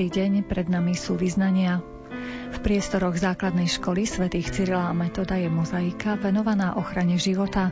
Dobrý 0.00 0.16
deň, 0.16 0.48
pred 0.48 0.64
nami 0.64 0.96
sú 0.96 1.12
vyznania. 1.12 1.84
V 2.56 2.58
priestoroch 2.64 3.20
základnej 3.20 3.68
školy 3.68 4.08
svätých 4.08 4.48
Cyrila 4.48 4.88
a 4.88 4.96
Metoda 4.96 5.36
je 5.36 5.52
mozaika 5.52 6.16
venovaná 6.16 6.72
ochrane 6.80 7.20
života. 7.20 7.68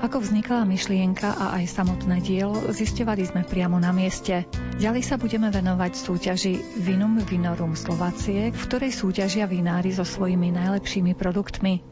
Ako 0.00 0.24
vznikala 0.24 0.64
myšlienka 0.64 1.36
a 1.36 1.60
aj 1.60 1.76
samotné 1.76 2.24
dielo, 2.24 2.56
zisťovali 2.72 3.28
sme 3.28 3.42
priamo 3.44 3.76
na 3.76 3.92
mieste. 3.92 4.48
Ďalej 4.80 5.04
sa 5.04 5.20
budeme 5.20 5.52
venovať 5.52 5.92
súťaži 6.00 6.80
Vinum 6.80 7.20
Vinorum 7.20 7.76
Slovacie, 7.76 8.56
v 8.56 8.60
ktorej 8.72 8.96
súťažia 8.96 9.44
vinári 9.44 9.92
so 9.92 10.08
svojimi 10.08 10.56
najlepšími 10.56 11.12
produktmi. 11.12 11.84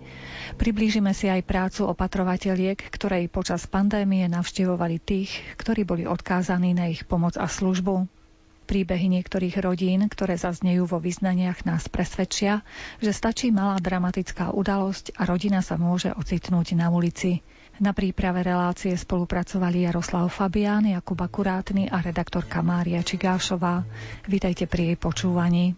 Priblížime 0.57 1.13
si 1.13 1.29
aj 1.29 1.45
prácu 1.45 1.93
opatrovateľiek, 1.93 2.89
ktorej 2.89 3.29
počas 3.29 3.69
pandémie 3.69 4.25
navštevovali 4.33 4.97
tých, 4.97 5.45
ktorí 5.61 5.85
boli 5.85 6.09
odkázaní 6.09 6.73
na 6.73 6.89
ich 6.89 7.05
pomoc 7.05 7.37
a 7.37 7.45
službu. 7.45 8.24
Príbehy 8.65 9.13
niektorých 9.13 9.61
rodín, 9.61 10.09
ktoré 10.09 10.41
zaznejú 10.41 10.89
vo 10.89 10.97
vyznaniach, 10.97 11.69
nás 11.69 11.85
presvedčia, 11.93 12.65
že 12.99 13.13
stačí 13.13 13.53
malá 13.53 13.77
dramatická 13.77 14.57
udalosť 14.57 15.15
a 15.21 15.29
rodina 15.29 15.61
sa 15.61 15.77
môže 15.77 16.09
ocitnúť 16.17 16.73
na 16.75 16.89
ulici. 16.89 17.45
Na 17.77 17.93
príprave 17.93 18.41
relácie 18.41 18.97
spolupracovali 18.97 19.85
Jaroslav 19.85 20.31
Fabián, 20.31 20.87
Jakub 20.87 21.19
Akurátny 21.19 21.91
a 21.93 22.01
redaktorka 22.01 22.63
Mária 22.65 23.05
Čigášová. 23.05 23.83
Vítajte 24.31 24.65
pri 24.65 24.95
jej 24.95 24.99
počúvaní. 24.99 25.77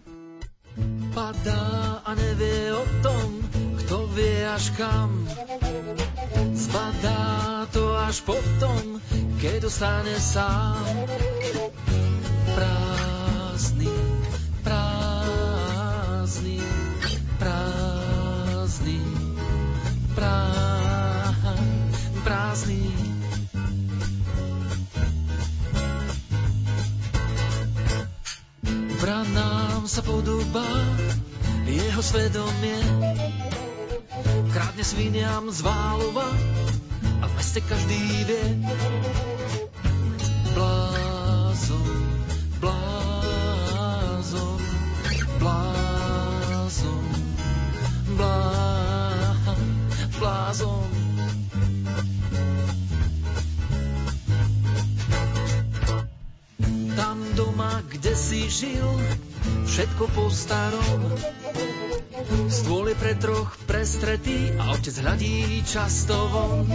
Padá 1.11 2.05
a 2.05 2.11
nevie 2.13 2.69
o 2.69 2.85
tom, 3.01 3.41
vie 4.17 4.49
až 4.49 4.73
kam. 4.73 5.29
Zbadá 6.57 7.69
to 7.69 7.93
až 7.93 8.25
potom, 8.25 8.97
keď 9.37 9.69
dostane 9.69 10.17
sám 10.17 10.81
prázdny, 12.57 13.93
prázdny, 14.65 16.57
prázdny, 17.37 18.99
prázdny. 22.25 22.81
Branám 28.97 29.85
sa 29.85 30.01
podobá 30.01 30.65
jeho 31.69 32.01
svedomie, 32.01 32.81
krádne 34.77 34.93
sviniam 34.93 35.49
z 35.49 35.65
Válova 35.65 36.29
a 37.17 37.25
v 37.25 37.33
meste 37.33 37.65
každý 37.65 37.97
vie. 38.29 38.61
Blá 40.53 40.93
blázon, 42.61 44.61
blázon, 45.41 47.05
blázon. 50.21 50.89
Tam 56.93 57.17
doma, 57.33 57.81
kde 57.89 58.13
si 58.13 58.45
žil, 58.45 58.85
všetko 59.65 60.05
po 60.13 60.29
starom. 60.29 61.17
Stôl 62.47 62.91
je 62.91 62.95
pre 62.95 63.13
troch 63.15 63.55
prestretý 63.67 64.51
a 64.59 64.75
otec 64.75 64.95
hľadí 65.03 65.63
často 65.63 66.15
von. 66.27 66.67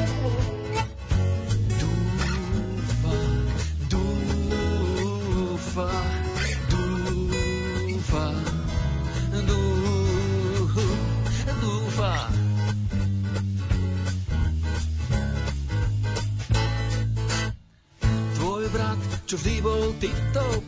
čo 19.33 19.41
vždy 19.41 19.65
bol 19.65 19.97
tip-top, 19.97 20.61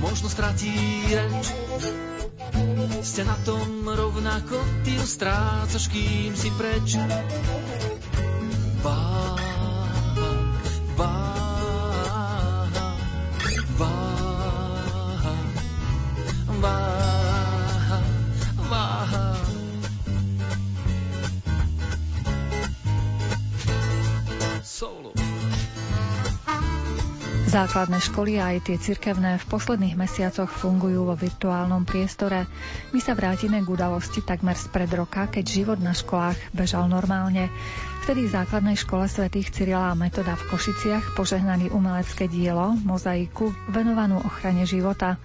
možno 0.00 0.32
stratí 0.32 0.95
strácaš, 5.16 5.88
kým 5.88 6.36
si 6.36 6.52
preč. 6.60 7.00
Základné 27.76 28.08
školy 28.08 28.32
a 28.40 28.56
aj 28.56 28.72
tie 28.72 28.80
cirkevné 28.80 29.36
v 29.36 29.48
posledných 29.52 30.00
mesiacoch 30.00 30.48
fungujú 30.48 31.04
vo 31.04 31.12
virtuálnom 31.12 31.84
priestore. 31.84 32.48
My 32.96 33.04
sa 33.04 33.12
vrátime 33.12 33.60
k 33.60 33.68
udalosti 33.68 34.24
takmer 34.24 34.56
spred 34.56 34.88
roka, 34.96 35.28
keď 35.28 35.44
život 35.44 35.76
na 35.84 35.92
školách 35.92 36.56
bežal 36.56 36.88
normálne. 36.88 37.52
Vtedy 38.06 38.30
v 38.30 38.38
základnej 38.38 38.78
škole 38.78 39.10
svätých 39.10 39.50
Cyrila 39.50 39.90
a 39.90 39.98
Metoda 39.98 40.38
v 40.38 40.46
Košiciach 40.54 41.18
požehnali 41.18 41.74
umelecké 41.74 42.30
dielo, 42.30 42.78
mozaiku, 42.86 43.50
venovanú 43.66 44.22
ochrane 44.22 44.62
života. 44.62 45.18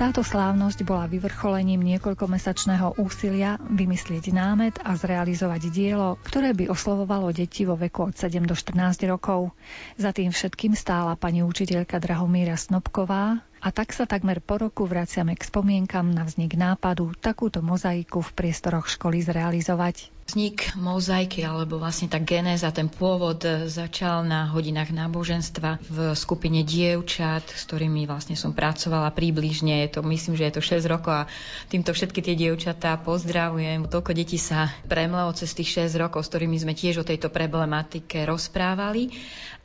Táto 0.00 0.24
slávnosť 0.24 0.80
bola 0.80 1.04
vyvrcholením 1.12 1.84
niekoľkomesačného 1.84 2.96
úsilia 2.96 3.60
vymyslieť 3.68 4.32
námet 4.32 4.80
a 4.80 4.96
zrealizovať 4.96 5.68
dielo, 5.76 6.16
ktoré 6.24 6.56
by 6.56 6.72
oslovovalo 6.72 7.36
deti 7.36 7.68
vo 7.68 7.76
veku 7.76 8.08
od 8.08 8.16
7 8.16 8.48
do 8.48 8.56
14 8.56 8.80
rokov. 9.12 9.52
Za 10.00 10.16
tým 10.16 10.32
všetkým 10.32 10.72
stála 10.72 11.20
pani 11.20 11.44
učiteľka 11.44 12.00
Drahomíra 12.00 12.56
Snobková, 12.56 13.44
a 13.62 13.68
tak 13.70 13.94
sa 13.94 14.08
takmer 14.10 14.42
po 14.42 14.58
roku 14.58 14.88
vraciame 14.88 15.38
k 15.38 15.46
spomienkam 15.46 16.10
na 16.10 16.26
vznik 16.26 16.58
nápadu 16.58 17.14
takúto 17.14 17.62
mozaiku 17.62 18.18
v 18.18 18.34
priestoroch 18.34 18.90
školy 18.90 19.22
zrealizovať. 19.22 20.21
Vznik 20.32 20.72
mozaiky, 20.80 21.44
alebo 21.44 21.76
vlastne 21.76 22.08
tá 22.08 22.16
genéza, 22.16 22.72
ten 22.72 22.88
pôvod 22.88 23.44
začal 23.68 24.24
na 24.24 24.48
hodinách 24.48 24.88
náboženstva 24.88 25.76
v 25.84 26.16
skupine 26.16 26.64
dievčat, 26.64 27.44
s 27.44 27.68
ktorými 27.68 28.08
vlastne 28.08 28.32
som 28.32 28.56
pracovala 28.56 29.12
približne. 29.12 29.84
Je 29.84 29.92
to, 29.92 30.00
myslím, 30.00 30.32
že 30.40 30.48
je 30.48 30.54
to 30.56 30.62
6 30.64 30.88
rokov 30.88 31.12
a 31.12 31.28
týmto 31.68 31.92
všetky 31.92 32.24
tie 32.24 32.32
dievčatá 32.32 32.96
pozdravujem. 33.04 33.84
Toľko 33.84 34.16
detí 34.16 34.40
sa 34.40 34.72
premlelo 34.88 35.36
cez 35.36 35.52
tých 35.52 35.84
6 35.84 36.00
rokov, 36.00 36.24
s 36.24 36.32
ktorými 36.32 36.56
sme 36.56 36.72
tiež 36.72 37.04
o 37.04 37.08
tejto 37.08 37.28
problematike 37.28 38.24
rozprávali 38.24 39.12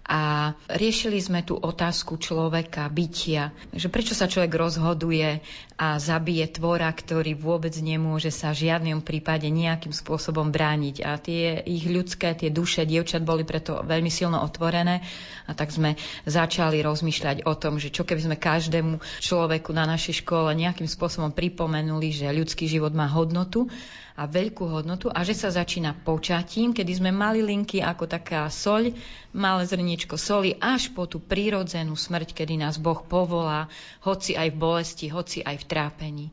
a 0.07 0.55
riešili 0.71 1.19
sme 1.19 1.43
tú 1.43 1.59
otázku 1.59 2.15
človeka, 2.15 2.87
bytia, 2.87 3.51
že 3.75 3.91
prečo 3.91 4.15
sa 4.15 4.31
človek 4.31 4.55
rozhoduje 4.55 5.43
a 5.75 5.99
zabije 5.99 6.47
tvora, 6.47 6.87
ktorý 6.87 7.35
vôbec 7.35 7.75
nemôže 7.75 8.31
sa 8.31 8.55
v 8.55 8.71
žiadnom 8.71 9.03
prípade 9.03 9.51
nejakým 9.51 9.91
spôsobom 9.91 10.47
brániť. 10.47 11.03
A 11.03 11.19
tie 11.19 11.59
ich 11.67 11.91
ľudské, 11.91 12.31
tie 12.39 12.47
duše 12.47 12.87
dievčat 12.87 13.27
boli 13.27 13.43
preto 13.43 13.83
veľmi 13.83 14.07
silno 14.07 14.39
otvorené. 14.39 15.03
A 15.43 15.51
tak 15.51 15.75
sme 15.75 15.99
začali 16.23 16.79
rozmýšľať 16.79 17.43
o 17.43 17.51
tom, 17.59 17.75
že 17.75 17.91
čo 17.91 18.07
keby 18.07 18.31
sme 18.31 18.37
každému 18.39 19.03
človeku 19.19 19.75
na 19.75 19.83
našej 19.83 20.23
škole 20.23 20.55
nejakým 20.55 20.87
spôsobom 20.87 21.35
pripomenuli, 21.35 22.15
že 22.15 22.31
ľudský 22.31 22.63
život 22.71 22.95
má 22.95 23.11
hodnotu 23.11 23.67
a 24.17 24.25
veľkú 24.25 24.65
hodnotu 24.65 25.13
a 25.13 25.21
že 25.21 25.37
sa 25.37 25.53
začína 25.53 25.93
počatím, 26.01 26.73
kedy 26.73 26.97
sme 26.97 27.13
mali 27.13 27.45
linky 27.45 27.85
ako 27.85 28.09
taká 28.09 28.49
soľ, 28.49 28.97
malé 29.29 29.63
zrniečko 29.69 30.17
soli 30.17 30.57
až 30.57 30.89
po 30.89 31.05
tú 31.05 31.21
prírodzenú 31.21 31.93
smrť, 31.93 32.33
kedy 32.33 32.57
nás 32.57 32.81
Boh 32.81 32.97
povolá, 33.05 33.69
hoci 34.01 34.33
aj 34.33 34.49
v 34.49 34.57
bolesti, 34.57 35.05
hoci 35.13 35.45
aj 35.45 35.61
v 35.61 35.67
trápení. 35.69 36.27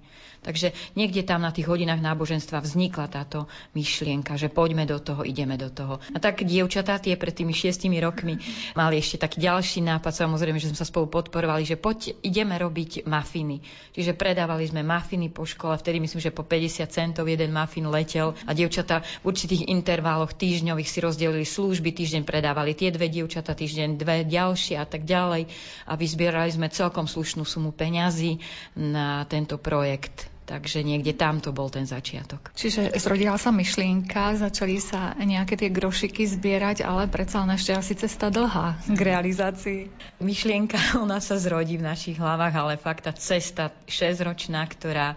Takže 0.44 0.76
niekde 0.93 1.25
tam 1.25 1.41
na 1.41 1.49
tých 1.49 1.64
hodinách 1.64 2.05
náboženstva 2.05 2.61
vznikla 2.61 3.08
táto 3.08 3.49
myšlienka, 3.73 4.37
že 4.37 4.52
poďme 4.52 4.85
do 4.85 5.00
toho, 5.00 5.25
ideme 5.25 5.56
do 5.56 5.73
toho. 5.73 6.05
A 6.12 6.20
tak 6.20 6.44
dievčatá 6.44 7.00
tie 7.00 7.17
pred 7.17 7.32
tými 7.32 7.56
šiestimi 7.56 7.96
rokmi 8.05 8.37
mali 8.79 9.00
ešte 9.00 9.25
taký 9.25 9.41
ďalší 9.41 9.81
nápad, 9.81 10.12
samozrejme, 10.12 10.61
že 10.61 10.69
sme 10.69 10.76
sa 10.76 10.85
spolu 10.85 11.08
podporovali, 11.08 11.64
že 11.64 11.81
poď, 11.81 12.12
ideme 12.20 12.61
robiť 12.61 13.08
mafiny. 13.08 13.64
Čiže 13.96 14.12
predávali 14.12 14.69
sme 14.69 14.85
mafiny 14.85 15.32
po 15.32 15.49
škole, 15.49 15.73
vtedy 15.81 16.05
myslím, 16.05 16.20
že 16.20 16.35
po 16.35 16.44
50 16.44 16.85
centov 16.93 17.25
jeden 17.25 17.49
mafin 17.49 17.88
letel 17.88 18.37
a 18.44 18.52
dievčatá 18.52 19.00
v 19.25 19.32
určitých 19.32 19.73
intervaloch 19.73 20.37
týždňových 20.37 20.91
si 20.91 20.99
rozdelili 21.00 21.49
služby, 21.49 21.96
týždeň 21.96 22.23
predávali 22.29 22.76
tie 22.76 22.93
dve 22.93 23.08
dievčatá, 23.08 23.56
týždeň 23.56 23.96
dve 23.96 24.29
ďalšie 24.29 24.76
a 24.76 24.85
tak 24.85 25.08
ďalej. 25.08 25.49
A 25.88 25.96
vyzbierali 25.96 26.52
sme 26.52 26.69
celkom 26.69 27.08
slušnú 27.08 27.49
sumu 27.49 27.73
peňazí 27.73 28.43
na 28.76 29.25
tento 29.31 29.56
projekt 29.56 30.33
Takže 30.44 30.85
niekde 30.85 31.17
tam 31.17 31.41
to 31.41 31.56
bol 31.56 31.73
ten 31.73 31.88
začiatok. 31.88 32.52
Čiže 32.52 32.93
zrodila 33.00 33.41
sa 33.41 33.49
myšlienka, 33.49 34.37
začali 34.37 34.76
sa 34.76 35.17
nejaké 35.17 35.56
tie 35.56 35.73
grošiky 35.73 36.29
zbierať, 36.29 36.85
ale 36.85 37.08
predsa 37.08 37.41
len 37.41 37.56
ešte 37.56 37.73
asi 37.73 37.96
cesta 37.96 38.29
dlhá 38.29 38.76
k 38.85 39.00
realizácii. 39.00 39.81
Myšlienka, 40.20 40.76
ona 41.05 41.25
sa 41.25 41.41
zrodí 41.41 41.81
v 41.81 41.88
našich 41.88 42.20
hlavách, 42.20 42.55
ale 42.61 42.76
fakt 42.76 43.08
tá 43.08 43.12
cesta 43.17 43.73
6-ročná, 43.88 44.69
ktorá 44.69 45.17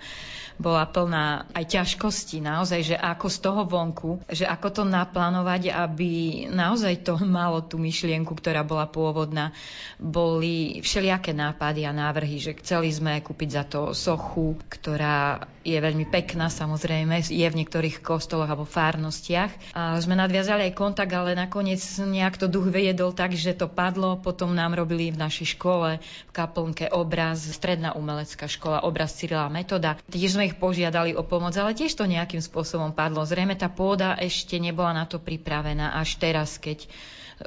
bola 0.58 0.90
plná 0.90 1.54
aj 1.54 1.64
ťažkosti, 1.70 2.42
naozaj, 2.42 2.82
že 2.94 2.96
ako 2.98 3.28
z 3.30 3.38
toho 3.46 3.62
vonku, 3.70 4.12
že 4.26 4.50
ako 4.50 4.68
to 4.74 4.84
naplánovať, 4.84 5.70
aby 5.70 6.46
naozaj 6.50 7.06
to 7.06 7.14
malo 7.40 7.62
tú 7.62 7.78
myšlienku, 7.78 8.34
ktorá 8.34 8.66
bola 8.66 8.90
pôvodná. 8.90 9.54
Boli 10.02 10.82
všelijaké 10.82 11.36
nápady 11.36 11.86
a 11.86 11.94
návrhy, 11.94 12.42
že 12.42 12.58
chceli 12.58 12.90
sme 12.90 13.22
kúpiť 13.22 13.50
za 13.54 13.64
to 13.70 13.94
sochu, 13.94 14.58
ktorá 14.68 15.17
je 15.68 15.76
veľmi 15.76 16.08
pekná, 16.08 16.48
samozrejme, 16.48 17.28
je 17.28 17.44
v 17.44 17.58
niektorých 17.60 18.00
kostoloch 18.00 18.48
alebo 18.48 18.64
fárnostiach. 18.64 19.76
A 19.76 20.00
sme 20.00 20.16
nadviazali 20.16 20.72
aj 20.72 20.80
kontakt, 20.80 21.12
ale 21.12 21.36
nakoniec 21.36 21.84
nejak 22.00 22.40
to 22.40 22.48
duch 22.48 22.72
vyjedol 22.72 23.12
tak, 23.12 23.36
že 23.36 23.52
to 23.52 23.68
padlo. 23.68 24.16
Potom 24.16 24.56
nám 24.56 24.80
robili 24.80 25.12
v 25.12 25.20
našej 25.20 25.60
škole 25.60 26.00
v 26.00 26.32
kaplnke 26.32 26.88
obraz, 26.96 27.44
stredná 27.44 27.92
umelecká 28.00 28.48
škola, 28.48 28.88
obraz 28.88 29.20
Cyrila 29.20 29.52
Metoda. 29.52 30.00
Tiež 30.08 30.40
sme 30.40 30.48
ich 30.48 30.56
požiadali 30.56 31.12
o 31.20 31.28
pomoc, 31.28 31.52
ale 31.60 31.76
tiež 31.76 32.00
to 32.00 32.08
nejakým 32.08 32.40
spôsobom 32.40 32.96
padlo. 32.96 33.28
Zrejme 33.28 33.60
tá 33.60 33.68
pôda 33.68 34.16
ešte 34.16 34.56
nebola 34.56 34.96
na 34.96 35.04
to 35.04 35.20
pripravená 35.20 36.00
až 36.00 36.16
teraz, 36.16 36.56
keď 36.56 36.88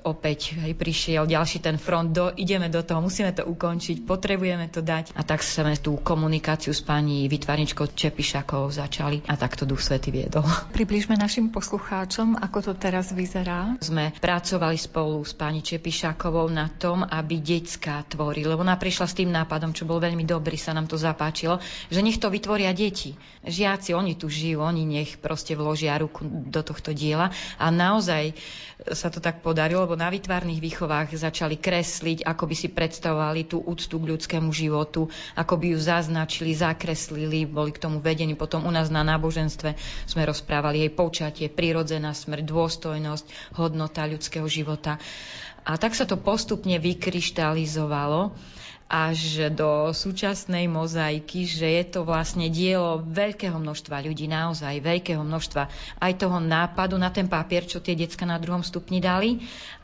opäť 0.07 0.55
hej, 0.63 0.79
prišiel 0.79 1.27
ďalší 1.27 1.59
ten 1.59 1.75
front, 1.75 2.15
do, 2.15 2.31
ideme 2.39 2.71
do 2.71 2.81
toho, 2.83 3.03
musíme 3.03 3.35
to 3.35 3.43
ukončiť, 3.43 4.07
potrebujeme 4.07 4.71
to 4.71 4.81
dať. 4.81 5.19
A 5.19 5.27
tak 5.27 5.43
sme 5.43 5.75
tú 5.75 5.99
komunikáciu 5.99 6.71
s 6.71 6.83
pani 6.83 7.27
vytvarničkou 7.27 7.91
Čepišakou 7.91 8.71
začali 8.71 9.27
a 9.27 9.35
takto 9.35 9.67
Duch 9.67 9.83
Svety 9.83 10.15
viedol. 10.15 10.47
Približme 10.77 11.19
našim 11.19 11.51
poslucháčom, 11.51 12.39
ako 12.39 12.71
to 12.71 12.73
teraz 12.79 13.11
vyzerá. 13.11 13.75
Sme 13.83 14.15
pracovali 14.23 14.79
spolu 14.79 15.27
s 15.27 15.35
pani 15.35 15.61
Čepišakovou 15.61 16.47
na 16.49 16.71
tom, 16.71 17.03
aby 17.03 17.43
detská 17.43 18.07
tvorili, 18.07 18.47
lebo 18.47 18.63
ona 18.63 18.79
prišla 18.79 19.07
s 19.11 19.19
tým 19.19 19.35
nápadom, 19.35 19.75
čo 19.75 19.89
bol 19.89 19.99
veľmi 19.99 20.23
dobrý, 20.23 20.55
sa 20.55 20.71
nám 20.71 20.87
to 20.87 20.95
zapáčilo, 20.95 21.59
že 21.91 21.99
nech 21.99 22.23
to 22.23 22.31
vytvoria 22.31 22.71
deti. 22.71 23.19
Žiaci, 23.43 23.97
oni 23.97 24.15
tu 24.15 24.31
žijú, 24.31 24.63
oni 24.63 24.87
nech 24.87 25.19
proste 25.19 25.59
vložia 25.59 25.99
ruku 25.99 26.23
do 26.29 26.61
tohto 26.63 26.95
diela 26.95 27.33
a 27.59 27.67
naozaj 27.73 28.37
sa 28.93 29.13
to 29.13 29.21
tak 29.21 29.45
podarilo, 29.45 29.80
lebo 29.82 29.97
na 29.97 30.12
výtvarných 30.12 30.61
výchovách 30.61 31.17
začali 31.17 31.56
kresliť, 31.56 32.23
ako 32.29 32.44
by 32.47 32.55
si 32.55 32.69
predstavovali 32.69 33.49
tú 33.49 33.65
úctu 33.65 33.97
k 33.97 34.09
ľudskému 34.12 34.53
životu, 34.53 35.09
ako 35.35 35.55
by 35.56 35.75
ju 35.75 35.79
zaznačili, 35.81 36.53
zakreslili, 36.53 37.49
boli 37.49 37.73
k 37.73 37.82
tomu 37.82 37.99
vedení. 37.99 38.37
Potom 38.37 38.69
u 38.69 38.73
nás 38.73 38.93
na 38.93 39.00
náboženstve 39.00 39.75
sme 40.06 40.23
rozprávali 40.29 40.85
jej 40.85 40.93
počatie, 40.93 41.47
prirodzená 41.49 42.12
smrť, 42.12 42.44
dôstojnosť, 42.44 43.56
hodnota 43.56 44.05
ľudského 44.05 44.44
života. 44.47 45.00
A 45.65 45.77
tak 45.77 45.97
sa 45.97 46.09
to 46.09 46.17
postupne 46.17 46.77
vykryštalizovalo 46.81 48.32
až 48.91 49.55
do 49.55 49.95
súčasnej 49.95 50.67
mozaiky, 50.67 51.47
že 51.47 51.79
je 51.79 51.85
to 51.87 52.03
vlastne 52.03 52.51
dielo 52.51 52.99
veľkého 53.07 53.55
množstva 53.55 54.03
ľudí, 54.03 54.27
naozaj 54.27 54.83
veľkého 54.83 55.23
množstva 55.23 55.63
aj 56.03 56.13
toho 56.19 56.43
nápadu 56.43 56.99
na 56.99 57.15
ten 57.15 57.31
papier, 57.31 57.63
čo 57.63 57.79
tie 57.79 57.95
decka 57.95 58.27
na 58.27 58.35
druhom 58.43 58.67
stupni 58.67 58.99
dali, 58.99 59.39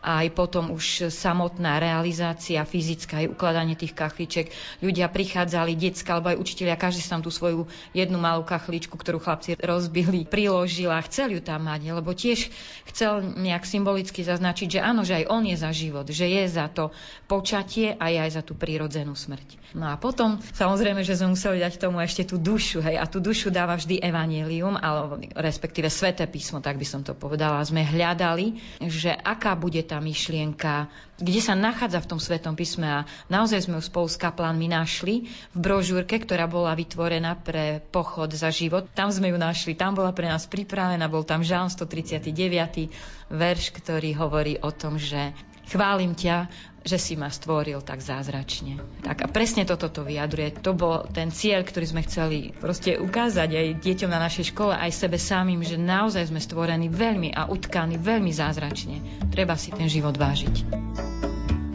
a 0.07 0.23
aj 0.23 0.39
potom 0.39 0.71
už 0.71 1.11
samotná 1.11 1.83
realizácia 1.83 2.63
fyzická, 2.63 3.27
aj 3.27 3.35
ukladanie 3.35 3.75
tých 3.75 3.91
kachliček. 3.91 4.55
Ľudia 4.79 5.11
prichádzali, 5.11 5.75
decka 5.75 6.15
alebo 6.15 6.31
aj 6.31 6.39
učiteľia, 6.39 6.79
každý 6.79 7.03
si 7.03 7.11
tam 7.11 7.27
tú 7.27 7.35
svoju 7.35 7.67
jednu 7.91 8.23
malú 8.23 8.47
kachličku, 8.47 8.95
ktorú 8.95 9.19
chlapci 9.19 9.59
rozbili, 9.59 10.23
priložil 10.23 10.95
a 10.95 11.03
chcel 11.03 11.35
ju 11.35 11.43
tam 11.43 11.67
mať, 11.67 11.91
lebo 11.91 12.15
tiež 12.15 12.47
chcel 12.95 13.35
nejak 13.35 13.67
symbolicky 13.67 14.23
zaznačiť, 14.23 14.79
že 14.79 14.81
áno, 14.81 15.03
že 15.03 15.19
aj 15.19 15.25
on 15.27 15.43
je 15.43 15.57
za 15.59 15.75
život, 15.75 16.07
že 16.07 16.31
je 16.31 16.45
za 16.47 16.71
to 16.71 16.95
počatie 17.27 17.99
a 17.99 18.07
je 18.07 18.23
aj 18.23 18.31
za 18.39 18.43
tú 18.47 18.55
prírodzenú 18.55 19.19
smrť. 19.19 19.75
No 19.75 19.91
a 19.91 19.99
potom, 19.99 20.39
samozrejme, 20.39 21.03
že 21.03 21.19
sme 21.19 21.35
museli 21.35 21.59
dať 21.59 21.83
tomu 21.83 21.99
ešte 21.99 22.23
tú 22.23 22.39
dušu, 22.39 22.79
hej, 22.81 22.97
a 22.97 23.05
tú 23.11 23.19
dušu 23.19 23.51
dáva 23.51 23.75
vždy 23.75 23.99
evanílium, 23.99 24.79
alebo 24.79 25.19
respektíve 25.35 25.91
sveté 25.91 26.31
písmo, 26.31 26.63
tak 26.63 26.79
by 26.79 26.87
som 26.87 27.03
to 27.03 27.13
povedala. 27.13 27.61
Sme 27.67 27.83
hľadali, 27.83 28.57
že 28.87 29.11
aká 29.11 29.59
bude 29.59 29.83
tá 29.83 29.96
myšlienka, 29.99 30.89
kde 31.17 31.41
sa 31.41 31.57
nachádza 31.57 32.03
v 32.05 32.11
tom 32.13 32.21
svetom 32.21 32.55
písme 32.55 32.85
a 32.85 33.01
naozaj 33.33 33.67
sme 33.67 33.81
ju 33.81 33.85
spolu 33.85 34.07
s 34.07 34.21
kaplánmi 34.21 34.69
našli 34.69 35.29
v 35.53 35.59
brožúrke, 35.59 36.21
ktorá 36.21 36.45
bola 36.45 36.77
vytvorená 36.77 37.37
pre 37.41 37.81
pochod 37.91 38.29
za 38.33 38.53
život. 38.53 38.87
Tam 38.93 39.09
sme 39.09 39.33
ju 39.33 39.37
našli, 39.41 39.73
tam 39.75 39.97
bola 39.97 40.13
pre 40.13 40.29
nás 40.29 40.45
pripravená, 40.45 41.09
bol 41.09 41.25
tam 41.25 41.41
Žalm 41.41 41.73
139. 41.73 43.33
verš, 43.33 43.65
ktorý 43.73 44.11
hovorí 44.17 44.61
o 44.61 44.71
tom, 44.71 45.01
že 45.01 45.33
chválim 45.67 46.15
ťa, 46.15 46.47
že 46.87 47.03
si 47.03 47.19
ma 47.19 47.27
stvoril 47.27 47.83
tak 47.83 47.99
zázračne. 47.99 48.79
Tak 49.03 49.27
a 49.27 49.29
presne 49.29 49.67
toto 49.67 49.91
to 49.91 50.07
vyjadruje. 50.07 50.63
To 50.63 50.71
bol 50.71 51.03
ten 51.11 51.35
cieľ, 51.35 51.67
ktorý 51.67 51.87
sme 51.91 52.07
chceli 52.07 52.55
proste 52.55 52.95
ukázať 53.03 53.51
aj 53.51 53.67
deťom 53.83 54.11
na 54.11 54.23
našej 54.23 54.55
škole, 54.55 54.71
aj 54.71 54.95
sebe 54.95 55.19
samým, 55.19 55.67
že 55.67 55.75
naozaj 55.75 56.31
sme 56.31 56.39
stvorení 56.39 56.87
veľmi 56.87 57.35
a 57.35 57.51
utkaní 57.51 57.99
veľmi 57.99 58.31
zázračne. 58.31 59.03
Treba 59.35 59.59
si 59.59 59.75
ten 59.75 59.91
život 59.91 60.15
vážiť. 60.15 60.63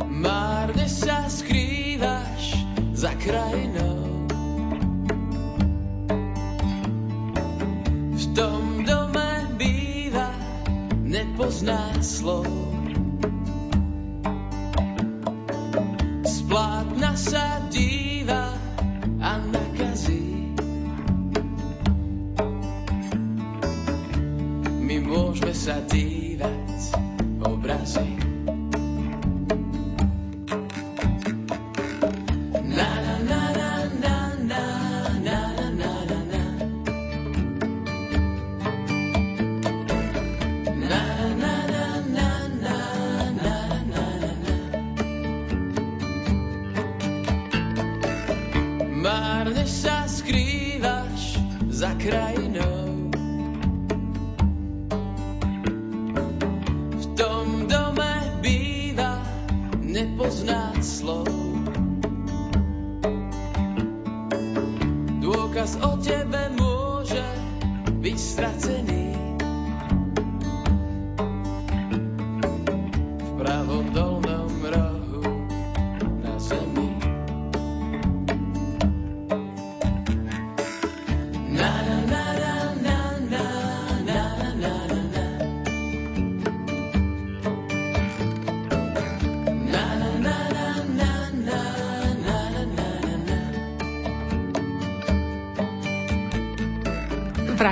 Márne 0.08 0.88
sa 0.88 1.28
skrývaš 1.28 2.56
za 2.96 3.12
krajinou 3.20 4.12
V 8.12 8.26
tom 8.38 8.86
dome 8.86 9.50
býva 9.58 10.30
nepozná 11.04 11.90
slov 12.00 12.81
plátna 16.52 17.16
sa 17.16 17.64
díva 17.72 18.52
a 19.24 19.32
nakazí. 19.40 20.52
My 24.84 25.00
môžeme 25.00 25.56
sa 25.56 25.80
dívať 25.88 27.00
obrazy. 27.48 28.21
Teraz 65.62 65.78
o 65.78 65.94
tebe 66.02 66.50
môže 66.58 67.22
byť 68.02 68.18
stracený. 68.18 69.01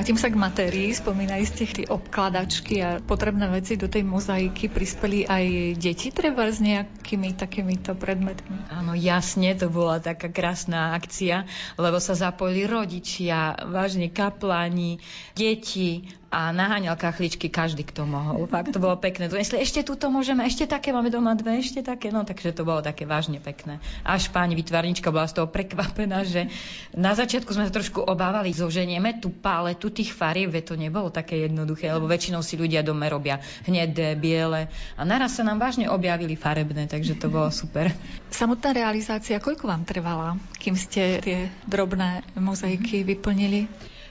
Vrátim 0.10 0.26
sa 0.26 0.34
k 0.34 0.42
matérii. 0.42 0.90
Spomínali 0.90 1.46
ste 1.46 1.70
tie 1.70 1.86
obkladačky 1.86 2.82
a 2.82 2.98
potrebné 2.98 3.46
veci 3.54 3.78
do 3.78 3.86
tej 3.86 4.02
mozaiky. 4.02 4.66
Prispeli 4.66 5.22
aj 5.22 5.78
deti 5.78 6.10
treba 6.10 6.50
s 6.50 6.58
nejakými 6.58 7.38
takýmito 7.38 7.94
predmetmi? 7.94 8.74
Áno, 8.74 8.98
jasne, 8.98 9.54
to 9.54 9.70
bola 9.70 10.02
taká 10.02 10.34
krásna 10.34 10.98
akcia, 10.98 11.46
lebo 11.78 12.02
sa 12.02 12.18
zapojili 12.18 12.66
rodičia, 12.66 13.54
vážne 13.70 14.10
kapláni, 14.10 14.98
deti, 15.38 16.10
a 16.30 16.54
naháňal 16.54 16.94
kachličky 16.94 17.50
každý, 17.50 17.82
kto 17.82 18.06
mohol. 18.06 18.46
Fakt 18.46 18.70
to 18.70 18.78
bolo 18.78 18.94
pekné. 19.02 19.26
Donesli, 19.26 19.66
ešte 19.66 19.82
túto 19.82 20.14
môžeme, 20.14 20.46
ešte 20.46 20.70
také, 20.70 20.94
máme 20.94 21.10
doma 21.10 21.34
dve, 21.34 21.58
ešte 21.58 21.82
také. 21.82 22.14
No 22.14 22.22
takže 22.22 22.54
to 22.54 22.62
bolo 22.62 22.86
také 22.86 23.10
vážne 23.10 23.42
pekné. 23.42 23.82
Až 24.06 24.30
pani 24.30 24.54
vytvarnička 24.54 25.10
bola 25.10 25.26
z 25.26 25.42
toho 25.42 25.50
prekvapená, 25.50 26.22
že 26.30 26.46
na 26.94 27.18
začiatku 27.18 27.50
sme 27.50 27.66
sa 27.66 27.74
trošku 27.74 28.06
obávali, 28.06 28.54
zoženieme 28.54 29.18
tú 29.18 29.34
paletu 29.34 29.90
tých 29.90 30.14
farieb, 30.14 30.54
to 30.62 30.78
nebolo 30.78 31.10
také 31.10 31.50
jednoduché, 31.50 31.90
lebo 31.90 32.06
väčšinou 32.06 32.46
si 32.46 32.62
ľudia 32.62 32.86
doma 32.86 33.10
robia 33.10 33.42
hnedé, 33.66 34.14
biele 34.14 34.70
a 34.98 35.02
naraz 35.02 35.34
sa 35.34 35.42
nám 35.42 35.58
vážne 35.58 35.90
objavili 35.90 36.38
farebné, 36.38 36.86
takže 36.86 37.18
to 37.18 37.30
bolo 37.30 37.50
super. 37.50 37.90
Samotná 38.30 38.74
realizácia, 38.74 39.42
koľko 39.42 39.66
vám 39.66 39.82
trvala, 39.86 40.38
kým 40.62 40.78
ste 40.78 41.18
tie 41.26 41.50
drobné 41.66 42.22
mozaiky 42.38 43.02
vyplnili? 43.02 43.66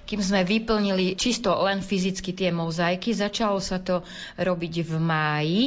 Kým 0.08 0.24
sme 0.24 0.40
vyplnili 0.40 1.20
čisto 1.20 1.52
len 1.60 1.84
fyzicky 1.84 2.32
tie 2.32 2.48
mozaiky. 2.48 3.12
Začalo 3.12 3.60
sa 3.60 3.76
to 3.76 4.00
robiť 4.40 4.74
v 4.80 4.92
máji 4.96 5.64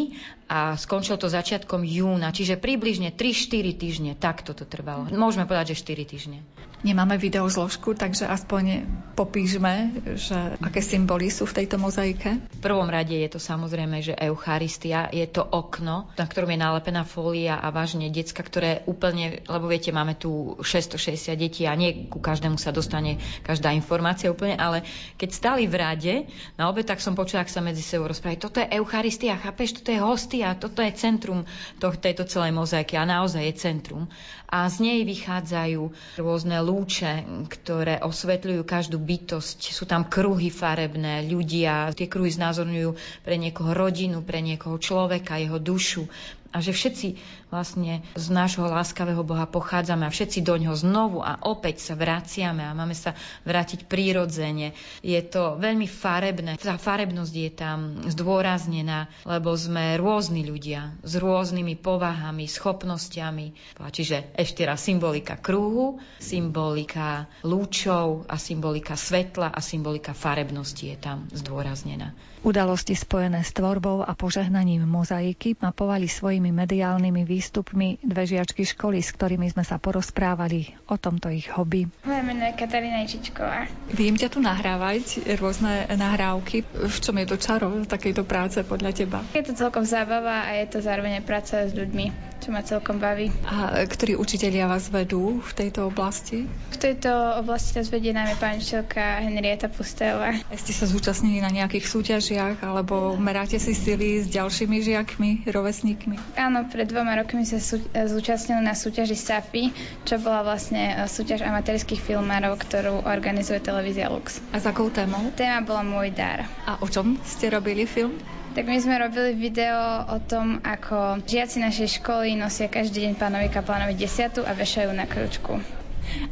a 0.51 0.75
skončilo 0.75 1.15
to 1.15 1.31
začiatkom 1.31 1.88
júna, 1.88 2.36
čiže 2.36 2.60
približne 2.60 3.15
3-4 3.15 3.72
týždne. 3.79 4.12
Takto 4.20 4.51
to 4.51 4.67
trvalo. 4.67 5.08
Môžeme 5.08 5.48
povedať, 5.48 5.72
že 5.72 5.88
4 5.88 6.03
týždne. 6.03 6.43
Nemáme 6.81 7.13
video 7.22 7.46
zložku, 7.46 7.93
takže 7.93 8.25
aspoň 8.25 8.89
popíšme, 9.13 10.01
že 10.17 10.58
aké 10.65 10.81
symboly 10.81 11.29
sú 11.29 11.46
v 11.46 11.62
tejto 11.62 11.77
mozaike. 11.77 12.41
V 12.41 12.60
prvom 12.60 12.89
rade 12.89 13.13
je 13.13 13.29
to 13.29 13.38
samozrejme, 13.38 14.01
že 14.01 14.17
Eucharistia 14.17 15.05
je 15.13 15.22
to 15.29 15.46
okno, 15.46 16.10
na 16.17 16.25
ktorom 16.25 16.50
je 16.50 16.58
nalepená 16.58 17.05
fólia 17.05 17.62
a 17.62 17.70
vážne 17.70 18.10
decka, 18.10 18.41
ktoré 18.41 18.81
úplne, 18.89 19.46
lebo 19.46 19.70
viete, 19.70 19.93
máme 19.93 20.17
tu 20.17 20.58
660 20.58 21.38
detí 21.38 21.70
a 21.70 21.77
nie 21.77 22.10
ku 22.10 22.17
každému 22.17 22.58
sa 22.58 22.74
dostane 22.74 23.22
každá 23.46 23.70
informácia 23.77 24.34
úplne, 24.34 24.58
ale 24.58 24.81
keď 25.22 25.29
stali 25.38 25.70
v 25.70 25.75
rade 25.77 26.13
na 26.58 26.65
obe, 26.65 26.81
tak 26.81 26.98
som 26.98 27.13
počula, 27.13 27.46
ak 27.46 27.53
sa 27.53 27.62
medzi 27.62 27.86
sebou 27.86 28.10
rozprávali. 28.10 28.41
Toto 28.41 28.58
je 28.58 28.74
Eucharistia, 28.74 29.38
chápeš, 29.38 29.77
toto 29.77 29.93
je 29.93 30.01
hostia, 30.01 30.41
toto 30.58 30.82
je 30.82 30.92
centrum 30.94 31.46
to, 31.78 31.94
tejto 31.94 32.26
celej 32.26 32.52
mozaiky 32.56 32.98
a 32.98 33.06
naozaj 33.06 33.44
je 33.46 33.54
centrum. 33.56 34.04
A 34.52 34.68
z 34.68 34.84
nej 34.84 35.00
vychádzajú 35.08 35.82
rôzne 36.20 36.60
lúče, 36.60 37.24
ktoré 37.48 38.04
osvetľujú 38.04 38.68
každú 38.68 39.00
bytosť. 39.00 39.72
Sú 39.72 39.88
tam 39.88 40.10
kruhy 40.12 40.52
farebné, 40.52 41.24
ľudia. 41.24 41.96
Tie 41.96 42.12
kruhy 42.12 42.36
znázorňujú 42.36 43.24
pre 43.24 43.40
niekoho 43.40 43.72
rodinu, 43.72 44.20
pre 44.20 44.44
niekoho 44.44 44.76
človeka, 44.76 45.40
jeho 45.40 45.56
dušu 45.56 46.04
a 46.52 46.60
že 46.60 46.76
všetci 46.76 47.08
vlastne 47.51 48.00
z 48.15 48.25
nášho 48.31 48.63
láskavého 48.63 49.22
Boha 49.27 49.43
pochádzame 49.43 50.08
a 50.08 50.13
všetci 50.13 50.39
do 50.41 50.55
ňoho 50.55 50.75
znovu 50.79 51.20
a 51.20 51.36
opäť 51.43 51.84
sa 51.84 52.00
vraciame 52.00 52.63
a 52.63 52.72
máme 52.72 52.96
sa 52.96 53.12
vrátiť 53.43 53.86
prírodzene. 53.91 54.72
Je 55.03 55.20
to 55.20 55.60
veľmi 55.60 55.86
farebné. 55.86 56.55
Tá 56.55 56.79
farebnosť 56.79 57.34
je 57.36 57.51
tam 57.51 57.79
zdôraznená, 58.08 59.12
lebo 59.27 59.51
sme 59.53 60.00
rôzni 60.00 60.48
ľudia 60.48 60.96
s 61.03 61.20
rôznymi 61.20 61.75
povahami, 61.84 62.48
schopnosťami. 62.48 63.77
Čiže 63.77 64.31
ešte 64.39 64.63
raz 64.63 64.79
symbolika 64.79 65.36
kruhu, 65.36 66.00
symbolika 66.24 67.27
lúčov 67.43 68.24
a 68.31 68.39
symbolika 68.39 68.96
svetla 68.96 69.51
a 69.51 69.60
symbolika 69.60 70.15
farebnosti 70.15 70.88
je 70.88 70.98
tam 70.98 71.27
zdôraznená. 71.36 72.15
Udalosti 72.41 72.98
spojené 72.98 73.46
s 73.46 73.53
tvorbou 73.53 74.01
a 74.01 74.17
požehnaním 74.17 74.81
mozaiky 74.89 75.53
mapovali 75.62 76.10
svojimi 76.10 76.50
mediálnymi 76.50 77.22
výstupmi 77.42 77.98
dve 78.06 78.30
žiačky 78.30 78.62
školy, 78.62 79.02
s 79.02 79.18
ktorými 79.18 79.50
sme 79.50 79.66
sa 79.66 79.82
porozprávali 79.82 80.78
o 80.86 81.02
tomto 81.02 81.34
ich 81.34 81.50
hobby. 81.50 81.90
Moje 82.06 82.22
meno 82.22 82.46
je 82.46 82.54
Katarína 82.54 83.02
Ičičková. 83.02 83.66
Viem 83.90 84.14
ťa 84.14 84.30
tu 84.30 84.38
nahrávať, 84.46 85.26
rôzne 85.42 85.90
nahrávky. 85.90 86.62
V 86.70 86.98
čom 87.02 87.18
je 87.18 87.26
to 87.26 87.42
čaro 87.42 87.74
takejto 87.90 88.22
práce 88.30 88.62
podľa 88.62 88.94
teba? 88.94 89.26
Je 89.34 89.42
to 89.42 89.58
celkom 89.58 89.82
zábava 89.82 90.46
a 90.46 90.54
je 90.62 90.70
to 90.70 90.86
zároveň 90.86 91.26
práca 91.26 91.66
s 91.66 91.74
ľuďmi 91.74 92.30
čo 92.42 92.50
ma 92.50 92.66
celkom 92.66 92.98
baví. 92.98 93.30
A 93.46 93.86
ktorí 93.86 94.18
učitelia 94.18 94.66
vás 94.66 94.90
vedú 94.90 95.46
v 95.46 95.52
tejto 95.54 95.86
oblasti? 95.86 96.50
V 96.74 96.78
tejto 96.82 97.14
oblasti 97.38 97.78
nás 97.78 97.94
vedie 97.94 98.18
najmä 98.18 98.34
pani 98.42 98.58
učiteľka 98.58 99.22
Henrieta 99.22 99.70
Pustélová. 99.70 100.34
Ste 100.50 100.74
sa 100.74 100.90
zúčastnili 100.90 101.38
na 101.38 101.54
nejakých 101.54 101.86
súťažiach 101.86 102.66
alebo 102.66 103.14
meráte 103.22 103.62
si 103.62 103.78
sily 103.78 104.26
s 104.26 104.28
ďalšími 104.34 104.78
žiakmi, 104.82 105.30
rovesníkmi? 105.46 106.34
Áno, 106.34 106.66
pred 106.66 106.90
dvoma 106.90 107.14
rokmi 107.22 107.31
sa 107.48 107.64
sú, 107.64 107.80
zúčastnili 107.96 108.60
na 108.60 108.76
súťaži 108.76 109.16
SAFI, 109.16 109.72
čo 110.04 110.20
bola 110.20 110.44
vlastne 110.44 110.92
e, 110.92 111.08
súťaž 111.08 111.48
amatérských 111.48 112.04
filmárov, 112.04 112.60
ktorú 112.60 113.08
organizuje 113.08 113.64
televízia 113.64 114.12
Lux. 114.12 114.44
A 114.52 114.60
za 114.60 114.76
akou 114.76 114.92
témou? 114.92 115.32
Téma 115.40 115.64
bola 115.64 115.88
Môj 115.88 116.12
dar. 116.12 116.44
A 116.68 116.84
o 116.84 116.88
čom 116.92 117.16
ste 117.24 117.48
robili 117.48 117.88
film? 117.88 118.20
Tak 118.52 118.68
my 118.68 118.84
sme 118.84 119.00
robili 119.00 119.32
video 119.32 120.04
o 120.12 120.20
tom, 120.20 120.60
ako 120.60 121.24
žiaci 121.24 121.64
našej 121.64 122.04
školy 122.04 122.36
nosia 122.36 122.68
každý 122.68 123.08
deň 123.08 123.16
pánovi 123.16 123.48
kaplánovi 123.48 123.96
desiatu 123.96 124.44
a 124.44 124.52
vešajú 124.52 124.92
na 124.92 125.08
kručku. 125.08 125.56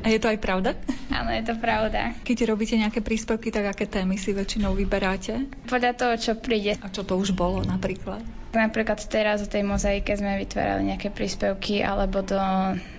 A 0.03 0.11
je 0.11 0.19
to 0.19 0.27
aj 0.27 0.39
pravda? 0.43 0.75
Áno, 1.07 1.31
je 1.31 1.43
to 1.47 1.55
pravda. 1.55 2.11
Keď 2.27 2.37
robíte 2.51 2.75
nejaké 2.75 2.99
príspevky, 2.99 3.55
tak 3.55 3.71
aké 3.71 3.87
témy 3.87 4.19
si 4.19 4.35
väčšinou 4.35 4.75
vyberáte? 4.75 5.47
Podľa 5.71 5.91
toho, 5.95 6.13
čo 6.19 6.31
príde. 6.35 6.75
A 6.83 6.91
čo 6.91 7.07
to 7.07 7.15
už 7.15 7.31
bolo 7.31 7.63
napríklad? 7.63 8.19
Napríklad 8.49 8.97
teraz 9.05 9.45
o 9.45 9.47
tej 9.47 9.61
mozaike 9.61 10.09
sme 10.17 10.41
vytvárali 10.41 10.89
nejaké 10.89 11.13
príspevky 11.13 11.85
alebo 11.85 12.25
do 12.25 12.39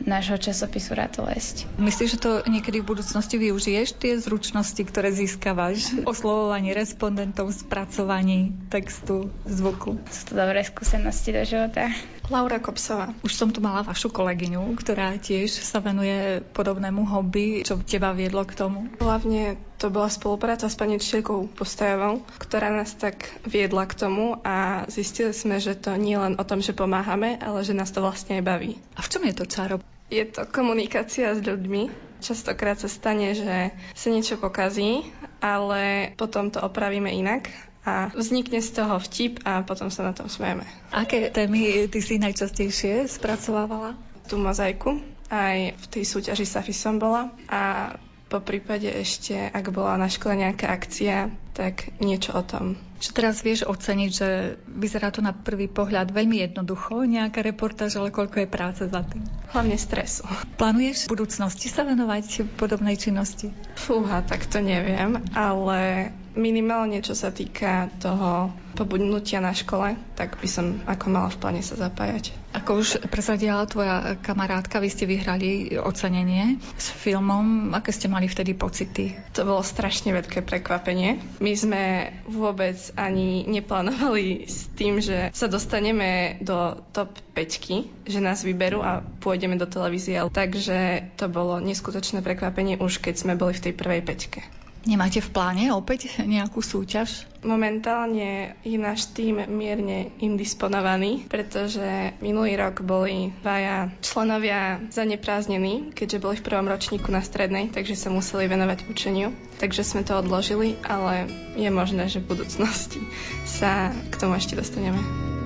nášho 0.06 0.38
časopisu 0.38 0.94
Ratolesť. 0.94 1.66
Myslíš, 1.74 2.08
že 2.14 2.22
to 2.22 2.32
niekedy 2.46 2.78
v 2.78 2.90
budúcnosti 2.94 3.34
využiješ, 3.34 3.98
tie 3.98 4.14
zručnosti, 4.22 4.78
ktoré 4.78 5.10
získavaš? 5.10 5.90
Oslovovanie 6.10 6.70
respondentov, 6.70 7.50
spracovanie 7.50 8.54
textu, 8.70 9.34
zvuku. 9.42 9.98
Sú 10.06 10.22
to 10.30 10.34
dobré 10.38 10.62
skúsenosti 10.62 11.34
do 11.34 11.42
života. 11.42 11.90
Laura 12.30 12.62
Kopsová. 12.62 13.10
Už 13.26 13.34
som 13.34 13.50
tu 13.50 13.58
mala 13.58 13.82
vašu 13.82 14.06
kolegyňu, 14.06 14.62
ktorá 14.78 15.18
tiež 15.18 15.50
sa 15.50 15.82
venuje 15.82 16.38
podobnému 16.54 17.02
hobby. 17.02 17.66
Čo 17.66 17.82
teba 17.82 18.14
viedlo 18.14 18.46
k 18.46 18.54
tomu? 18.54 18.86
Hlavne 19.02 19.58
to 19.82 19.90
bola 19.90 20.06
spolupráca 20.06 20.70
s 20.70 20.78
pani 20.78 21.02
Čielkou 21.02 21.50
Postajovou, 21.50 22.22
ktorá 22.38 22.70
nás 22.70 22.94
tak 22.94 23.26
viedla 23.42 23.82
k 23.90 23.98
tomu 23.98 24.38
a 24.46 24.86
zistili 24.86 25.34
sme, 25.34 25.58
že 25.58 25.74
to 25.74 25.98
nie 25.98 26.14
len 26.14 26.38
o 26.38 26.46
tom, 26.46 26.62
že 26.62 26.70
pomáhame, 26.70 27.34
ale 27.42 27.66
že 27.66 27.74
nás 27.74 27.90
to 27.90 27.98
vlastne 27.98 28.38
aj 28.38 28.46
baví. 28.46 28.78
A 28.94 29.02
v 29.02 29.10
čom 29.10 29.26
je 29.26 29.34
to 29.34 29.50
čaro? 29.50 29.82
Je 30.06 30.22
to 30.22 30.46
komunikácia 30.46 31.34
s 31.34 31.42
ľuďmi. 31.42 32.10
Častokrát 32.22 32.78
sa 32.78 32.86
stane, 32.86 33.34
že 33.34 33.74
sa 33.96 34.06
niečo 34.12 34.38
pokazí, 34.38 35.02
ale 35.42 36.12
potom 36.14 36.52
to 36.52 36.62
opravíme 36.62 37.10
inak 37.10 37.69
a 37.84 38.12
vznikne 38.12 38.60
z 38.60 38.76
toho 38.76 39.00
vtip 39.00 39.40
a 39.48 39.64
potom 39.64 39.88
sa 39.88 40.04
na 40.04 40.12
tom 40.12 40.28
smejeme. 40.28 40.68
Aké 40.92 41.32
témy 41.32 41.88
ty 41.88 42.00
si 42.04 42.20
najčastejšie 42.20 43.08
spracovávala? 43.08 43.96
Tú 44.28 44.36
mozaiku, 44.36 45.00
aj 45.32 45.74
v 45.74 45.86
tej 45.88 46.04
súťaži 46.06 46.44
Safi 46.46 46.76
som 46.76 47.00
bola 47.00 47.32
a 47.48 47.94
po 48.30 48.38
prípade 48.38 48.86
ešte, 48.86 49.34
ak 49.34 49.74
bola 49.74 49.98
na 49.98 50.06
škole 50.06 50.38
nejaká 50.38 50.70
akcia, 50.70 51.34
tak 51.50 51.90
niečo 51.98 52.30
o 52.38 52.46
tom. 52.46 52.78
Čo 53.02 53.10
teraz 53.10 53.42
vieš 53.42 53.66
oceniť, 53.66 54.10
že 54.14 54.54
vyzerá 54.70 55.10
to 55.10 55.18
na 55.18 55.34
prvý 55.34 55.66
pohľad 55.66 56.14
veľmi 56.14 56.38
jednoducho, 56.46 57.02
nejaká 57.10 57.42
reportáž, 57.42 57.98
ale 57.98 58.14
koľko 58.14 58.46
je 58.46 58.48
práce 58.48 58.82
za 58.86 59.02
tým? 59.02 59.26
Hlavne 59.50 59.74
stresu. 59.74 60.22
Plánuješ 60.54 61.10
v 61.10 61.18
budúcnosti 61.18 61.66
sa 61.66 61.82
venovať 61.82 62.54
podobnej 62.54 62.94
činnosti? 62.94 63.50
Fúha, 63.74 64.22
tak 64.22 64.46
to 64.46 64.62
neviem, 64.62 65.18
ale 65.34 66.12
minimálne 66.34 67.02
čo 67.02 67.14
sa 67.16 67.34
týka 67.34 67.90
toho 67.98 68.52
pobudnutia 68.78 69.42
na 69.42 69.50
škole, 69.50 69.98
tak 70.14 70.38
by 70.38 70.48
som 70.48 70.78
ako 70.86 71.06
mala 71.10 71.28
v 71.28 71.38
pláne 71.42 71.62
sa 71.62 71.74
zapájať. 71.74 72.32
Ako 72.50 72.82
už 72.82 72.88
presadila 73.10 73.62
tvoja 73.66 74.18
kamarátka, 74.18 74.82
vy 74.82 74.90
ste 74.90 75.06
vyhrali 75.06 75.78
ocenenie 75.78 76.58
s 76.74 76.90
filmom. 76.90 77.70
Aké 77.74 77.94
ste 77.94 78.10
mali 78.10 78.26
vtedy 78.26 78.58
pocity? 78.58 79.14
To 79.38 79.46
bolo 79.46 79.62
strašne 79.62 80.10
veľké 80.10 80.42
prekvapenie. 80.42 81.22
My 81.38 81.52
sme 81.54 81.82
vôbec 82.26 82.78
ani 82.98 83.46
neplánovali 83.46 84.50
s 84.50 84.66
tým, 84.74 84.98
že 84.98 85.30
sa 85.30 85.46
dostaneme 85.46 86.42
do 86.42 86.78
top 86.90 87.14
5, 87.38 88.10
že 88.10 88.18
nás 88.18 88.42
vyberú 88.42 88.82
a 88.82 89.02
pôjdeme 89.22 89.54
do 89.54 89.70
televízie. 89.70 90.18
Takže 90.18 91.10
to 91.14 91.30
bolo 91.30 91.62
neskutočné 91.62 92.22
prekvapenie 92.22 92.82
už 92.82 92.98
keď 92.98 93.14
sme 93.14 93.38
boli 93.38 93.54
v 93.54 93.70
tej 93.70 93.74
prvej 93.78 94.02
peťke. 94.02 94.59
Nemáte 94.88 95.20
v 95.20 95.28
pláne 95.28 95.68
opäť 95.76 96.08
nejakú 96.24 96.64
súťaž? 96.64 97.28
Momentálne 97.44 98.56
je 98.64 98.76
náš 98.80 99.12
tým 99.12 99.44
mierne 99.48 100.12
indisponovaný, 100.20 101.28
pretože 101.28 102.16
minulý 102.24 102.56
rok 102.56 102.80
boli 102.84 103.32
dvaja 103.44 103.92
členovia 104.00 104.80
zanepráznení, 104.88 105.92
keďže 105.92 106.20
boli 106.20 106.36
v 106.40 106.46
prvom 106.48 106.68
ročníku 106.68 107.12
na 107.12 107.20
strednej, 107.20 107.68
takže 107.72 107.96
sa 107.96 108.08
museli 108.08 108.48
venovať 108.48 108.88
učeniu. 108.88 109.32
Takže 109.60 109.84
sme 109.84 110.04
to 110.04 110.16
odložili, 110.16 110.80
ale 110.84 111.28
je 111.56 111.68
možné, 111.68 112.08
že 112.08 112.24
v 112.24 112.36
budúcnosti 112.36 113.00
sa 113.44 113.92
k 113.92 114.14
tomu 114.16 114.36
ešte 114.36 114.56
dostaneme. 114.56 115.39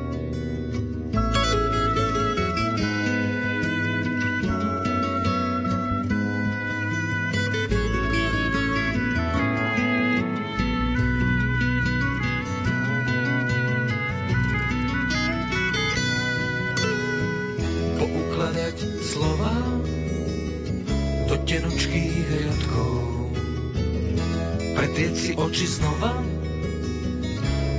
Oči 25.54 25.70
znova, 25.70 26.18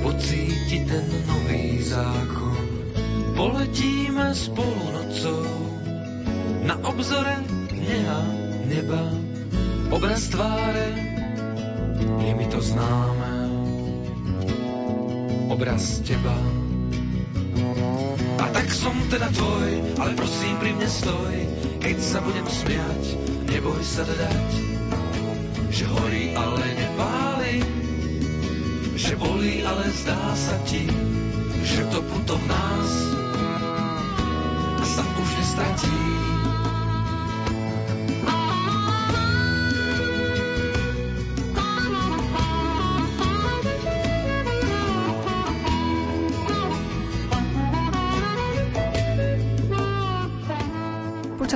pocítiť 0.00 0.82
ten 0.88 1.04
nový 1.28 1.76
zákon. 1.84 2.56
Poletíme 3.36 4.32
spolu 4.32 4.96
nocou, 4.96 5.44
na 6.64 6.80
obzore 6.88 7.36
kniha 7.68 8.20
neba, 8.72 9.12
obraz 9.92 10.24
tváre, 10.32 10.88
je 12.00 12.32
mi 12.32 12.48
to 12.48 12.64
známe, 12.64 13.52
obraz 15.52 16.00
teba. 16.00 16.32
A 18.40 18.44
tak 18.56 18.72
som 18.72 18.96
teda 19.12 19.28
tvoj, 19.36 20.00
ale 20.00 20.16
prosím 20.16 20.56
pri 20.64 20.80
mne 20.80 20.88
stoj, 20.88 21.34
keď 21.84 21.96
sa 22.00 22.24
budem 22.24 22.48
smiať, 22.48 23.02
neboj 23.52 23.84
sa 23.84 24.08
dať, 24.08 24.48
že 25.68 25.84
horí, 25.84 26.32
ale 26.32 26.64
nepáli, 26.72 27.35
že 29.06 29.14
bolí, 29.14 29.62
ale 29.62 29.86
zdá 30.02 30.18
sa 30.34 30.58
ti, 30.66 30.82
že 31.62 31.86
to 31.94 32.02
puto 32.10 32.34
v 32.42 32.44
nás 32.50 32.90
sa 34.82 35.02
už 35.06 35.30
nestratí. 35.38 36.35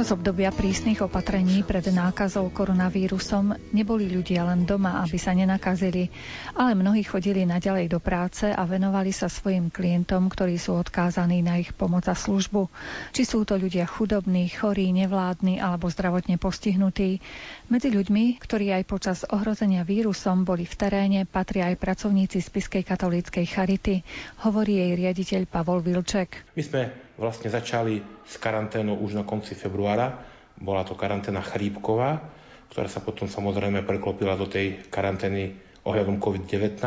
Počas 0.00 0.16
obdobia 0.16 0.48
prísnych 0.48 1.04
opatrení 1.04 1.60
pred 1.60 1.84
nákazou 1.92 2.48
koronavírusom 2.48 3.52
neboli 3.76 4.08
ľudia 4.08 4.48
len 4.48 4.64
doma, 4.64 5.04
aby 5.04 5.20
sa 5.20 5.36
nenakazili, 5.36 6.08
ale 6.56 6.72
mnohí 6.72 7.04
chodili 7.04 7.44
naďalej 7.44 7.92
do 7.92 8.00
práce 8.00 8.48
a 8.48 8.64
venovali 8.64 9.12
sa 9.12 9.28
svojim 9.28 9.68
klientom, 9.68 10.32
ktorí 10.32 10.56
sú 10.56 10.80
odkázaní 10.80 11.44
na 11.44 11.60
ich 11.60 11.76
pomoc 11.76 12.08
a 12.08 12.16
službu. 12.16 12.72
Či 13.12 13.28
sú 13.28 13.44
to 13.44 13.60
ľudia 13.60 13.84
chudobní, 13.84 14.48
chorí, 14.48 14.88
nevládni 14.88 15.60
alebo 15.60 15.92
zdravotne 15.92 16.40
postihnutí. 16.40 17.20
Medzi 17.70 17.86
ľuďmi, 17.86 18.42
ktorí 18.42 18.74
aj 18.74 18.84
počas 18.90 19.22
ohrozenia 19.30 19.86
vírusom 19.86 20.42
boli 20.42 20.66
v 20.66 20.74
teréne, 20.74 21.22
patria 21.22 21.70
aj 21.70 21.78
pracovníci 21.78 22.42
Spiskej 22.42 22.82
katolíckej 22.82 23.46
charity, 23.46 24.02
hovorí 24.42 24.82
jej 24.82 24.98
riaditeľ 24.98 25.46
Pavol 25.46 25.78
Vilček. 25.78 26.50
My 26.58 26.66
sme 26.66 26.90
vlastne 27.14 27.46
začali 27.46 28.02
s 28.26 28.42
karanténou 28.42 28.98
už 28.98 29.14
na 29.14 29.22
konci 29.22 29.54
februára. 29.54 30.18
Bola 30.58 30.82
to 30.82 30.98
karanténa 30.98 31.46
chrípková, 31.46 32.18
ktorá 32.74 32.90
sa 32.90 32.98
potom 33.06 33.30
samozrejme 33.30 33.86
preklopila 33.86 34.34
do 34.34 34.50
tej 34.50 34.90
karantény 34.90 35.54
ohľadom 35.86 36.18
COVID-19 36.18 36.82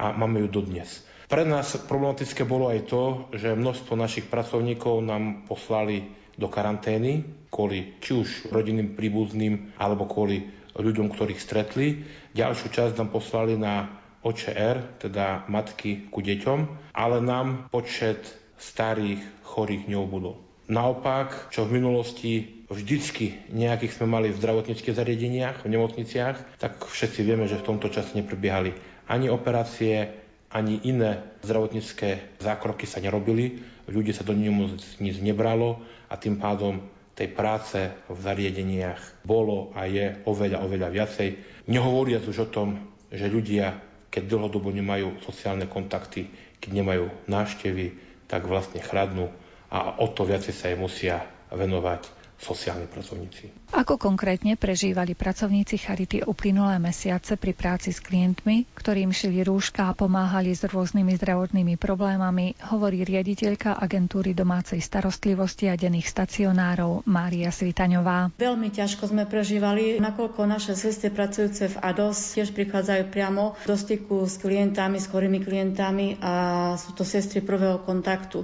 a 0.00 0.16
máme 0.16 0.48
ju 0.48 0.48
dodnes. 0.48 1.04
Pre 1.28 1.44
nás 1.44 1.76
problematické 1.76 2.48
bolo 2.48 2.72
aj 2.72 2.88
to, 2.88 3.28
že 3.36 3.52
množstvo 3.52 4.00
našich 4.00 4.32
pracovníkov 4.32 5.04
nám 5.04 5.44
poslali 5.44 6.21
do 6.36 6.48
karantény 6.48 7.24
kvôli 7.52 8.00
či 8.00 8.16
už 8.16 8.28
rodinným 8.48 8.96
príbuzným 8.96 9.76
alebo 9.76 10.08
kvôli 10.08 10.48
ľuďom, 10.72 11.12
ktorých 11.12 11.40
stretli. 11.40 12.04
Ďalšiu 12.32 12.68
časť 12.72 12.96
nám 12.96 13.12
poslali 13.12 13.60
na 13.60 14.00
OČR, 14.24 15.02
teda 15.02 15.44
matky 15.50 16.08
ku 16.08 16.24
deťom, 16.24 16.92
ale 16.96 17.18
nám 17.20 17.68
počet 17.68 18.24
starých, 18.56 19.20
chorých 19.42 19.90
neubudol. 19.90 20.38
Naopak, 20.70 21.52
čo 21.52 21.68
v 21.68 21.82
minulosti 21.82 22.64
vždycky 22.72 23.52
nejakých 23.52 24.00
sme 24.00 24.08
mali 24.08 24.32
v 24.32 24.38
zdravotníckých 24.40 24.96
zariadeniach, 24.96 25.66
v 25.66 25.72
nemocniciach, 25.76 26.56
tak 26.56 26.86
všetci 26.86 27.20
vieme, 27.26 27.44
že 27.50 27.60
v 27.60 27.66
tomto 27.66 27.92
čase 27.92 28.16
neprebiehali 28.16 28.72
ani 29.10 29.28
operácie, 29.28 30.08
ani 30.54 30.80
iné 30.86 31.36
zdravotnícke 31.44 32.40
zákroky 32.40 32.86
sa 32.86 33.02
nerobili, 33.02 33.60
ľudí 33.92 34.16
sa 34.16 34.24
do 34.24 34.32
nemocnic 34.32 35.16
nebralo 35.20 35.84
a 36.08 36.16
tým 36.16 36.40
pádom 36.40 36.80
tej 37.12 37.28
práce 37.36 37.76
v 38.08 38.18
zariadeniach 38.18 39.20
bolo 39.22 39.70
a 39.76 39.84
je 39.84 40.16
oveľa, 40.24 40.64
oveľa 40.64 40.88
viacej. 40.88 41.28
Nehovoriac 41.68 42.24
už 42.24 42.48
o 42.48 42.52
tom, 42.52 42.68
že 43.12 43.28
ľudia, 43.28 43.76
keď 44.08 44.32
dlhodobo 44.32 44.72
nemajú 44.72 45.20
sociálne 45.20 45.68
kontakty, 45.68 46.32
keď 46.56 46.70
nemajú 46.72 47.04
návštevy, 47.28 47.86
tak 48.24 48.48
vlastne 48.48 48.80
chradnú 48.80 49.28
a 49.68 50.00
o 50.00 50.08
to 50.08 50.24
viacej 50.24 50.54
sa 50.56 50.72
jej 50.72 50.78
musia 50.80 51.20
venovať 51.52 52.21
sociálni 52.42 52.90
pracovníci. 52.90 53.70
Ako 53.72 53.96
konkrétne 53.96 54.58
prežívali 54.58 55.14
pracovníci 55.14 55.78
Charity 55.78 56.26
uplynulé 56.26 56.82
mesiace 56.82 57.38
pri 57.38 57.54
práci 57.54 57.94
s 57.94 58.02
klientmi, 58.02 58.66
ktorým 58.74 59.14
šili 59.14 59.46
rúška 59.46 59.88
a 59.88 59.96
pomáhali 59.96 60.50
s 60.52 60.66
rôznymi 60.66 61.14
zdravotnými 61.22 61.78
problémami, 61.78 62.58
hovorí 62.68 63.06
riaditeľka 63.06 63.78
agentúry 63.78 64.34
domácej 64.34 64.82
starostlivosti 64.82 65.70
a 65.70 65.78
denných 65.78 66.04
stacionárov 66.04 67.06
Mária 67.06 67.54
Svitaňová. 67.54 68.34
Veľmi 68.36 68.74
ťažko 68.74 69.08
sme 69.08 69.24
prežívali, 69.24 70.02
nakoľko 70.02 70.44
naše 70.44 70.74
sestry 70.74 71.14
pracujúce 71.14 71.70
v 71.70 71.80
ADOS 71.80 72.36
tiež 72.36 72.50
prichádzajú 72.52 73.08
priamo 73.08 73.54
do 73.64 73.78
styku 73.78 74.26
s 74.26 74.36
klientami, 74.42 74.98
s 74.98 75.06
chorými 75.06 75.38
klientami 75.40 76.18
a 76.18 76.32
sú 76.74 76.92
to 76.98 77.06
sestry 77.06 77.38
prvého 77.38 77.80
kontaktu. 77.86 78.42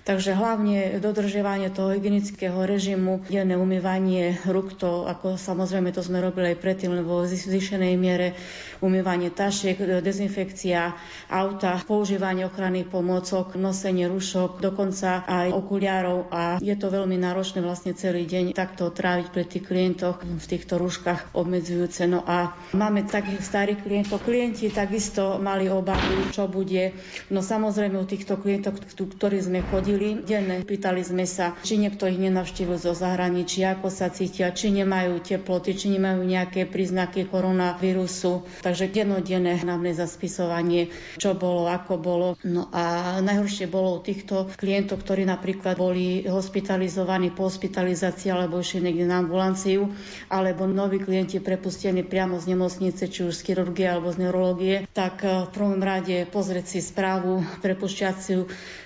Takže 0.00 0.32
hlavne 0.32 0.96
dodržiavanie 0.96 1.68
toho 1.68 1.92
hygienického 1.92 2.56
režimu, 2.64 3.20
denné 3.28 3.60
umývanie 3.60 4.40
rúk 4.48 4.72
to 4.80 5.04
ako 5.04 5.36
samozrejme 5.36 5.92
to 5.92 6.00
sme 6.00 6.24
robili 6.24 6.56
aj 6.56 6.58
predtým, 6.58 6.96
lebo 6.96 7.20
v 7.20 7.28
zvyšenej 7.28 7.94
miere 8.00 8.32
umývanie 8.80 9.28
tašiek, 9.28 9.76
dezinfekcia 10.00 10.96
auta, 11.28 11.76
používanie 11.84 12.48
ochranných 12.48 12.88
pomôcok, 12.88 13.60
nosenie 13.60 14.08
rušok, 14.08 14.64
dokonca 14.64 15.28
aj 15.28 15.52
okuliarov 15.52 16.32
a 16.32 16.56
je 16.58 16.72
to 16.80 16.88
veľmi 16.88 17.20
náročné 17.20 17.60
vlastne 17.60 17.92
celý 17.92 18.24
deň 18.24 18.56
takto 18.56 18.88
tráviť 18.88 19.26
pre 19.28 19.44
tých 19.44 19.68
klientoch 19.68 20.24
v 20.24 20.46
týchto 20.48 20.80
rúškach 20.80 21.36
obmedzujúce. 21.36 22.08
No 22.08 22.24
a 22.24 22.56
máme 22.72 23.04
takých 23.04 23.44
starých 23.44 23.84
klientov. 23.84 24.24
Klienti 24.24 24.72
takisto 24.72 25.36
mali 25.36 25.68
obavu, 25.68 26.24
čo 26.32 26.48
bude. 26.48 26.96
No 27.28 27.44
samozrejme 27.44 28.00
u 28.00 28.08
týchto 28.08 28.40
klientov, 28.40 28.80
ktorí 28.96 29.44
sme 29.44 29.60
chodili, 29.60 29.89
denne 29.98 30.62
pýtali 30.62 31.00
sme 31.02 31.24
sa, 31.24 31.56
či 31.64 31.80
niekto 31.80 32.06
ich 32.06 32.20
nenavštívil 32.20 32.76
zo 32.76 32.92
zahraničia, 32.92 33.78
ako 33.78 33.88
sa 33.88 34.12
cítia, 34.12 34.52
či 34.54 34.70
nemajú 34.70 35.22
teploty, 35.22 35.74
či 35.74 35.94
nemajú 35.96 36.22
nejaké 36.22 36.68
príznaky 36.68 37.26
koronavírusu. 37.26 38.44
Takže 38.62 38.92
dennodenné 38.92 39.58
hlavné 39.62 39.96
zaspisovanie, 39.96 40.92
čo 41.16 41.34
bolo, 41.34 41.66
ako 41.70 41.94
bolo. 41.96 42.28
No 42.44 42.68
a 42.70 43.18
najhoršie 43.24 43.66
bolo 43.66 43.98
u 43.98 44.04
týchto 44.04 44.52
klientov, 44.58 45.02
ktorí 45.02 45.24
napríklad 45.24 45.78
boli 45.80 46.26
hospitalizovaní 46.28 47.32
po 47.32 47.48
hospitalizácii 47.48 48.28
alebo 48.30 48.60
išli 48.60 48.84
niekde 48.84 49.06
na 49.08 49.22
ambulanciu, 49.24 49.88
alebo 50.28 50.68
noví 50.68 51.00
klienti 51.00 51.40
prepustení 51.40 52.04
priamo 52.04 52.36
z 52.36 52.52
nemocnice, 52.52 53.08
či 53.08 53.24
už 53.24 53.34
z 53.38 53.44
chirurgie 53.50 53.86
alebo 53.88 54.12
z 54.12 54.26
neurologie, 54.26 54.76
tak 54.92 55.22
v 55.22 55.48
prvom 55.50 55.80
rade 55.80 56.26
pozrieť 56.28 56.66
si 56.76 56.80
správu 56.82 57.42
prepušťaciu 57.64 58.40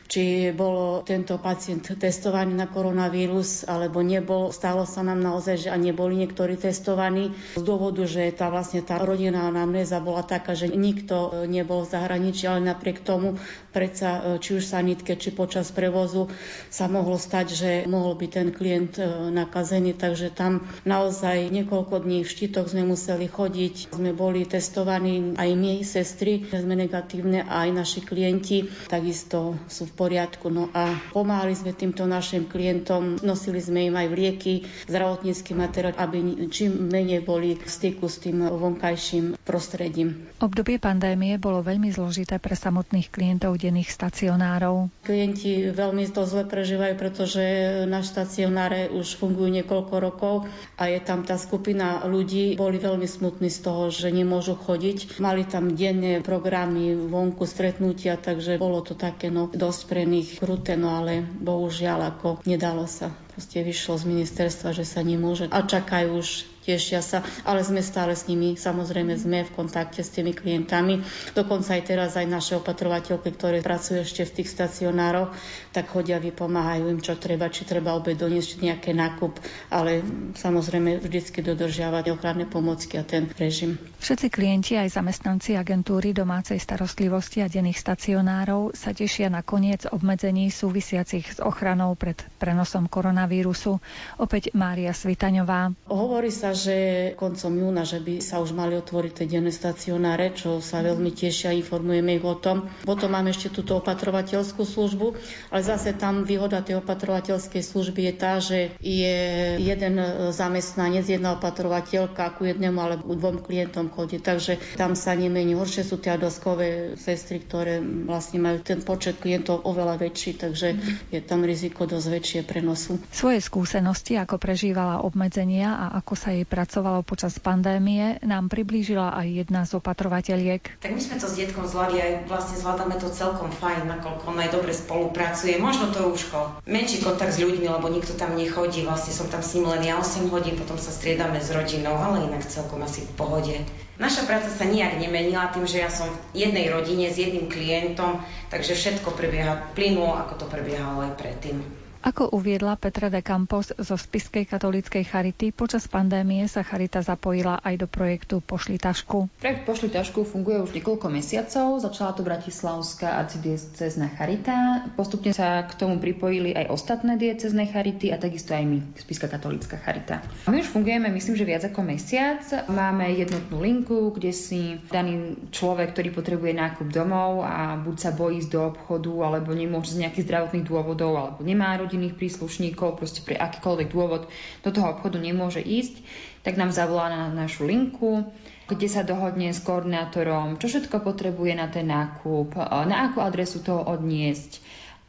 či 0.05 0.53
bolo 0.53 1.01
tento 1.01 1.41
pacient 1.41 1.97
testovaný 1.97 2.53
na 2.53 2.69
koronavírus 2.69 3.65
alebo 3.65 4.05
nebol. 4.05 4.53
Stalo 4.53 4.85
sa 4.85 5.01
nám 5.01 5.25
naozaj, 5.25 5.69
že 5.69 5.73
ani 5.73 5.95
neboli 5.95 6.19
niektorí 6.19 6.59
testovaní 6.59 7.31
z 7.55 7.63
dôvodu, 7.63 8.03
že 8.03 8.35
tá 8.35 8.51
vlastne 8.51 8.83
tá 8.83 8.99
rodinná 8.99 9.47
anamnéza 9.47 10.03
bola 10.03 10.27
taká, 10.27 10.59
že 10.59 10.67
nikto 10.67 11.47
nebol 11.47 11.87
v 11.87 11.93
zahraničí, 11.95 12.51
ale 12.51 12.67
napriek 12.67 13.07
tomu 13.07 13.39
predsa 13.71 14.39
či 14.43 14.59
už 14.59 14.67
sanitke, 14.67 15.15
či 15.15 15.31
počas 15.31 15.71
prevozu 15.71 16.27
sa 16.67 16.91
mohlo 16.91 17.15
stať, 17.15 17.47
že 17.55 17.71
mohol 17.87 18.19
byť 18.19 18.31
ten 18.31 18.49
klient 18.51 18.95
e, 18.99 19.07
nakazený, 19.31 19.95
takže 19.95 20.35
tam 20.35 20.67
naozaj 20.83 21.51
niekoľko 21.51 22.03
dní 22.03 22.27
v 22.27 22.33
štítoch 22.33 22.71
sme 22.71 22.87
museli 22.87 23.31
chodiť. 23.31 23.95
Sme 23.95 24.11
boli 24.15 24.47
testovaní 24.47 25.35
aj 25.39 25.51
my, 25.55 25.83
sestry, 25.83 26.47
sme 26.51 26.75
negatívne 26.75 27.47
a 27.47 27.67
aj 27.67 27.71
naši 27.75 28.01
klienti 28.03 28.67
takisto 28.87 29.59
sú 29.67 29.91
v 29.91 29.94
poriadku. 29.95 30.51
No 30.51 30.69
a 30.75 30.99
pomáhali 31.15 31.55
sme 31.55 31.73
týmto 31.73 32.05
našim 32.05 32.51
klientom, 32.51 33.23
nosili 33.23 33.63
sme 33.63 33.89
im 33.89 33.95
aj 33.95 34.09
lieky, 34.11 34.55
zdravotnícky 34.91 35.55
materiál, 35.55 35.95
aby 35.97 36.51
čím 36.51 36.91
menej 36.91 37.23
boli 37.23 37.55
v 37.55 37.65
styku 37.65 38.11
s 38.11 38.19
tým 38.19 38.43
vonkajším 38.45 39.39
prostredím. 39.47 40.27
Obdobie 40.43 40.83
pandémie 40.83 41.39
bolo 41.39 41.63
veľmi 41.63 41.95
zložité 41.95 42.43
pre 42.43 42.59
samotných 42.59 43.09
klientov 43.09 43.57
denných 43.57 43.89
stacionárov. 43.89 44.91
Klienti 45.07 45.71
veľmi 45.71 46.11
to 46.11 46.27
zle 46.27 46.45
prežívajú, 46.45 46.95
pretože 46.99 47.45
naš 47.87 48.11
stacionáre 48.11 48.91
už 48.91 49.17
fungujú 49.17 49.49
niekoľko 49.55 49.95
rokov 50.03 50.35
a 50.81 50.91
je 50.91 51.01
tam 51.01 51.23
tá 51.23 51.39
skupina 51.39 52.03
ľudí, 52.05 52.57
boli 52.59 52.81
veľmi 52.81 53.07
smutní 53.07 53.49
z 53.53 53.59
toho, 53.63 53.89
že 53.93 54.11
nemôžu 54.11 54.59
chodiť. 54.59 55.21
Mali 55.21 55.47
tam 55.47 55.73
denné 55.73 56.25
programy, 56.25 56.97
vonku 56.97 57.45
stretnutia, 57.45 58.17
takže 58.17 58.57
bolo 58.57 58.81
to 58.81 58.97
také 58.97 59.29
no, 59.29 59.53
dosť 59.53 59.81
pre 59.85 60.09
nich 60.09 60.41
kruté, 60.41 60.75
no 60.75 60.97
ale 60.97 61.21
bohužiaľ 61.23 62.17
ako 62.17 62.43
nedalo 62.49 62.89
sa. 62.89 63.13
Proste 63.35 63.61
vyšlo 63.61 64.01
z 64.01 64.05
ministerstva, 64.09 64.73
že 64.73 64.87
sa 64.87 65.05
nemôže 65.05 65.51
a 65.51 65.59
čakajú 65.61 66.19
už 66.19 66.29
tešia 66.65 67.05
sa, 67.05 67.21
ale 67.45 67.61
sme 67.61 67.85
stále 67.85 68.17
s 68.17 68.25
nimi, 68.25 68.57
samozrejme 68.57 69.13
sme 69.21 69.45
v 69.45 69.55
kontakte 69.55 70.01
s 70.01 70.11
tými 70.11 70.33
klientami. 70.33 71.05
Dokonca 71.37 71.77
aj 71.77 71.83
teraz 71.85 72.17
aj 72.17 72.25
naše 72.25 72.57
opatrovateľky, 72.57 73.37
ktoré 73.37 73.61
pracujú 73.61 74.01
ešte 74.01 74.25
v 74.25 74.35
tých 74.41 74.49
stacionároch, 74.49 75.37
tak 75.77 75.93
chodia, 75.93 76.17
vypomáhajú 76.17 76.89
im, 76.89 77.05
čo 77.05 77.21
treba, 77.21 77.53
či 77.53 77.69
treba 77.69 77.93
obe 77.93 78.17
doniesť 78.17 78.65
nejaké 78.65 78.97
nákup, 78.97 79.37
ale 79.69 80.01
samozrejme 80.41 81.05
vždycky 81.05 81.45
dodržiavať 81.45 82.17
ochranné 82.17 82.49
pomocky 82.49 82.97
a 82.97 83.05
ten 83.05 83.29
režim. 83.37 83.77
Všetci 84.01 84.33
klienti 84.33 84.81
aj 84.81 84.97
zamestnanci 84.97 85.59
agentúry 85.61 86.17
domácej 86.17 86.57
starostlivosti 86.57 87.45
a 87.45 87.51
denných 87.51 87.77
stacionárov 87.77 88.73
sa 88.73 88.97
tešia 88.97 89.29
na 89.29 89.45
koniec 89.45 89.85
obmedzení 89.91 90.49
súvisiacich 90.49 91.37
s 91.37 91.39
ochranou 91.43 91.93
pred 91.99 92.17
prenosom 92.41 92.89
koronavírusu. 92.89 93.83
Opäť 94.17 94.55
Mária 94.55 94.95
Svitaňová. 94.95 95.75
Hovorí 95.91 96.31
sa, 96.31 96.54
že 96.55 96.77
koncom 97.19 97.53
júna, 97.53 97.83
že 97.83 97.99
by 98.01 98.23
sa 98.23 98.39
už 98.41 98.55
mali 98.55 98.79
otvoriť 98.79 99.13
tie 99.13 99.27
denné 99.27 99.51
stacionáre, 99.51 100.33
čo 100.33 100.63
sa 100.63 100.81
veľmi 100.81 101.11
tešia, 101.11 101.53
informujeme 101.53 102.17
ich 102.17 102.25
o 102.25 102.39
tom. 102.39 102.71
Potom 102.87 103.13
máme 103.13 103.35
ešte 103.35 103.51
túto 103.51 103.83
opatrovateľskú 103.83 104.63
službu, 104.63 105.19
ale 105.51 105.63
zase 105.67 105.93
tam 105.99 106.23
výhoda 106.23 106.63
tej 106.63 106.81
opatrovateľskej 106.81 107.63
služby 107.67 108.09
je 108.09 108.15
tá, 108.15 108.39
že 108.39 108.59
je 108.79 109.19
jeden 109.59 109.95
zamestnanec, 110.31 111.05
jedna 111.05 111.35
opatrovateľka 111.35 112.39
ku 112.39 112.47
jednému 112.47 112.79
alebo 112.79 113.13
dvom 113.13 113.43
klientom 113.43 113.91
chodí. 113.91 114.23
Takže 114.23 114.79
tam 114.79 114.95
sa 114.95 115.19
nemení. 115.19 115.59
Horšie 115.59 115.83
sú 115.83 115.99
tie 115.99 116.15
adoskové 116.15 116.95
sestry, 116.95 117.43
ktoré 117.43 117.83
vlastne 117.83 118.39
majú 118.39 118.63
ten 118.63 118.81
počet 118.81 119.19
klientov 119.19 119.67
oveľa 119.67 119.99
väčší, 119.99 120.39
takže 120.39 120.79
je 121.11 121.21
tam 121.25 121.43
riziko 121.43 121.89
dosť 121.89 122.07
väčšie 122.07 122.41
prenosu. 122.47 123.03
Svoje 123.11 123.43
skúsenosti, 123.43 124.15
ako 124.21 124.39
prežívala 124.39 125.03
obmedzenia 125.03 125.75
a 125.75 125.87
ako 125.99 126.15
sa 126.15 126.31
jej 126.31 126.44
pracovalo 126.47 127.03
počas 127.03 127.37
pandémie, 127.41 128.21
nám 128.23 128.53
priblížila 128.53 129.17
aj 129.17 129.27
jedna 129.45 129.65
z 129.65 129.77
opatrovateľiek. 129.81 130.81
Tak 130.81 130.93
my 130.93 131.01
sme 131.01 131.17
to 131.19 131.27
s 131.27 131.35
detkom 131.41 131.65
zvládli 131.67 131.99
aj 132.01 132.13
vlastne 132.31 132.57
zvládame 132.61 132.97
to 133.01 133.09
celkom 133.11 133.51
fajn, 133.51 133.89
nakoľko 133.89 134.25
on 134.31 134.39
aj 134.39 134.51
dobre 134.53 134.73
spolupracuje. 134.77 135.59
Možno 135.59 135.91
to 135.91 136.13
už 136.13 136.31
menší 136.69 137.01
kontakt 137.03 137.35
s 137.35 137.43
ľuďmi, 137.43 137.67
lebo 137.67 137.91
nikto 137.91 138.15
tam 138.15 138.37
nechodí. 138.39 138.85
Vlastne 138.85 139.13
som 139.17 139.27
tam 139.33 139.43
s 139.43 139.57
ním 139.57 139.69
len 139.69 139.83
ja 139.85 139.99
8 139.99 140.31
hodín, 140.31 140.55
potom 140.55 140.77
sa 140.77 140.93
striedame 140.93 141.43
s 141.43 141.51
rodinou, 141.51 141.97
ale 141.97 142.29
inak 142.29 142.47
celkom 142.47 142.85
asi 142.87 143.05
v 143.05 143.13
pohode. 143.17 143.57
Naša 143.95 144.27
práca 144.27 144.51
sa 144.51 144.67
nijak 144.67 144.99
nemenila 144.99 145.55
tým, 145.55 145.71
že 145.71 145.79
ja 145.79 145.87
som 145.87 146.11
v 146.35 146.47
jednej 146.47 146.67
rodine 146.67 147.15
s 147.15 147.17
jedným 147.19 147.47
klientom, 147.47 148.19
takže 148.51 148.75
všetko 148.75 149.15
prebieha 149.15 149.71
plynulo, 149.79 150.19
ako 150.19 150.45
to 150.45 150.47
prebiehalo 150.51 151.07
aj 151.07 151.15
predtým. 151.15 151.84
Ako 152.05 152.37
uviedla 152.37 152.77
Petra 152.77 153.09
de 153.09 153.25
Campos 153.25 153.73
zo 153.73 153.97
Spiskej 153.97 154.45
katolíckej 154.45 155.09
charity, 155.09 155.57
počas 155.57 155.89
pandémie 155.89 156.45
sa 156.53 156.61
charita 156.61 157.01
zapojila 157.01 157.65
aj 157.65 157.81
do 157.81 157.89
projektu 157.89 158.45
Pošli 158.45 158.77
tašku. 158.77 159.33
Projekt 159.41 159.65
Pošli 159.65 159.89
tašku 159.89 160.29
funguje 160.29 160.61
už 160.61 160.77
niekoľko 160.77 161.09
mesiacov. 161.09 161.81
Začala 161.81 162.13
to 162.13 162.21
Bratislavská 162.21 163.25
arcidiecezna 163.25 164.13
charita. 164.21 164.85
Postupne 165.01 165.33
sa 165.33 165.65
k 165.65 165.73
tomu 165.81 165.97
pripojili 165.97 166.53
aj 166.53 166.77
ostatné 166.77 167.17
diecezne 167.17 167.73
charity 167.73 168.13
a 168.13 168.21
takisto 168.21 168.53
aj 168.53 168.69
my, 168.69 168.85
Spiska 169.01 169.25
katolícka 169.25 169.81
charita. 169.81 170.21
My 170.45 170.61
už 170.61 170.77
fungujeme, 170.77 171.09
myslím, 171.09 171.41
že 171.41 171.49
viac 171.49 171.65
ako 171.65 171.89
mesiac. 171.89 172.45
Máme 172.69 173.17
jednotnú 173.17 173.65
linku, 173.65 174.13
kde 174.13 174.37
si 174.37 174.77
daný 174.93 175.41
človek, 175.57 175.97
ktorý 175.97 176.13
potrebuje 176.13 176.53
nákup 176.53 176.85
domov 176.93 177.49
a 177.49 177.81
buď 177.81 177.97
sa 177.97 178.13
bojí 178.13 178.45
ísť 178.45 178.51
do 178.53 178.61
obchodu, 178.61 179.33
alebo 179.33 179.57
nemôže 179.57 179.97
z 179.97 180.05
nejakých 180.05 180.29
zdravotných 180.29 180.69
dôvodov, 180.69 181.17
alebo 181.17 181.41
nemá 181.41 181.73
rodinu, 181.81 181.94
rodinných 181.95 182.19
príslušníkov, 182.19 182.99
proste 182.99 183.23
pre 183.23 183.39
akýkoľvek 183.39 183.89
dôvod 183.95 184.27
do 184.67 184.71
toho 184.75 184.99
obchodu 184.99 185.23
nemôže 185.23 185.63
ísť, 185.63 186.03
tak 186.43 186.59
nám 186.59 186.75
zavolá 186.75 187.07
na 187.07 187.31
našu 187.31 187.63
linku, 187.71 188.27
kde 188.67 188.91
sa 188.91 189.07
dohodne 189.07 189.55
s 189.55 189.63
koordinátorom, 189.63 190.59
čo 190.59 190.67
všetko 190.67 191.07
potrebuje 191.07 191.55
na 191.55 191.71
ten 191.71 191.87
nákup, 191.87 192.59
na 192.91 193.07
akú 193.07 193.23
adresu 193.23 193.63
toho 193.63 193.87
odniesť. 193.87 194.59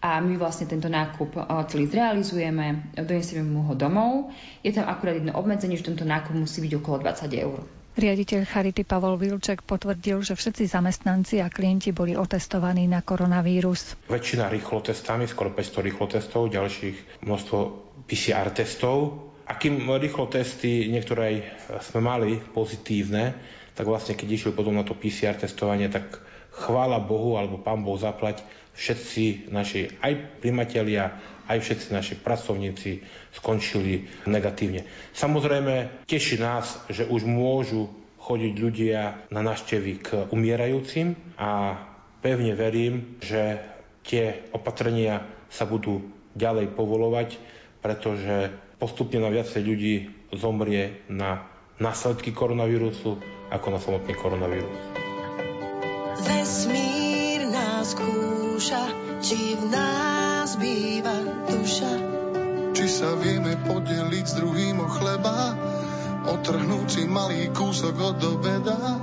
A 0.05 0.21
my 0.21 0.37
vlastne 0.37 0.69
tento 0.69 0.85
nákup 0.85 1.33
celý 1.65 1.89
zrealizujeme, 1.89 2.93
donesieme 2.93 3.41
mu 3.41 3.65
ho 3.65 3.73
domov. 3.73 4.29
Je 4.61 4.69
tam 4.69 4.85
akurát 4.85 5.17
jedno 5.17 5.33
obmedzenie, 5.33 5.81
že 5.81 5.89
tento 5.89 6.05
nákup 6.05 6.37
musí 6.37 6.61
byť 6.61 6.77
okolo 6.77 7.01
20 7.01 7.25
eur. 7.41 7.65
Riaditeľ 7.95 8.43
Charity 8.43 8.83
Pavol 8.83 9.15
Vilček 9.15 9.63
potvrdil, 9.63 10.19
že 10.19 10.35
všetci 10.35 10.67
zamestnanci 10.67 11.39
a 11.39 11.47
klienti 11.47 11.95
boli 11.95 12.11
otestovaní 12.11 12.91
na 12.91 12.99
koronavírus. 12.99 13.95
Väčšina 14.11 14.51
rýchlotestami, 14.51 15.23
skoro 15.31 15.55
500 15.55 15.87
rýchlotestov, 15.87 16.51
ďalších 16.51 17.23
množstvo 17.23 17.57
PCR 18.03 18.51
testov. 18.51 19.31
A 19.47 19.55
kým 19.55 19.87
rýchlotesty 19.87 20.91
niektoré 20.91 21.21
aj 21.23 21.35
sme 21.87 22.03
mali 22.03 22.35
pozitívne, 22.41 23.31
tak 23.79 23.87
vlastne 23.87 24.19
keď 24.19 24.27
išli 24.43 24.51
potom 24.51 24.75
na 24.75 24.83
to 24.83 24.91
PCR 24.91 25.39
testovanie, 25.39 25.87
tak 25.87 26.19
chvála 26.51 26.99
Bohu, 26.99 27.39
alebo 27.39 27.63
Pán 27.63 27.83
Boh 27.83 27.95
zaplať, 27.95 28.43
všetci 28.75 29.55
naši 29.55 29.87
aj 30.03 30.43
primatelia, 30.43 31.15
aj 31.45 31.57
všetci 31.61 31.87
naši 31.93 32.15
pracovníci 32.17 33.05
skončili 33.37 34.09
negatívne. 34.25 34.85
Samozrejme, 35.13 36.05
teší 36.09 36.41
nás, 36.41 36.81
že 36.89 37.05
už 37.05 37.25
môžu 37.25 37.89
chodiť 38.25 38.53
ľudia 38.57 39.01
na 39.29 39.41
návštevy 39.45 39.91
k 40.01 40.07
umierajúcim 40.33 41.13
a 41.37 41.77
pevne 42.25 42.57
verím, 42.57 43.21
že 43.21 43.61
tie 44.01 44.49
opatrenia 44.49 45.21
sa 45.53 45.69
budú 45.69 46.01
ďalej 46.33 46.73
povolovať, 46.73 47.37
pretože 47.85 48.49
postupne 48.81 49.21
na 49.21 49.29
viacej 49.29 49.61
ľudí 49.61 49.95
zomrie 50.33 51.05
na 51.05 51.45
následky 51.77 52.33
koronavírusu 52.33 53.21
ako 53.53 53.67
na 53.69 53.79
samotný 53.79 54.13
koronavírus. 54.17 54.73
Vesmír 56.25 57.45
nás 57.51 57.93
skúša, 58.65 58.89
či 59.21 59.53
v 59.61 59.69
nás 59.69 60.57
býva 60.57 61.13
duša. 61.45 61.93
Či 62.73 62.85
sa 62.89 63.13
vieme 63.13 63.61
podeliť 63.61 64.25
s 64.25 64.33
druhým 64.41 64.81
o 64.81 64.89
chleba, 64.89 65.53
si 66.89 67.05
malý 67.05 67.53
kúsok 67.53 67.93
od 67.93 68.17
obeda. 68.25 68.97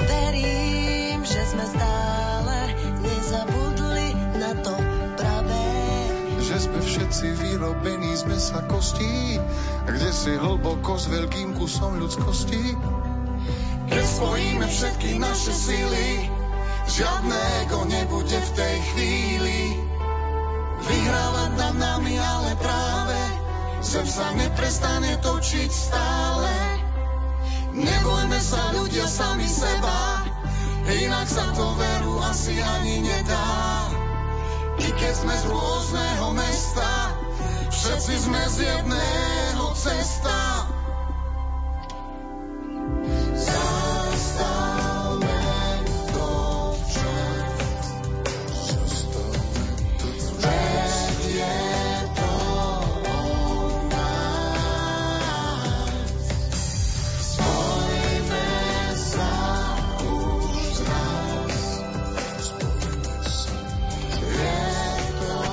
Verím, 0.00 1.20
že 1.28 1.44
sme 1.44 1.60
stále 1.60 2.72
nezabudli 3.04 4.16
na 4.40 4.56
to 4.64 4.74
pravé. 5.20 5.68
Že 6.40 6.56
sme 6.72 6.80
všetci 6.80 7.26
vyrobení 7.36 8.16
z 8.16 8.32
mesa 8.32 8.64
kostí, 8.64 9.36
kde 9.84 10.08
si 10.08 10.32
hlboko 10.40 10.96
s 10.96 11.12
veľkým 11.12 11.52
kusom 11.52 12.00
ľudskosti. 12.00 12.64
Keď 13.92 14.04
spojíme 14.08 14.64
všetky 14.64 15.20
naše 15.20 15.52
síly, 15.52 16.37
Žiadne 16.88 17.38
ego 17.68 17.84
nebude 17.84 18.38
v 18.40 18.50
tej 18.56 18.76
chvíli 18.92 19.60
vyhrávať 20.88 21.50
nad 21.60 21.74
nami, 21.76 22.16
ale 22.16 22.56
práve 22.56 23.20
zem 23.84 24.08
sa 24.08 24.32
neprestane 24.32 25.20
točiť 25.20 25.68
stále. 25.68 26.48
Nebojme 27.76 28.40
sa 28.40 28.72
ľudia 28.72 29.04
sami 29.04 29.44
seba, 29.44 30.24
inak 30.88 31.28
sa 31.28 31.52
to 31.52 31.76
veru 31.76 32.24
asi 32.24 32.56
ani 32.56 33.04
nedá. 33.04 33.52
I 34.80 34.88
keď 34.88 35.12
sme 35.12 35.34
z 35.36 35.44
rôzneho 35.44 36.26
mesta, 36.32 36.90
všetci 37.68 38.14
sme 38.16 38.42
z 38.48 38.56
jedného 38.64 39.64
cesta. 39.76 40.37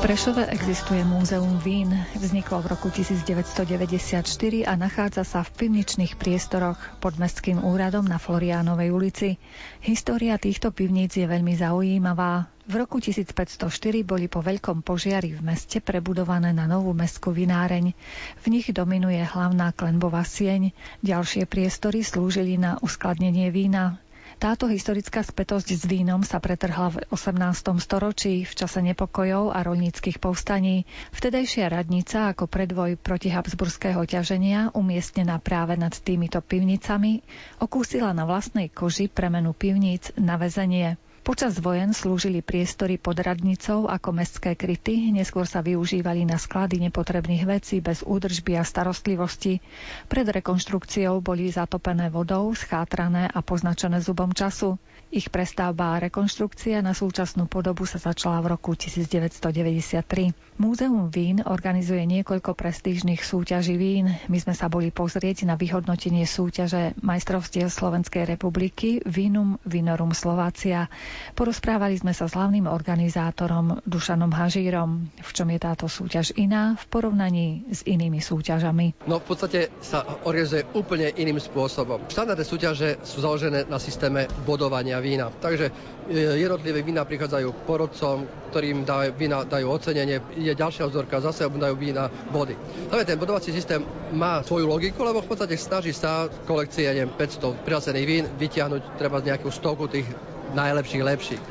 Prešove 0.06 0.46
existuje 0.54 1.02
múzeum 1.02 1.58
vín. 1.66 1.90
Vzniklo 2.14 2.62
v 2.62 2.78
roku 2.78 2.94
1994 2.94 4.22
a 4.70 4.78
nachádza 4.78 5.26
sa 5.26 5.42
v 5.42 5.66
pivničných 5.66 6.22
priestoroch 6.22 6.78
pod 7.02 7.18
Mestským 7.18 7.58
úradom 7.58 8.06
na 8.06 8.22
Floriánovej 8.22 8.94
ulici. 8.94 9.42
História 9.82 10.38
týchto 10.38 10.70
pivníc 10.70 11.18
je 11.18 11.26
veľmi 11.26 11.58
zaujímavá. 11.58 12.46
V 12.70 12.86
roku 12.86 13.02
1504 13.02 13.66
boli 14.06 14.30
po 14.30 14.46
veľkom 14.46 14.86
požiari 14.86 15.34
v 15.34 15.42
meste 15.42 15.82
prebudované 15.82 16.54
na 16.54 16.70
novú 16.70 16.94
mestskú 16.94 17.34
vináreň. 17.34 17.98
V 18.42 18.46
nich 18.54 18.70
dominuje 18.70 19.26
hlavná 19.26 19.74
klenbová 19.74 20.22
sieň. 20.22 20.70
Ďalšie 21.02 21.50
priestory 21.50 22.06
slúžili 22.06 22.62
na 22.62 22.78
uskladnenie 22.78 23.50
vína. 23.50 23.98
Táto 24.36 24.68
historická 24.68 25.24
spätosť 25.24 25.80
s 25.80 25.84
vínom 25.88 26.20
sa 26.20 26.44
pretrhla 26.44 26.92
v 26.92 26.98
18. 27.08 27.80
storočí 27.80 28.44
v 28.44 28.52
čase 28.52 28.84
nepokojov 28.84 29.56
a 29.56 29.64
rolníckých 29.64 30.20
povstaní. 30.20 30.84
Vtedajšia 31.16 31.72
radnica 31.72 32.36
ako 32.36 32.52
predvoj 32.52 33.00
proti 33.00 33.32
habsburského 33.32 34.04
ťaženia, 34.04 34.76
umiestnená 34.76 35.40
práve 35.40 35.80
nad 35.80 35.96
týmito 35.96 36.44
pivnicami, 36.44 37.24
okúsila 37.64 38.12
na 38.12 38.28
vlastnej 38.28 38.68
koži 38.68 39.08
premenu 39.08 39.56
pivníc 39.56 40.12
na 40.20 40.36
väzenie. 40.36 41.00
Počas 41.26 41.58
vojen 41.58 41.90
slúžili 41.90 42.46
priestory 42.46 43.02
pod 43.02 43.18
radnicou 43.18 43.90
ako 43.90 44.14
mestské 44.14 44.54
kryty, 44.54 45.10
neskôr 45.10 45.50
sa 45.50 45.66
využívali 45.66 46.22
na 46.22 46.38
sklady 46.38 46.78
nepotrebných 46.86 47.50
vecí 47.50 47.82
bez 47.82 48.06
údržby 48.06 48.54
a 48.54 48.62
starostlivosti. 48.62 49.58
Pred 50.06 50.30
rekonštrukciou 50.30 51.26
boli 51.26 51.50
zatopené 51.50 52.14
vodou, 52.14 52.54
schátrané 52.54 53.26
a 53.26 53.42
poznačené 53.42 54.06
zubom 54.06 54.38
času. 54.38 54.78
Ich 55.10 55.34
prestavba 55.34 55.98
a 55.98 56.02
rekonštrukcia 56.06 56.86
na 56.86 56.94
súčasnú 56.94 57.50
podobu 57.50 57.90
sa 57.90 57.98
začala 57.98 58.46
v 58.46 58.54
roku 58.54 58.78
1993. 58.78 60.45
Múzeum 60.56 61.12
vín 61.12 61.44
organizuje 61.44 62.08
niekoľko 62.08 62.56
prestížnych 62.56 63.28
súťaží 63.28 63.76
vín. 63.76 64.08
My 64.32 64.40
sme 64.40 64.56
sa 64.56 64.72
boli 64.72 64.88
pozrieť 64.88 65.44
na 65.44 65.60
vyhodnotenie 65.60 66.24
súťaže 66.24 66.96
majstrovstiev 67.04 67.68
Slovenskej 67.68 68.24
republiky 68.24 69.04
Vinum 69.04 69.60
Vinorum 69.68 70.16
Slovácia. 70.16 70.88
Porozprávali 71.36 72.00
sme 72.00 72.16
sa 72.16 72.32
s 72.32 72.40
hlavným 72.40 72.72
organizátorom 72.72 73.84
Dušanom 73.84 74.32
Hažírom. 74.32 75.12
V 75.20 75.32
čom 75.36 75.52
je 75.52 75.60
táto 75.60 75.92
súťaž 75.92 76.32
iná 76.40 76.80
v 76.80 76.84
porovnaní 76.88 77.68
s 77.68 77.84
inými 77.84 78.24
súťažami? 78.24 79.12
No 79.12 79.20
v 79.20 79.28
podstate 79.28 79.76
sa 79.84 80.08
organizuje 80.24 80.64
úplne 80.72 81.12
iným 81.20 81.36
spôsobom. 81.36 82.08
Štandardné 82.08 82.46
súťaže 82.48 83.04
sú 83.04 83.20
založené 83.20 83.68
na 83.68 83.76
systéme 83.76 84.32
bodovania 84.48 85.04
vína. 85.04 85.36
Takže 85.36 85.68
e, 85.68 86.40
jednotlivé 86.40 86.80
vína 86.80 87.04
prichádzajú 87.04 87.68
porodcom, 87.68 88.24
ktorým 88.56 88.88
dajú, 88.88 89.20
vína 89.20 89.44
dajú 89.44 89.68
ocenenie, 89.68 90.24
je 90.46 90.56
ďalšia 90.56 90.86
vzorka, 90.86 91.18
zase 91.22 91.50
dajú 91.50 91.76
vína 91.76 92.10
body. 92.30 92.54
Ale 92.94 93.08
ten 93.08 93.18
bodovací 93.18 93.50
systém 93.50 93.82
má 94.14 94.46
svoju 94.46 94.70
logiku, 94.70 95.02
lebo 95.02 95.26
v 95.26 95.30
podstate 95.30 95.58
snaží 95.58 95.92
sa 95.92 96.30
kolekcie, 96.46 96.86
neviem, 96.86 97.14
500 97.14 97.66
prihlásených 97.66 98.08
vín 98.08 98.26
vytiahnuť 98.38 99.02
treba 99.02 99.20
z 99.22 99.34
nejakú 99.34 99.50
stovku 99.50 99.90
tých 99.90 100.06
najlepších, 100.54 101.04
lepších. 101.04 101.44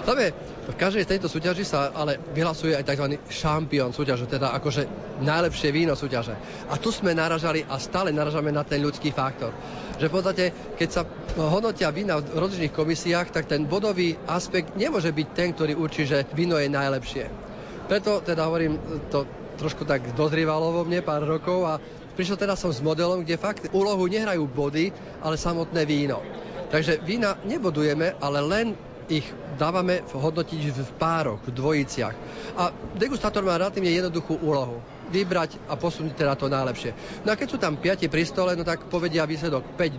Dobre, 0.00 0.32
v 0.70 0.78
každej 0.80 1.04
tejto 1.04 1.28
súťaži 1.28 1.66
sa 1.66 1.92
ale 1.92 2.16
vyhlasuje 2.32 2.72
aj 2.72 2.88
tzv. 2.88 3.06
šampión 3.28 3.92
súťaže, 3.92 4.30
teda 4.30 4.54
akože 4.56 4.88
najlepšie 5.20 5.68
víno 5.74 5.92
súťaže. 5.92 6.32
A 6.72 6.78
tu 6.80 6.88
sme 6.88 7.12
naražali 7.12 7.66
a 7.68 7.76
stále 7.76 8.14
naražame 8.14 8.48
na 8.48 8.64
ten 8.64 8.80
ľudský 8.80 9.12
faktor. 9.12 9.52
Že 10.00 10.08
v 10.08 10.14
podstate, 10.14 10.44
keď 10.80 10.88
sa 10.88 11.02
hodnotia 11.36 11.92
vína 11.92 12.22
v 12.22 12.32
rozličných 12.32 12.72
komisiách, 12.72 13.28
tak 13.34 13.50
ten 13.50 13.68
bodový 13.68 14.16
aspekt 14.24 14.72
nemôže 14.78 15.12
byť 15.12 15.28
ten, 15.36 15.52
ktorý 15.52 15.76
určí, 15.76 16.08
že 16.08 16.24
víno 16.32 16.56
je 16.56 16.72
najlepšie. 16.72 17.49
Preto 17.90 18.22
teda 18.22 18.46
hovorím, 18.46 18.78
to 19.10 19.26
trošku 19.58 19.82
tak 19.82 20.14
dozrievalo 20.14 20.70
vo 20.70 20.82
mne 20.86 21.02
pár 21.02 21.26
rokov 21.26 21.66
a 21.66 21.82
prišiel 22.14 22.38
teda 22.38 22.54
som 22.54 22.70
s 22.70 22.78
modelom, 22.78 23.26
kde 23.26 23.34
fakt 23.34 23.66
úlohu 23.74 24.06
nehrajú 24.06 24.46
body, 24.46 24.94
ale 25.18 25.34
samotné 25.34 25.82
víno. 25.82 26.22
Takže 26.70 27.02
vína 27.02 27.34
nebodujeme, 27.42 28.14
ale 28.22 28.38
len 28.46 28.66
ich 29.10 29.26
dávame 29.58 30.06
hodnotiť 30.06 30.70
v 30.70 30.90
pároch, 31.02 31.42
v 31.42 31.50
dvojiciach. 31.50 32.14
A 32.54 32.70
degustátor 32.94 33.42
má 33.42 33.58
relatívne 33.58 33.90
jednoduchú 33.90 34.38
úlohu 34.38 34.78
vybrať 35.10 35.58
a 35.66 35.74
posunúť 35.74 36.14
teda 36.14 36.38
to 36.38 36.46
najlepšie. 36.46 36.94
No 37.26 37.34
a 37.34 37.38
keď 37.38 37.48
sú 37.50 37.58
tam 37.58 37.74
5 37.74 38.06
pri 38.06 38.22
stole, 38.22 38.54
no 38.54 38.62
tak 38.62 38.86
povedia 38.86 39.26
výsledok 39.26 39.66
5-0, 39.74 39.98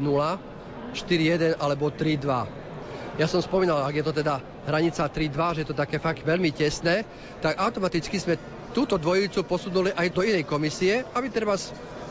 4-1 0.96 1.60
alebo 1.60 1.92
3-2. 1.92 3.20
Ja 3.20 3.28
som 3.28 3.44
spomínal, 3.44 3.84
ak 3.84 4.00
je 4.00 4.06
to 4.08 4.16
teda 4.16 4.40
hranica 4.66 5.10
3-2, 5.10 5.56
že 5.58 5.62
je 5.66 5.70
to 5.70 5.78
také 5.78 5.98
fakt 5.98 6.22
veľmi 6.22 6.54
tesné, 6.54 7.06
tak 7.42 7.58
automaticky 7.58 8.18
sme 8.22 8.38
túto 8.72 8.96
dvojicu 8.96 9.44
posunuli 9.44 9.92
aj 9.92 10.08
do 10.16 10.22
inej 10.24 10.48
komisie, 10.48 11.04
aby 11.14 11.28
treba 11.28 11.60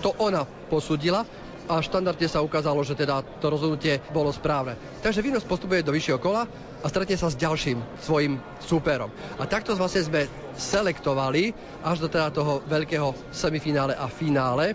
to 0.01 0.13
ona 0.21 0.45
posudila 0.69 1.25
a 1.71 1.79
štandardne 1.79 2.27
sa 2.27 2.43
ukázalo, 2.43 2.83
že 2.83 2.99
teda 2.99 3.23
to 3.39 3.47
rozhodnutie 3.47 4.03
bolo 4.11 4.35
správne. 4.35 4.75
Takže 5.07 5.23
Vinos 5.23 5.47
postupuje 5.47 5.87
do 5.87 5.95
vyššieho 5.95 6.19
kola 6.19 6.43
a 6.83 6.87
stretne 6.91 7.15
sa 7.15 7.31
s 7.31 7.39
ďalším 7.39 7.79
svojim 8.03 8.43
súperom. 8.59 9.13
A 9.39 9.47
takto 9.47 9.79
vlastne 9.79 10.03
sme 10.03 10.27
selektovali 10.59 11.55
až 11.87 12.03
do 12.03 12.09
teda 12.11 12.35
toho 12.35 12.67
veľkého 12.67 13.15
semifinále 13.31 13.95
a 13.95 14.11
finále. 14.11 14.75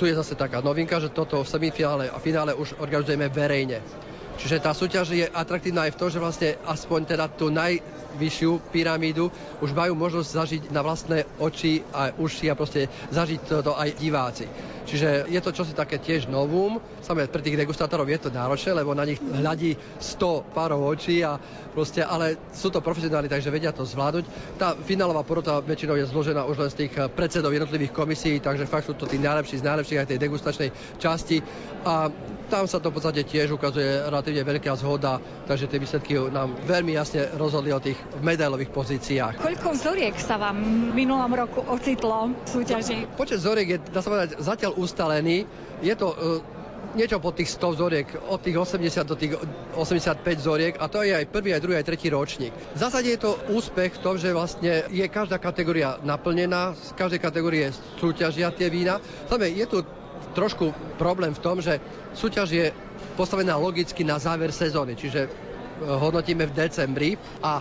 Tu 0.00 0.08
je 0.08 0.16
zase 0.16 0.36
taká 0.36 0.64
novinka, 0.64 0.96
že 1.00 1.12
toto 1.12 1.44
semifinále 1.44 2.08
a 2.08 2.16
finále 2.16 2.56
už 2.56 2.80
organizujeme 2.80 3.28
verejne. 3.28 3.84
Čiže 4.36 4.60
tá 4.60 4.76
súťaž 4.76 5.16
je 5.16 5.26
atraktívna 5.26 5.88
aj 5.88 5.96
v 5.96 5.98
tom, 5.98 6.08
že 6.12 6.20
vlastne 6.20 6.50
aspoň 6.68 7.00
teda 7.16 7.26
tú 7.32 7.48
najvyššiu 8.16 8.72
pyramídu 8.72 9.28
už 9.60 9.76
majú 9.76 9.92
možnosť 9.92 10.28
zažiť 10.32 10.62
na 10.72 10.80
vlastné 10.80 11.28
oči 11.36 11.84
a 11.92 12.16
uši 12.16 12.48
a 12.48 12.56
proste 12.56 12.88
zažiť 13.12 13.60
to 13.60 13.76
aj 13.76 13.92
diváci. 14.00 14.48
Čiže 14.86 15.26
je 15.26 15.40
to 15.42 15.50
čosi 15.50 15.74
také 15.74 15.98
tiež 15.98 16.30
novum. 16.30 16.78
Samé 17.02 17.26
pre 17.26 17.42
tých 17.42 17.58
degustátorov 17.58 18.06
je 18.06 18.22
to 18.22 18.30
náročné, 18.30 18.70
lebo 18.70 18.94
na 18.94 19.02
nich 19.02 19.18
hľadí 19.18 19.74
100 19.98 20.54
párov 20.54 20.78
očí 20.86 21.26
a 21.26 21.36
proste, 21.74 22.06
ale 22.06 22.38
sú 22.54 22.70
to 22.70 22.78
profesionáli, 22.78 23.26
takže 23.26 23.50
vedia 23.50 23.74
to 23.74 23.82
zvládnuť. 23.82 24.24
Tá 24.56 24.78
finálová 24.78 25.26
porota 25.26 25.58
väčšinou 25.58 25.98
je 25.98 26.06
zložená 26.06 26.46
už 26.46 26.56
len 26.62 26.70
z 26.70 26.78
tých 26.86 26.92
eh, 26.96 27.10
predsedov 27.10 27.50
jednotlivých 27.50 27.90
komisí, 27.90 28.38
takže 28.38 28.70
fakt 28.70 28.86
sú 28.86 28.94
to 28.94 29.10
tí 29.10 29.18
najlepší 29.18 29.58
z 29.58 29.66
najlepších 29.66 30.00
aj 30.00 30.08
tej 30.14 30.22
degustačnej 30.22 30.70
časti. 31.02 31.42
A 31.82 32.06
tam 32.46 32.70
sa 32.70 32.78
to 32.78 32.94
v 32.94 33.02
podstate 33.02 33.26
tiež 33.26 33.50
ukazuje 33.58 34.06
relatívne 34.06 34.46
veľká 34.46 34.70
zhoda, 34.78 35.18
takže 35.50 35.66
tie 35.66 35.82
výsledky 35.82 36.14
nám 36.30 36.54
veľmi 36.62 36.94
jasne 36.94 37.26
rozhodli 37.34 37.74
o 37.74 37.82
tých 37.82 37.98
medailových 38.22 38.70
pozíciách. 38.72 39.42
Koľko 39.42 39.76
vzoriek 39.76 40.16
sa 40.18 40.40
vám 40.40 40.58
v 40.90 40.92
minulom 40.94 41.30
roku 41.32 41.60
ocitlo 41.66 42.32
v 42.32 42.48
súťaži? 42.48 42.98
Počet 43.14 43.38
vzoriek 43.42 43.68
je, 43.68 43.78
dá 43.90 44.00
sa 44.00 44.08
povedať, 44.12 44.40
zatiaľ 44.40 44.78
ustalený. 44.78 45.44
Je 45.84 45.94
to 45.94 46.08
uh, 46.12 46.40
niečo 46.96 47.20
po 47.20 47.30
tých 47.30 47.52
100 47.52 47.76
vzoriek, 47.76 48.08
od 48.32 48.40
tých 48.40 48.56
80 48.56 49.04
do 49.04 49.16
tých 49.20 49.36
85 49.76 50.24
vzoriek 50.40 50.74
a 50.80 50.88
to 50.88 51.04
je 51.04 51.12
aj 51.12 51.28
prvý, 51.28 51.52
aj 51.52 51.60
druhý, 51.60 51.76
aj 51.76 51.86
tretí 51.86 52.08
ročník. 52.08 52.56
V 52.56 52.78
zásade 52.80 53.12
je 53.12 53.20
to 53.20 53.36
úspech 53.52 54.00
v 54.00 54.02
tom, 54.02 54.16
že 54.16 54.32
vlastne 54.32 54.88
je 54.88 55.04
každá 55.06 55.36
kategória 55.36 56.00
naplnená, 56.00 56.72
z 56.72 56.96
každej 56.96 57.20
kategórie 57.20 57.68
súťažia 58.00 58.48
tie 58.54 58.72
vína. 58.72 59.02
Znamená, 59.28 59.52
je 59.52 59.66
tu 59.68 59.78
trošku 60.32 60.72
problém 60.96 61.36
v 61.36 61.42
tom, 61.44 61.60
že 61.60 61.80
súťaž 62.16 62.48
je 62.52 62.66
postavená 63.16 63.56
logicky 63.60 64.04
na 64.04 64.16
záver 64.16 64.52
sezóny, 64.52 64.96
čiže 64.96 65.20
e, 65.24 65.30
hodnotíme 65.84 66.48
v 66.48 66.56
decembri 66.56 67.10
a 67.40 67.60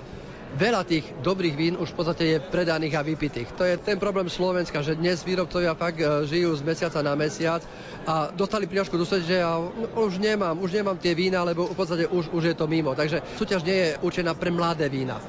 veľa 0.55 0.87
tých 0.87 1.03
dobrých 1.19 1.55
vín 1.55 1.75
už 1.75 1.91
v 1.91 1.97
podstate 1.99 2.23
je 2.25 2.37
predaných 2.39 2.95
a 2.95 3.05
vypitých. 3.05 3.51
To 3.59 3.63
je 3.67 3.75
ten 3.75 3.99
problém 3.99 4.31
Slovenska, 4.31 4.79
že 4.79 4.95
dnes 4.95 5.21
výrobcovia 5.21 5.75
fakt 5.75 5.99
e, 5.99 6.07
žijú 6.25 6.55
z 6.55 6.63
mesiaca 6.63 6.99
na 7.03 7.13
mesiac 7.13 7.59
a 8.07 8.31
dostali 8.31 8.65
príľašku 8.65 8.95
do 8.95 9.05
že 9.05 9.43
ja 9.43 9.59
už 9.95 10.17
nemám, 10.17 10.55
už 10.57 10.79
nemám 10.81 10.97
tie 10.97 11.11
vína, 11.13 11.43
lebo 11.43 11.67
v 11.67 11.75
podstate 11.75 12.07
už, 12.07 12.31
už 12.31 12.43
je 12.51 12.55
to 12.55 12.65
mimo. 12.65 12.95
Takže 12.95 13.21
súťaž 13.35 13.61
nie 13.67 13.75
je 13.75 13.89
určená 14.01 14.33
pre 14.33 14.49
mladé 14.49 14.87
vína. 14.87 15.19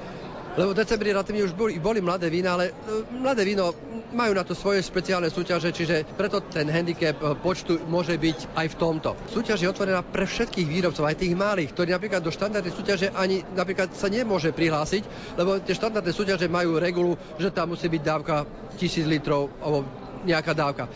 Lebo 0.57 0.73
v 0.73 0.81
decembri 0.81 1.13
relatívne 1.13 1.45
už 1.45 1.53
boli, 1.53 1.77
boli 1.77 2.01
mladé 2.01 2.33
vína, 2.33 2.57
ale 2.57 2.73
e, 2.73 3.05
mladé 3.13 3.45
víno 3.45 3.77
majú 4.17 4.33
na 4.33 4.41
to 4.41 4.57
svoje 4.57 4.81
špeciálne 4.81 5.29
súťaže, 5.29 5.69
čiže 5.69 6.09
preto 6.17 6.41
ten 6.41 6.65
handicap 6.73 7.21
e, 7.21 7.37
počtu 7.37 7.85
môže 7.85 8.17
byť 8.17 8.57
aj 8.57 8.67
v 8.73 8.79
tomto. 8.81 9.11
Súťaž 9.29 9.61
je 9.61 9.69
otvorená 9.69 10.01
pre 10.01 10.25
všetkých 10.25 10.65
výrobcov, 10.65 11.05
aj 11.05 11.21
tých 11.21 11.37
malých, 11.37 11.77
ktorí 11.77 11.93
napríklad 11.93 12.25
do 12.25 12.33
štandardnej 12.33 12.73
súťaže 12.73 13.13
ani 13.13 13.45
napríklad 13.53 13.93
sa 13.93 14.09
nemôže 14.09 14.57
prihlásiť, 14.57 15.37
lebo 15.37 15.61
tie 15.61 15.77
štandardné 15.77 16.13
súťaže 16.17 16.49
majú 16.49 16.81
regulu, 16.81 17.21
že 17.37 17.53
tam 17.53 17.77
musí 17.77 17.93
byť 17.93 18.03
dávka 18.03 18.49
1000 18.81 19.05
litrov 19.13 19.53
alebo 19.61 19.85
nejaká 20.25 20.57
dávka. 20.57 20.89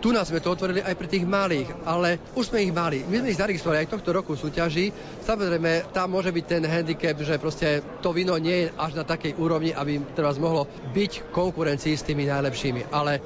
Tu 0.00 0.16
nás 0.16 0.24
sme 0.24 0.40
to 0.40 0.56
otvorili 0.56 0.80
aj 0.80 0.96
pre 0.96 1.12
tých 1.12 1.28
malých, 1.28 1.68
ale 1.84 2.16
už 2.32 2.48
sme 2.48 2.64
ich 2.64 2.72
mali. 2.72 3.04
My 3.04 3.20
sme 3.20 3.36
ich 3.36 3.36
zaregistrovali 3.36 3.84
aj 3.84 3.92
tohto 3.92 4.16
roku 4.16 4.32
súťaži. 4.32 4.88
Samozrejme, 5.20 5.92
tam 5.92 6.16
môže 6.16 6.32
byť 6.32 6.44
ten 6.48 6.64
handicap, 6.64 7.20
že 7.20 7.36
proste 7.36 7.84
to 8.00 8.16
víno 8.16 8.40
nie 8.40 8.64
je 8.64 8.72
až 8.80 8.96
na 8.96 9.04
takej 9.04 9.36
úrovni, 9.36 9.76
aby 9.76 10.00
teraz 10.16 10.40
mohlo 10.40 10.64
byť 10.96 11.28
konkurencii 11.36 12.00
s 12.00 12.06
tými 12.08 12.24
najlepšími. 12.24 12.88
Ale 12.88 13.20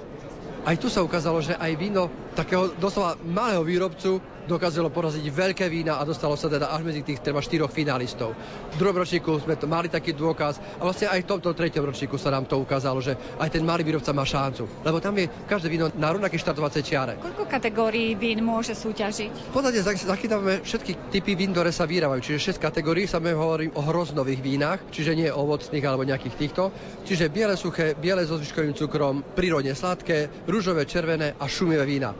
aj 0.67 0.77
tu 0.83 0.91
sa 0.91 1.07
ukázalo, 1.07 1.39
že 1.47 1.55
aj 1.55 1.73
víno 1.79 2.11
takého 2.35 2.75
doslova 2.75 3.15
malého 3.23 3.63
výrobcu 3.63 4.34
dokázalo 4.45 4.93
poraziť 4.93 5.25
veľké 5.29 5.67
vína 5.69 5.99
a 5.99 6.07
dostalo 6.07 6.37
sa 6.37 6.49
teda 6.49 6.71
až 6.71 6.85
medzi 6.85 7.03
tých 7.03 7.21
treba 7.25 7.41
štyroch 7.41 7.73
finalistov. 7.73 8.37
V 8.75 8.77
druhom 8.77 8.97
ročníku 8.97 9.41
sme 9.41 9.57
to 9.57 9.65
mali 9.65 9.89
taký 9.89 10.13
dôkaz 10.13 10.61
a 10.79 10.83
vlastne 10.85 11.09
aj 11.09 11.25
v 11.25 11.31
tomto 11.37 11.51
treťom 11.57 11.85
ročníku 11.85 12.17
sa 12.21 12.33
nám 12.33 12.45
to 12.45 12.61
ukázalo, 12.61 13.01
že 13.01 13.17
aj 13.41 13.49
ten 13.49 13.65
malý 13.65 13.85
výrobca 13.85 14.13
má 14.13 14.23
šancu. 14.23 14.85
Lebo 14.85 15.01
tam 15.01 15.17
je 15.17 15.29
každé 15.49 15.69
víno 15.73 15.89
na 15.97 16.13
rovnakej 16.13 16.41
štartovacej 16.41 16.83
čiare. 16.85 17.15
Koľko 17.21 17.49
kategórií 17.49 18.15
vín 18.15 18.45
môže 18.45 18.77
súťažiť? 18.77 19.51
V 19.51 19.53
podstate 19.53 19.81
zachytávame 19.83 20.61
všetky 20.61 21.11
typy 21.13 21.33
vín, 21.35 21.57
ktoré 21.57 21.73
sa 21.73 21.89
vyrábajú. 21.89 22.21
Čiže 22.21 22.57
6 22.57 22.65
kategórií, 22.65 23.09
sa 23.09 23.21
hovorím 23.21 23.73
o 23.77 23.83
hroznových 23.83 24.41
vínach, 24.45 24.81
čiže 24.91 25.17
nie 25.17 25.31
ovocných 25.33 25.85
alebo 25.85 26.05
nejakých 26.05 26.37
týchto. 26.37 26.73
Čiže 27.05 27.33
biele 27.33 27.57
suché, 27.57 27.97
biele 27.97 28.27
so 28.29 28.37
zvyškovým 28.37 28.75
cukrom, 28.77 29.25
prírodne 29.35 29.73
sladké, 29.73 30.45
rúžové, 30.49 30.85
červené 30.85 31.35
a 31.39 31.45
šumivé 31.49 31.85
vína. 31.87 32.15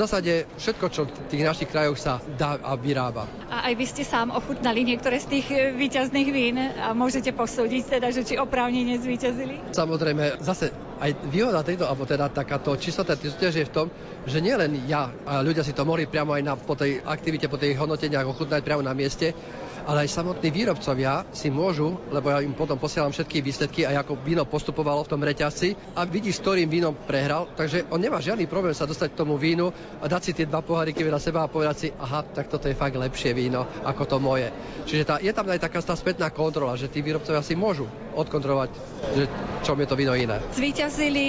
V 0.00 0.08
zásade 0.08 0.48
všetko, 0.56 0.86
čo 0.88 1.04
v 1.04 1.28
tých 1.28 1.44
našich 1.44 1.68
krajoch 1.68 2.00
sa 2.00 2.24
dá 2.24 2.56
a 2.56 2.72
vyrába. 2.72 3.28
A 3.52 3.68
aj 3.68 3.76
vy 3.76 3.84
ste 3.84 4.00
sám 4.00 4.32
ochutnali 4.32 4.80
niektoré 4.80 5.20
z 5.20 5.28
tých 5.28 5.46
e, 5.52 5.76
výťazných 5.76 6.28
vín 6.32 6.56
a 6.56 6.96
môžete 6.96 7.36
posúdiť 7.36 8.00
teda, 8.00 8.08
že 8.08 8.24
či 8.24 8.40
oprávnene 8.40 8.96
zvíťazili? 8.96 9.76
Samozrejme, 9.76 10.40
zase 10.40 10.72
aj 11.04 11.20
výhoda 11.28 11.60
tejto, 11.60 11.84
alebo 11.84 12.08
teda 12.08 12.32
takáto 12.32 12.72
čistota 12.80 13.12
tej 13.12 13.36
súťaže 13.36 13.60
je 13.60 13.68
v 13.68 13.74
tom, 13.76 13.86
že 14.24 14.40
nielen 14.40 14.88
ja 14.88 15.12
a 15.28 15.44
ľudia 15.44 15.60
si 15.60 15.76
to 15.76 15.84
mohli 15.84 16.08
priamo 16.08 16.32
aj 16.32 16.42
na, 16.48 16.56
po 16.56 16.72
tej 16.80 17.04
aktivite, 17.04 17.52
po 17.52 17.60
tej 17.60 17.76
hodnoteniach 17.76 18.24
ochutnať 18.24 18.64
priamo 18.64 18.80
na 18.80 18.96
mieste, 18.96 19.36
ale 19.90 20.06
aj 20.06 20.14
samotní 20.22 20.54
výrobcovia 20.54 21.26
si 21.34 21.50
môžu, 21.50 21.98
lebo 22.14 22.30
ja 22.30 22.38
im 22.38 22.54
potom 22.54 22.78
posielam 22.78 23.10
všetky 23.10 23.42
výsledky 23.42 23.82
a 23.82 23.98
ako 24.06 24.22
víno 24.22 24.46
postupovalo 24.46 25.02
v 25.02 25.10
tom 25.10 25.18
reťazci 25.18 25.98
a 25.98 26.06
vidí, 26.06 26.30
s 26.30 26.38
ktorým 26.38 26.70
vínom 26.70 26.94
prehral, 26.94 27.50
takže 27.58 27.90
on 27.90 27.98
nemá 27.98 28.22
žiadny 28.22 28.46
problém 28.46 28.70
sa 28.70 28.86
dostať 28.86 29.10
k 29.10 29.18
tomu 29.18 29.34
vínu 29.34 29.74
a 29.98 30.06
dať 30.06 30.22
si 30.22 30.32
tie 30.38 30.46
dva 30.46 30.62
poháriky 30.62 31.02
vedľa 31.02 31.18
seba 31.18 31.42
a 31.42 31.50
povedať 31.50 31.76
si, 31.76 31.88
aha, 31.90 32.22
tak 32.22 32.46
toto 32.46 32.70
je 32.70 32.78
fakt 32.78 32.94
lepšie 32.94 33.34
víno 33.34 33.66
ako 33.82 34.02
to 34.06 34.16
moje. 34.22 34.46
Čiže 34.86 35.02
tá, 35.02 35.18
je 35.18 35.34
tam 35.34 35.50
aj 35.50 35.58
taká 35.58 35.82
tá 35.82 35.98
spätná 35.98 36.30
kontrola, 36.30 36.78
že 36.78 36.86
tí 36.86 37.02
výrobcovia 37.02 37.42
si 37.42 37.58
môžu 37.58 37.90
odkontrolovať, 38.14 38.70
že 39.18 39.24
čom 39.66 39.74
je 39.74 39.90
to 39.90 39.98
víno 39.98 40.14
iné. 40.14 40.38
Zvíťazili 40.54 41.26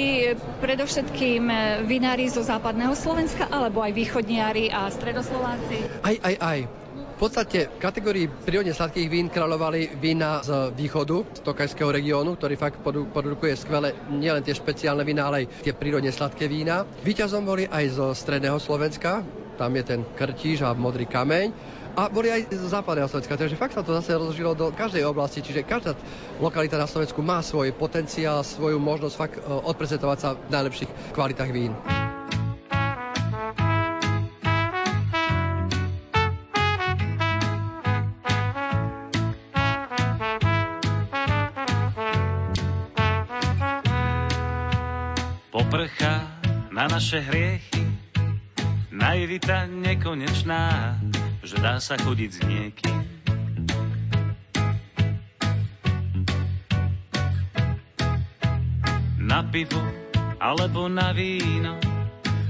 predovšetkým 0.62 1.50
vinári 1.89 2.30
zo 2.30 2.45
západného 2.45 2.93
Slovenska 2.93 3.50
alebo 3.50 3.82
aj 3.82 3.97
východniari 3.97 4.69
a 4.69 4.86
stredoslováci? 4.93 6.06
Aj, 6.06 6.15
aj, 6.21 6.36
aj. 6.38 6.81
Podstate 7.22 7.70
v 7.70 7.78
kategórii 7.78 8.26
prírodne 8.26 8.74
sladkých 8.74 9.06
vín 9.06 9.30
kráľovali 9.30 9.94
vína 10.02 10.42
z 10.42 10.74
východu, 10.74 11.38
z 11.38 11.46
Tokajského 11.46 11.94
regiónu, 11.94 12.34
ktorý 12.34 12.58
fakt 12.58 12.82
produkuje 12.82 13.54
skvelé 13.54 13.94
nielen 14.10 14.42
tie 14.42 14.58
špeciálne 14.58 15.06
vína, 15.06 15.30
ale 15.30 15.46
aj 15.46 15.62
tie 15.62 15.78
prírodne 15.78 16.10
sladké 16.10 16.50
vína. 16.50 16.82
Výťazom 17.06 17.46
boli 17.46 17.70
aj 17.70 17.94
zo 17.94 18.18
stredného 18.18 18.58
Slovenska, 18.58 19.22
tam 19.54 19.70
je 19.78 19.84
ten 19.86 20.02
krtíž 20.18 20.66
a 20.66 20.74
modrý 20.74 21.06
kameň. 21.06 21.54
A 21.94 22.10
boli 22.10 22.34
aj 22.34 22.50
z 22.50 22.74
západného 22.74 23.06
Slovenska, 23.06 23.38
takže 23.38 23.54
fakt 23.54 23.78
sa 23.78 23.86
to 23.86 23.94
zase 23.94 24.18
rozložilo 24.18 24.58
do 24.58 24.74
každej 24.74 25.06
oblasti, 25.06 25.46
čiže 25.46 25.62
každá 25.62 25.94
lokalita 26.42 26.82
na 26.82 26.90
Slovensku 26.90 27.22
má 27.22 27.46
svoj 27.46 27.70
potenciál, 27.78 28.42
svoju 28.42 28.82
možnosť 28.82 29.14
fakt 29.14 29.38
e, 29.38 29.46
odprezentovať 29.46 30.18
sa 30.18 30.34
v 30.34 30.50
najlepších 30.58 31.14
kvalitách 31.14 31.52
vín. 31.54 31.78
Poprcha 45.72 46.28
na 46.68 46.84
naše 46.92 47.24
hriechy, 47.24 47.80
naivita 48.92 49.72
nekonečná, 49.72 51.00
že 51.48 51.56
dá 51.64 51.80
sa 51.80 51.96
chodiť 51.96 52.28
s 52.36 52.40
niekým. 52.44 53.00
Na 59.24 59.48
pivo 59.48 59.80
alebo 60.44 60.92
na 60.92 61.16
víno 61.16 61.80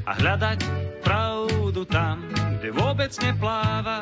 a 0.10 0.18
hľadať 0.18 0.60
pravdu 1.06 1.86
tam, 1.86 2.26
kde 2.58 2.74
vôbec 2.74 3.14
nepláva. 3.22 4.02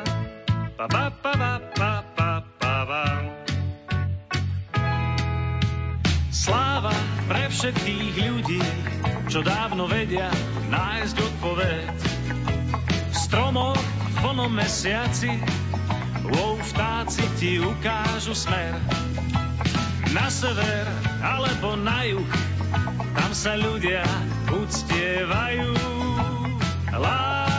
Pa, 0.80 0.88
pa, 0.88 1.12
pa, 1.12 1.32
pa, 1.36 1.52
pa, 1.76 1.92
pa, 2.16 2.30
pa, 2.56 2.74
pa. 2.88 3.04
Sláva 6.32 6.96
pre 7.28 7.52
všetkých 7.52 8.14
ľudí, 8.16 8.64
čo 9.30 9.46
dávno 9.46 9.86
vedia 9.86 10.26
nájsť 10.74 11.16
odpoveď. 11.22 11.94
V 12.82 13.14
stromoch 13.14 13.78
v 13.78 14.14
plnom 14.26 14.50
mesiaci, 14.50 15.30
wow, 16.34 16.58
vtáci 16.58 17.22
ti 17.38 17.62
ukážu 17.62 18.34
smer. 18.34 18.74
Na 20.10 20.26
sever 20.26 20.82
alebo 21.22 21.78
na 21.78 22.02
juh, 22.10 22.26
tam 23.14 23.30
sa 23.30 23.54
ľudia 23.54 24.02
uctievajú. 24.50 25.78
Lá, 26.98 27.49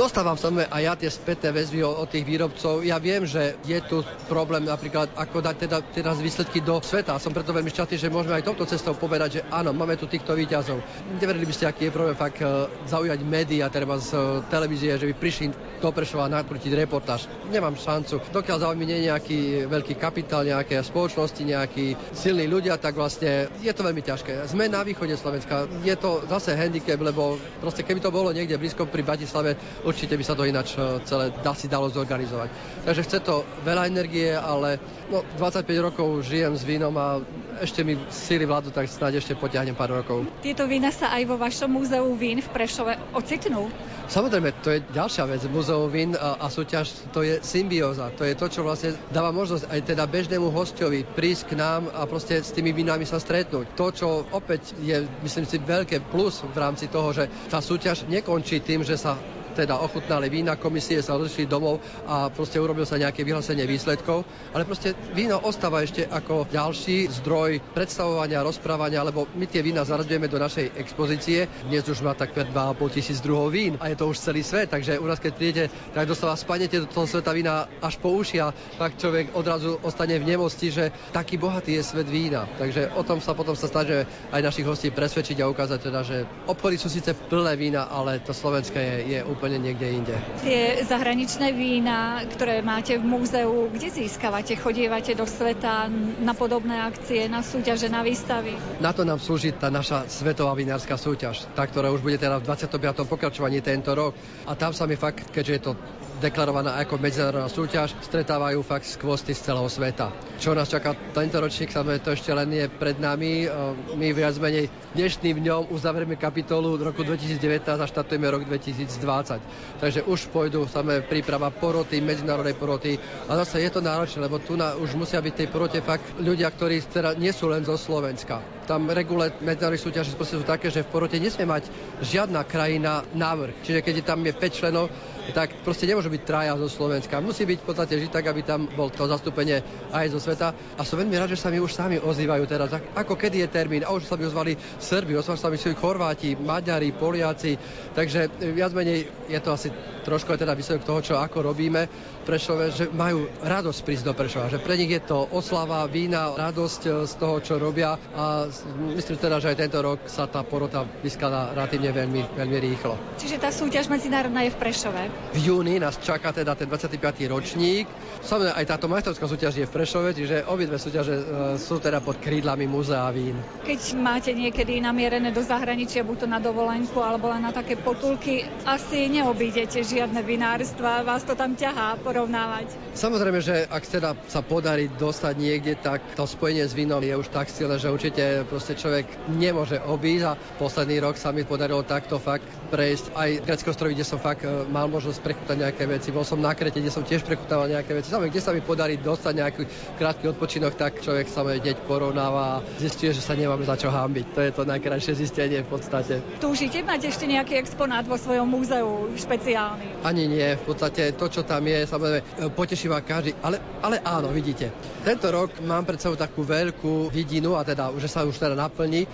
dostávam 0.00 0.40
samozrejme 0.40 0.72
aj 0.72 0.82
ja 0.82 0.94
tie 0.96 1.10
spätné 1.12 1.52
väzby 1.52 1.84
od, 1.84 2.08
tých 2.08 2.24
výrobcov. 2.24 2.80
Ja 2.80 2.96
viem, 2.96 3.28
že 3.28 3.60
je 3.68 3.76
tu 3.84 4.00
problém 4.32 4.64
napríklad, 4.64 5.12
ako 5.12 5.44
dať 5.44 5.56
teda 5.68 5.78
teraz 5.92 6.16
výsledky 6.24 6.64
do 6.64 6.80
sveta. 6.80 7.20
Som 7.20 7.36
preto 7.36 7.52
veľmi 7.52 7.68
šťastný, 7.68 8.00
že 8.00 8.08
môžeme 8.08 8.40
aj 8.40 8.48
touto 8.48 8.64
cestou 8.64 8.96
povedať, 8.96 9.28
že 9.28 9.40
áno, 9.52 9.76
máme 9.76 10.00
tu 10.00 10.08
týchto 10.08 10.32
výťazov. 10.32 10.80
Neverili 11.20 11.44
by 11.44 11.52
ste, 11.52 11.68
aký 11.68 11.92
je 11.92 11.92
problém 11.92 12.16
fakt 12.16 12.40
uh, 12.40 12.64
zaujať 12.88 13.20
médiá, 13.20 13.68
treba 13.68 14.00
z 14.00 14.16
uh, 14.16 14.40
televízie, 14.48 14.96
že 14.96 15.04
by 15.04 15.14
prišli 15.20 15.46
do 15.84 15.90
Prešova 15.92 16.32
nakrútiť 16.32 16.72
reportáž. 16.76 17.28
Nemám 17.52 17.76
šancu. 17.76 18.24
Dokiaľ 18.32 18.56
zaujíma 18.56 18.84
nie 18.88 19.08
nejaký 19.08 19.68
veľký 19.68 20.00
kapitál, 20.00 20.48
nejaké 20.48 20.80
spoločnosti, 20.80 21.40
nejakí 21.44 22.16
silní 22.16 22.48
ľudia, 22.48 22.80
tak 22.80 22.96
vlastne 22.96 23.52
je 23.60 23.72
to 23.72 23.84
veľmi 23.84 24.00
ťažké. 24.00 24.48
Sme 24.48 24.68
na 24.68 24.80
východe 24.80 25.12
Slovenska. 25.16 25.68
Je 25.84 25.92
to 25.96 26.24
zase 26.28 26.56
handicap, 26.56 27.00
lebo 27.00 27.36
proste 27.60 27.84
keby 27.84 28.00
to 28.00 28.12
bolo 28.12 28.32
niekde 28.32 28.56
blízko 28.56 28.88
pri 28.88 29.04
Bratislave, 29.04 29.56
určite 29.90 29.99
by 30.06 30.24
sa 30.24 30.38
to 30.38 30.48
ináč 30.48 30.78
e, 30.78 31.02
celé 31.04 31.34
dá 31.42 31.52
si 31.52 31.66
dalo 31.66 31.90
zorganizovať. 31.90 32.48
Takže 32.86 33.04
chce 33.04 33.18
to 33.20 33.44
veľa 33.66 33.90
energie, 33.90 34.32
ale 34.32 34.80
no, 35.10 35.26
25 35.36 35.66
rokov 35.80 36.24
žijem 36.24 36.54
s 36.56 36.62
vínom 36.64 36.94
a 36.96 37.20
ešte 37.60 37.84
mi 37.84 37.98
síly 38.08 38.48
vládu, 38.48 38.72
tak 38.72 38.88
snáď 38.88 39.20
ešte 39.20 39.36
potiahnem 39.36 39.76
pár 39.76 39.92
rokov. 39.92 40.24
Tieto 40.40 40.64
vína 40.64 40.88
sa 40.94 41.12
aj 41.12 41.22
vo 41.28 41.36
vašom 41.36 41.68
múzeu 41.68 42.06
vín 42.16 42.40
v 42.40 42.48
Prešove 42.48 42.96
ocitnú? 43.12 43.68
Samozrejme, 44.10 44.50
to 44.64 44.74
je 44.74 44.82
ďalšia 44.90 45.24
vec. 45.28 45.42
Múzeu 45.46 45.86
vín 45.86 46.18
a, 46.18 46.40
a 46.42 46.50
súťaž, 46.50 46.90
to 47.14 47.22
je 47.22 47.38
symbióza. 47.46 48.10
To 48.18 48.26
je 48.26 48.34
to, 48.34 48.46
čo 48.50 48.66
vlastne 48.66 48.98
dáva 49.14 49.30
možnosť 49.30 49.70
aj 49.70 49.80
teda 49.86 50.04
bežnému 50.10 50.50
hostovi 50.50 51.06
prísť 51.06 51.54
k 51.54 51.58
nám 51.60 51.86
a 51.94 52.08
proste 52.10 52.42
s 52.42 52.50
tými 52.50 52.74
vínami 52.74 53.06
sa 53.06 53.22
stretnúť. 53.22 53.78
To, 53.78 53.86
čo 53.94 54.08
opäť 54.34 54.74
je, 54.82 55.06
myslím 55.22 55.46
si, 55.46 55.62
veľké 55.62 56.10
plus 56.10 56.42
v 56.42 56.58
rámci 56.58 56.90
toho, 56.90 57.14
že 57.14 57.30
tá 57.46 57.62
súťaž 57.62 58.10
nekončí 58.10 58.58
tým, 58.58 58.82
že 58.82 58.98
sa 58.98 59.14
teda 59.52 59.82
ochutnali 59.82 60.30
vína, 60.30 60.56
komisie 60.56 61.02
sa 61.02 61.18
rozšli 61.18 61.46
domov 61.46 61.82
a 62.06 62.30
proste 62.30 62.62
urobil 62.62 62.86
sa 62.86 62.96
nejaké 62.96 63.26
vyhlásenie 63.26 63.66
výsledkov, 63.66 64.24
ale 64.54 64.64
proste 64.64 64.94
víno 65.12 65.38
ostáva 65.42 65.82
ešte 65.82 66.06
ako 66.06 66.46
ďalší 66.50 67.10
zdroj 67.20 67.60
predstavovania, 67.74 68.46
rozprávania, 68.46 69.06
lebo 69.06 69.26
my 69.34 69.46
tie 69.46 69.62
vína 69.62 69.86
zaraďujeme 69.86 70.26
do 70.30 70.38
našej 70.38 70.66
expozície. 70.78 71.50
Dnes 71.66 71.86
už 71.86 72.02
má 72.02 72.14
takmer 72.14 72.48
2,5 72.48 72.96
tisíc 72.96 73.18
druhov 73.20 73.50
vín 73.50 73.76
a 73.80 73.90
je 73.90 73.96
to 73.98 74.08
už 74.08 74.20
celý 74.20 74.42
svet, 74.46 74.70
takže 74.70 75.00
u 75.00 75.06
nás 75.06 75.18
keď 75.18 75.32
prídete, 75.34 75.64
tak 75.94 76.06
doslova 76.06 76.36
spadnete 76.36 76.84
do 76.84 76.88
toho 76.88 77.06
sveta 77.08 77.32
vína 77.32 77.66
až 77.82 77.96
po 77.98 78.14
uši 78.14 78.38
a 78.44 78.52
tak 78.78 79.00
človek 79.00 79.34
odrazu 79.34 79.80
ostane 79.82 80.20
v 80.20 80.28
nemosti, 80.28 80.70
že 80.70 80.92
taký 81.10 81.40
bohatý 81.40 81.80
je 81.80 81.82
svet 81.82 82.06
vína. 82.06 82.44
Takže 82.60 82.92
o 82.94 83.02
tom 83.02 83.18
sa 83.24 83.32
potom 83.32 83.56
sa 83.56 83.66
snažíme 83.66 84.04
aj 84.30 84.40
našich 84.44 84.68
hostí 84.68 84.92
presvedčiť 84.92 85.40
a 85.40 85.50
ukázať 85.50 85.78
teda, 85.80 86.00
že 86.04 86.28
obchody 86.46 86.76
sú 86.76 86.92
síce 86.92 87.16
plné 87.16 87.56
vína, 87.56 87.88
ale 87.88 88.20
to 88.20 88.36
slovenské 88.36 88.78
je, 88.78 88.96
je 89.16 89.20
úplne 89.24 89.39
úplne 89.40 89.56
niekde 89.56 89.88
inde. 89.88 90.12
Tie 90.44 90.84
zahraničné 90.84 91.56
vína, 91.56 92.20
ktoré 92.28 92.60
máte 92.60 93.00
v 93.00 93.08
múzeu, 93.08 93.72
kde 93.72 93.88
získavate? 93.88 94.52
Chodievate 94.52 95.16
do 95.16 95.24
sveta 95.24 95.88
na 96.20 96.36
podobné 96.36 96.76
akcie, 96.76 97.24
na 97.24 97.40
súťaže, 97.40 97.88
na 97.88 98.04
výstavy? 98.04 98.52
Na 98.84 98.92
to 98.92 99.08
nám 99.08 99.16
slúži 99.16 99.56
tá 99.56 99.72
naša 99.72 100.04
svetová 100.12 100.52
vinárska 100.52 101.00
súťaž, 101.00 101.48
tá, 101.56 101.64
ktorá 101.64 101.88
už 101.88 102.04
bude 102.04 102.20
teda 102.20 102.36
v 102.36 102.52
25. 102.52 103.08
pokračovaní 103.08 103.64
tento 103.64 103.96
rok. 103.96 104.12
A 104.44 104.52
tam 104.52 104.76
sa 104.76 104.84
mi 104.84 105.00
fakt, 105.00 105.32
keďže 105.32 105.52
je 105.56 105.62
to 105.64 105.72
deklarovaná 106.20 106.76
ako 106.76 107.00
medzinárodná 107.00 107.48
súťaž, 107.48 107.96
stretávajú 108.04 108.60
fakt 108.60 108.84
skvosty 108.84 109.32
z 109.32 109.40
celého 109.40 109.64
sveta. 109.72 110.12
Čo 110.36 110.52
nás 110.52 110.68
čaká 110.68 110.92
tento 111.16 111.40
ročník, 111.40 111.72
samozrejme 111.72 112.04
to 112.04 112.12
ešte 112.12 112.28
len 112.36 112.52
je 112.52 112.68
pred 112.68 113.00
nami. 113.00 113.48
My 113.96 114.12
viac 114.12 114.36
menej 114.36 114.68
dnešným 114.92 115.40
dňom 115.40 115.62
uzavrieme 115.72 116.20
kapitolu 116.20 116.76
roku 116.76 117.08
2019 117.08 117.64
a 117.64 117.88
štartujeme 117.88 118.28
rok 118.28 118.44
2020. 118.44 119.29
Takže 119.78 120.02
už 120.08 120.32
pôjdu 120.32 120.64
samé 120.66 121.04
príprava 121.04 121.52
poroty, 121.52 122.00
medzinárodnej 122.00 122.56
poroty. 122.56 122.96
A 123.28 123.36
zase 123.44 123.60
je 123.62 123.70
to 123.70 123.84
náročné, 123.84 124.24
lebo 124.24 124.40
tu 124.40 124.56
na, 124.56 124.74
už 124.74 124.96
musia 124.96 125.20
byť 125.20 125.34
tej 125.36 125.48
porote 125.52 125.78
fakt 125.84 126.16
ľudia, 126.18 126.48
ktorí 126.50 126.80
teda 126.88 127.14
nie 127.14 127.30
sú 127.30 127.46
len 127.52 127.62
zo 127.62 127.76
Slovenska. 127.76 128.40
Tam 128.66 128.88
regule 128.90 129.34
medzinárodných 129.42 129.84
súťaží 129.84 130.10
sú 130.14 130.42
také, 130.46 130.70
že 130.70 130.86
v 130.86 130.90
porote 130.90 131.18
nesmie 131.18 131.44
mať 131.46 131.66
žiadna 132.00 132.42
krajina 132.46 133.02
návrh. 133.12 133.62
Čiže 133.66 133.80
keď 133.82 133.94
tam 134.06 134.22
je 134.22 134.32
5 134.34 134.58
členov, 134.58 134.86
tak 135.30 135.64
proste 135.64 135.86
nemôže 135.88 136.10
byť 136.10 136.22
traja 136.22 136.54
zo 136.58 136.68
Slovenska. 136.68 137.22
Musí 137.22 137.46
byť 137.46 137.58
v 137.62 137.66
podstate 137.66 137.94
žiť 137.96 138.10
tak, 138.10 138.30
aby 138.30 138.42
tam 138.42 138.68
bol 138.72 138.90
to 138.90 139.06
zastúpenie 139.06 139.62
aj 139.90 140.06
zo 140.12 140.20
sveta. 140.22 140.54
A 140.76 140.82
som 140.86 141.00
veľmi 141.00 141.16
rád, 141.16 141.32
že 141.32 141.40
sa 141.40 141.50
mi 141.50 141.58
už 141.58 141.72
sami 141.72 141.96
ozývajú 141.98 142.44
teraz. 142.46 142.70
Ako 142.94 143.14
kedy 143.16 143.44
je 143.44 143.48
termín? 143.48 143.82
A 143.86 143.94
už 143.94 144.06
sa 144.06 144.16
mi 144.16 144.26
ozvali 144.26 144.56
Srbi, 144.78 145.16
ozvali 145.16 145.38
sa 145.38 145.48
mi 145.48 145.58
Chorváti, 145.58 146.36
Maďari, 146.38 146.94
Poliaci. 146.94 147.56
Takže 147.94 148.50
viac 148.52 148.72
menej 148.74 149.08
je 149.30 149.40
to 149.40 149.50
asi 149.54 149.68
trošku 150.02 150.34
teda 150.36 150.56
výsledok 150.56 150.82
toho, 150.84 151.00
čo 151.00 151.14
ako 151.20 151.52
robíme 151.52 151.86
Prešove, 152.20 152.64
že 152.70 152.84
majú 152.92 153.26
radosť 153.42 153.80
prísť 153.82 154.04
do 154.06 154.12
Prešova, 154.12 154.52
že 154.52 154.60
pre 154.60 154.76
nich 154.76 154.92
je 154.92 155.02
to 155.02 155.28
oslava, 155.32 155.82
vína, 155.88 156.36
radosť 156.36 156.82
e, 156.86 156.90
z 157.08 157.12
toho, 157.16 157.40
čo 157.40 157.56
robia 157.56 157.96
a 157.96 158.46
myslím 158.94 159.16
teda, 159.18 159.40
že 159.40 159.50
aj 159.50 159.58
tento 159.58 159.80
rok 159.80 160.04
sa 160.06 160.28
tá 160.28 160.44
porota 160.44 160.84
vyskladá 161.00 161.56
relatívne 161.56 161.90
veľmi, 161.90 162.22
veľmi 162.36 162.58
rýchlo. 162.60 162.94
Čiže 163.16 163.40
tá 163.40 163.50
súťaž 163.50 163.88
medzinárodná 163.88 164.44
je 164.46 164.52
v 164.52 164.58
Prešove? 164.60 165.02
V 165.30 165.38
júni 165.46 165.78
nás 165.78 165.94
čaká 166.02 166.34
teda 166.34 166.58
ten 166.58 166.66
25. 166.66 166.98
ročník. 167.30 167.86
Samozrejme 168.20 168.58
aj 168.58 168.66
táto 168.66 168.90
majstrovská 168.90 169.26
súťaž 169.30 169.62
je 169.62 169.66
v 169.66 169.72
Prešove, 169.72 170.10
čiže 170.10 170.42
obidve 170.50 170.74
súťaže 170.74 171.14
e, 171.14 171.24
sú 171.54 171.78
teda 171.78 172.02
pod 172.02 172.18
krídlami 172.18 172.66
Múzea 172.66 173.06
vín. 173.14 173.38
Keď 173.62 173.80
máte 173.94 174.34
niekedy 174.34 174.82
namierené 174.82 175.30
do 175.30 175.38
zahraničia, 175.38 176.02
buď 176.02 176.16
to 176.24 176.26
na 176.26 176.42
dovolenku 176.42 176.98
alebo 176.98 177.30
len 177.30 177.46
na 177.46 177.54
také 177.54 177.78
potulky, 177.78 178.42
asi 178.66 179.06
neobídete 179.06 179.86
žiadne 179.86 180.18
vinárstva, 180.26 181.06
vás 181.06 181.22
to 181.22 181.38
tam 181.38 181.54
ťahá 181.54 181.96
porovnávať. 182.02 182.66
Samozrejme, 182.98 183.38
že 183.38 183.70
ak 183.70 183.86
teda 183.86 184.18
sa 184.26 184.42
podarí 184.42 184.90
dostať 184.90 185.34
niekde, 185.38 185.78
tak 185.78 186.02
to 186.18 186.26
spojenie 186.26 186.66
s 186.66 186.74
vínom 186.74 187.00
je 187.00 187.14
už 187.14 187.30
tak 187.30 187.46
silné, 187.46 187.78
že 187.78 187.88
určite 187.88 188.44
proste 188.50 188.74
človek 188.74 189.06
nemôže 189.30 189.78
obísť 189.78 190.24
a 190.26 190.36
posledný 190.58 190.98
rok 191.00 191.14
sa 191.14 191.30
mi 191.30 191.46
podarilo 191.46 191.86
takto 191.86 192.18
fakt 192.18 192.44
prejsť 192.74 193.14
aj 193.14 193.30
Grecko 193.46 193.70
ostrovi, 193.72 193.94
kde 193.94 194.04
som 194.04 194.18
fakt 194.18 194.42
e, 194.42 194.66
mal 194.68 194.86
možnosť 194.86 194.99
prechutať 195.00 195.56
nejaké 195.56 195.88
veci. 195.88 196.12
Bol 196.12 196.28
som 196.28 196.36
na 196.36 196.52
Krete, 196.52 196.82
kde 196.82 196.92
som 196.92 197.00
tiež 197.00 197.24
prechutával 197.24 197.72
nejaké 197.72 197.96
veci. 197.96 198.12
Samozrejme, 198.12 198.32
kde 198.34 198.44
sa 198.44 198.52
mi 198.52 198.60
podarí 198.60 199.00
dostať 199.00 199.32
nejaký 199.32 199.62
krátky 199.96 200.24
odpočinok, 200.36 200.76
tak 200.76 201.00
človek 201.00 201.26
sa 201.30 201.46
hneď 201.46 201.80
porovnáva 201.88 202.60
a 202.60 202.62
zistuje, 202.76 203.14
že 203.14 203.22
sa 203.22 203.38
nemáme 203.38 203.62
za 203.62 203.78
čo 203.78 203.88
hambiť. 203.88 204.26
To 204.34 204.40
je 204.42 204.50
to 204.52 204.62
najkrajšie 204.66 205.16
zistenie 205.16 205.62
v 205.64 205.68
podstate. 205.70 206.20
Túžite 206.42 206.82
mať 206.84 207.08
ešte 207.08 207.24
nejaký 207.30 207.56
exponát 207.56 208.04
vo 208.04 208.18
svojom 208.18 208.44
múzeu 208.48 209.08
špeciálny? 209.14 210.02
Ani 210.02 210.26
nie. 210.26 210.58
V 210.60 210.64
podstate 210.74 211.14
to, 211.14 211.30
čo 211.30 211.46
tam 211.46 211.62
je, 211.64 211.86
samozrejme, 211.86 212.20
e, 212.20 212.24
poteší 212.50 212.90
ma 212.90 213.00
každý. 213.00 213.38
Ale, 213.40 213.62
ale 213.80 214.02
áno, 214.02 214.34
vidíte. 214.34 214.74
Tento 215.06 215.30
rok 215.30 215.62
mám 215.62 215.86
pred 215.86 216.02
sebou 216.02 216.18
takú 216.18 216.42
veľkú 216.42 217.08
vidinu, 217.08 217.54
a 217.54 217.64
teda, 217.64 217.94
že 217.96 218.10
sa 218.10 218.26
už 218.26 218.36
teda 218.36 218.58
naplní. 218.58 219.06
E, 219.06 219.08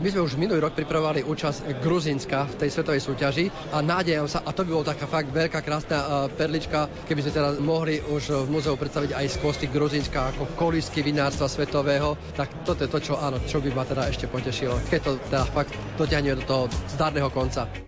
my 0.00 0.08
sme 0.08 0.24
už 0.24 0.40
minulý 0.40 0.64
rok 0.64 0.72
pripravovali 0.72 1.22
účasť 1.26 1.84
Gruzinska 1.84 2.48
v 2.48 2.54
tej 2.64 2.70
svetovej 2.72 3.02
súťaži 3.04 3.44
a 3.74 3.84
nádejam 3.84 4.26
sa, 4.26 4.40
a 4.42 4.50
to 4.50 4.64
by 4.64 4.70
bola 4.72 4.90
taká 4.94 5.06
fakt 5.06 5.27
veľká 5.30 5.60
krásna 5.64 5.98
e, 5.98 6.06
perlička, 6.34 6.88
keby 7.08 7.20
sme 7.24 7.32
teda 7.32 7.50
mohli 7.60 8.00
už 8.00 8.48
v 8.48 8.48
múzeu 8.52 8.74
predstaviť 8.76 9.16
aj 9.16 9.26
z 9.28 9.36
kosty 9.40 9.66
Gruzinska 9.68 10.34
ako 10.34 10.52
kolísky 10.56 11.00
vinárstva 11.00 11.48
svetového, 11.48 12.16
tak 12.36 12.64
toto 12.64 12.84
je 12.84 12.90
to, 12.90 12.98
čo, 13.00 13.14
áno, 13.16 13.40
čo 13.44 13.62
by 13.62 13.70
ma 13.72 13.84
teda 13.84 14.08
ešte 14.08 14.28
potešilo, 14.28 14.76
keď 14.92 15.00
to 15.04 15.12
teda 15.28 15.42
fakt 15.48 15.72
dotiahne 15.96 16.36
do 16.36 16.44
toho 16.44 16.64
zdarného 16.92 17.30
konca. 17.32 17.87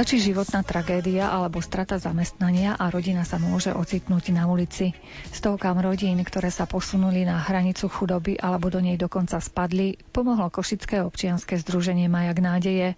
Stačí 0.00 0.32
životná 0.32 0.64
tragédia 0.64 1.28
alebo 1.28 1.60
strata 1.60 2.00
zamestnania 2.00 2.72
a 2.72 2.88
rodina 2.88 3.20
sa 3.28 3.36
môže 3.36 3.68
ocitnúť 3.68 4.32
na 4.32 4.48
ulici. 4.48 4.96
Stovkám 5.28 5.76
rodín, 5.76 6.16
ktoré 6.24 6.48
sa 6.48 6.64
posunuli 6.64 7.28
na 7.28 7.36
hranicu 7.36 7.84
chudoby 7.84 8.40
alebo 8.40 8.72
do 8.72 8.80
nej 8.80 8.96
dokonca 8.96 9.36
spadli, 9.44 10.00
pomohlo 10.08 10.48
Košické 10.48 11.04
občianske 11.04 11.60
združenie 11.60 12.08
Majak 12.08 12.40
nádeje. 12.40 12.96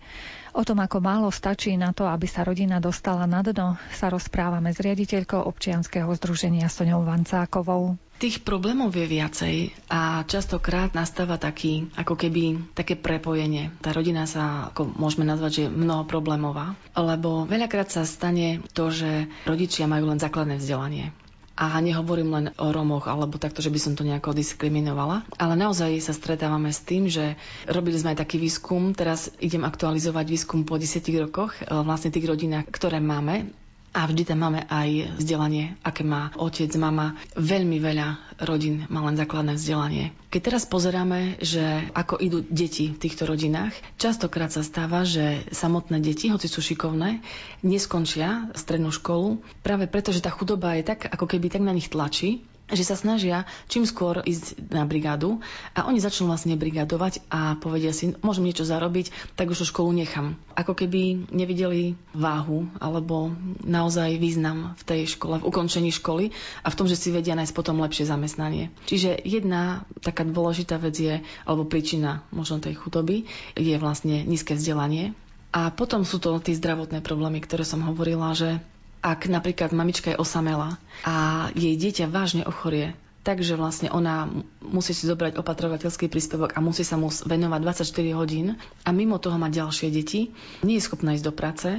O 0.53 0.69
tom, 0.69 0.85
ako 0.85 1.01
málo 1.01 1.33
stačí 1.33 1.73
na 1.81 1.97
to, 1.97 2.05
aby 2.05 2.29
sa 2.29 2.45
rodina 2.45 2.77
dostala 2.77 3.25
na 3.25 3.41
dno, 3.41 3.81
sa 3.89 4.13
rozprávame 4.13 4.69
s 4.69 4.85
riaditeľkou 4.85 5.41
občianskeho 5.49 6.13
združenia 6.13 6.69
Soňou 6.69 7.09
Vancákovou. 7.09 7.97
Tých 8.21 8.45
problémov 8.45 8.93
je 8.95 9.03
viacej 9.09 9.57
a 9.91 10.23
častokrát 10.29 10.95
nastáva 10.95 11.41
taký, 11.41 11.91
ako 11.97 12.15
keby 12.15 12.71
také 12.77 12.95
prepojenie. 12.95 13.75
Tá 13.83 13.91
rodina 13.91 14.29
sa, 14.29 14.71
ako 14.71 14.93
môžeme 14.95 15.27
nazvať, 15.27 15.67
že 15.67 15.73
mnoho 15.73 16.05
problémová, 16.07 16.79
lebo 16.95 17.49
veľakrát 17.49 17.91
sa 17.91 18.07
stane 18.07 18.63
to, 18.77 18.93
že 18.93 19.27
rodičia 19.49 19.91
majú 19.91 20.07
len 20.07 20.23
základné 20.23 20.61
vzdelanie. 20.61 21.11
A 21.53 21.77
nehovorím 21.79 22.31
len 22.33 22.47
o 22.57 22.73
Romoch, 22.73 23.07
alebo 23.07 23.37
takto, 23.37 23.61
že 23.61 23.69
by 23.69 23.79
som 23.79 23.93
to 23.93 24.03
nejako 24.03 24.33
diskriminovala. 24.33 25.23
Ale 25.37 25.55
naozaj 25.55 26.01
sa 26.01 26.11
stretávame 26.11 26.73
s 26.73 26.81
tým, 26.81 27.07
že 27.07 27.37
robili 27.69 28.01
sme 28.01 28.17
aj 28.17 28.25
taký 28.25 28.41
výskum, 28.41 28.97
teraz 28.97 29.29
idem 29.39 29.63
aktualizovať 29.63 30.27
výskum 30.27 30.65
po 30.65 30.81
10 30.81 31.05
rokoch, 31.21 31.53
e, 31.61 31.69
vlastne 31.69 32.09
tých 32.09 32.25
rodinách, 32.25 32.67
ktoré 32.73 32.99
máme 32.99 33.53
a 33.93 34.09
vždy 34.09 34.25
tam 34.25 34.41
máme 34.41 34.65
aj 34.73 35.21
vzdelanie, 35.21 35.77
aké 35.85 36.01
má 36.01 36.33
otec, 36.41 36.73
mama. 36.81 37.13
Veľmi 37.37 37.77
veľa 37.77 38.41
rodín 38.41 38.89
má 38.89 39.05
len 39.05 39.21
základné 39.21 39.61
vzdelanie. 39.61 40.17
Keď 40.33 40.41
teraz 40.41 40.65
pozeráme, 40.65 41.37
že 41.45 41.61
ako 41.93 42.17
idú 42.17 42.39
deti 42.49 42.89
v 42.89 42.97
týchto 42.97 43.29
rodinách, 43.29 43.77
častokrát 44.01 44.49
sa 44.49 44.65
stáva, 44.65 45.05
že 45.05 45.45
samotné 45.53 46.01
deti, 46.01 46.33
hoci 46.33 46.49
sú 46.49 46.65
šikovné, 46.65 47.21
neskončia 47.61 48.49
strednú 48.57 48.89
školu, 48.89 49.45
práve 49.61 49.85
preto, 49.85 50.09
že 50.09 50.25
tá 50.25 50.33
chudoba 50.33 50.73
je 50.81 50.89
tak, 50.89 51.13
ako 51.13 51.29
keby 51.29 51.53
tak 51.53 51.61
na 51.61 51.77
nich 51.77 51.93
tlačí, 51.93 52.49
že 52.73 52.85
sa 52.89 52.97
snažia 52.97 53.45
čím 53.69 53.85
skôr 53.85 54.25
ísť 54.25 54.73
na 54.73 54.89
brigádu 54.89 55.39
a 55.77 55.85
oni 55.87 56.01
začnú 56.01 56.29
vlastne 56.29 56.57
brigadovať 56.57 57.23
a 57.29 57.61
povedia 57.61 57.93
si, 57.93 58.17
môžem 58.25 58.49
niečo 58.49 58.65
zarobiť, 58.65 59.37
tak 59.37 59.53
už 59.53 59.63
tú 59.63 59.67
školu 59.69 59.93
nechám. 59.93 60.35
Ako 60.57 60.73
keby 60.73 61.29
nevideli 61.31 61.95
váhu 62.17 62.67
alebo 62.81 63.33
naozaj 63.63 64.17
význam 64.17 64.73
v 64.81 64.83
tej 64.83 65.01
škole, 65.13 65.39
v 65.39 65.49
ukončení 65.49 65.93
školy 65.93 66.33
a 66.65 66.69
v 66.73 66.77
tom, 66.77 66.89
že 66.89 66.97
si 66.97 67.13
vedia 67.13 67.37
nájsť 67.37 67.55
potom 67.55 67.81
lepšie 67.85 68.09
zamestnanie. 68.09 68.73
Čiže 68.89 69.21
jedna 69.23 69.85
taká 70.01 70.25
dôležitá 70.25 70.81
vec 70.81 70.97
je, 70.97 71.21
alebo 71.45 71.69
príčina 71.69 72.25
možno 72.33 72.59
tej 72.59 72.81
chudoby, 72.81 73.29
je 73.55 73.77
vlastne 73.77 74.25
nízke 74.25 74.57
vzdelanie. 74.57 75.13
A 75.53 75.69
potom 75.69 76.09
sú 76.09 76.17
to 76.17 76.41
tie 76.41 76.57
zdravotné 76.57 77.05
problémy, 77.05 77.45
ktoré 77.45 77.69
som 77.69 77.85
hovorila, 77.85 78.33
že 78.33 78.65
ak 79.03 79.27
napríklad 79.27 79.75
mamička 79.75 80.15
je 80.15 80.21
osamela 80.23 80.79
a 81.03 81.51
jej 81.59 81.75
dieťa 81.75 82.07
vážne 82.07 82.47
ochorie, 82.47 82.95
takže 83.23 83.55
vlastne 83.55 83.89
ona 83.89 84.27
musí 84.63 84.95
si 84.95 85.07
zobrať 85.07 85.39
opatrovateľský 85.39 86.11
príspevok 86.11 86.55
a 86.55 86.63
musí 86.63 86.83
sa 86.83 86.99
mu 86.99 87.09
venovať 87.09 87.61
24 87.87 88.19
hodín 88.19 88.59
a 88.83 88.91
mimo 88.91 89.19
toho 89.23 89.39
má 89.39 89.51
ďalšie 89.51 89.95
deti, 89.95 90.35
nie 90.67 90.79
je 90.79 90.87
schopná 90.87 91.15
ísť 91.15 91.27
do 91.27 91.35
práce 91.35 91.71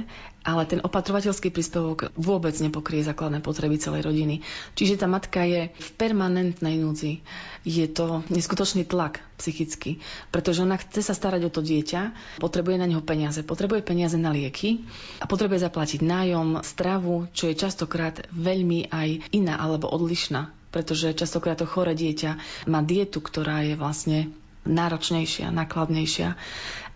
ale 0.44 0.68
ten 0.68 0.84
opatrovateľský 0.84 1.48
príspevok 1.48 2.12
vôbec 2.20 2.52
nepokrie 2.60 3.00
základné 3.00 3.40
potreby 3.40 3.80
celej 3.80 4.04
rodiny. 4.04 4.44
Čiže 4.76 5.00
tá 5.00 5.08
matka 5.08 5.40
je 5.40 5.72
v 5.72 5.88
permanentnej 5.96 6.76
núdzi. 6.76 7.24
Je 7.64 7.88
to 7.88 8.20
neskutočný 8.28 8.84
tlak 8.84 9.24
psychicky, 9.40 10.04
pretože 10.28 10.60
ona 10.60 10.76
chce 10.76 11.00
sa 11.00 11.16
starať 11.16 11.48
o 11.48 11.50
to 11.50 11.64
dieťa, 11.64 12.12
potrebuje 12.44 12.76
na 12.76 12.84
neho 12.84 13.00
peniaze, 13.00 13.40
potrebuje 13.40 13.80
peniaze 13.80 14.20
na 14.20 14.36
lieky 14.36 14.84
a 15.18 15.24
potrebuje 15.24 15.64
zaplatiť 15.64 16.04
nájom, 16.04 16.60
stravu, 16.60 17.24
čo 17.32 17.48
je 17.48 17.56
častokrát 17.56 18.28
veľmi 18.28 18.92
aj 18.92 19.32
iná 19.32 19.56
alebo 19.56 19.88
odlišná, 19.88 20.52
pretože 20.74 21.14
častokrát 21.14 21.54
to 21.54 21.64
chore 21.64 21.94
dieťa 21.94 22.34
má 22.66 22.82
dietu, 22.82 23.22
ktorá 23.22 23.62
je 23.62 23.78
vlastne 23.78 24.18
náročnejšia, 24.64 25.54
nákladnejšia 25.54 26.34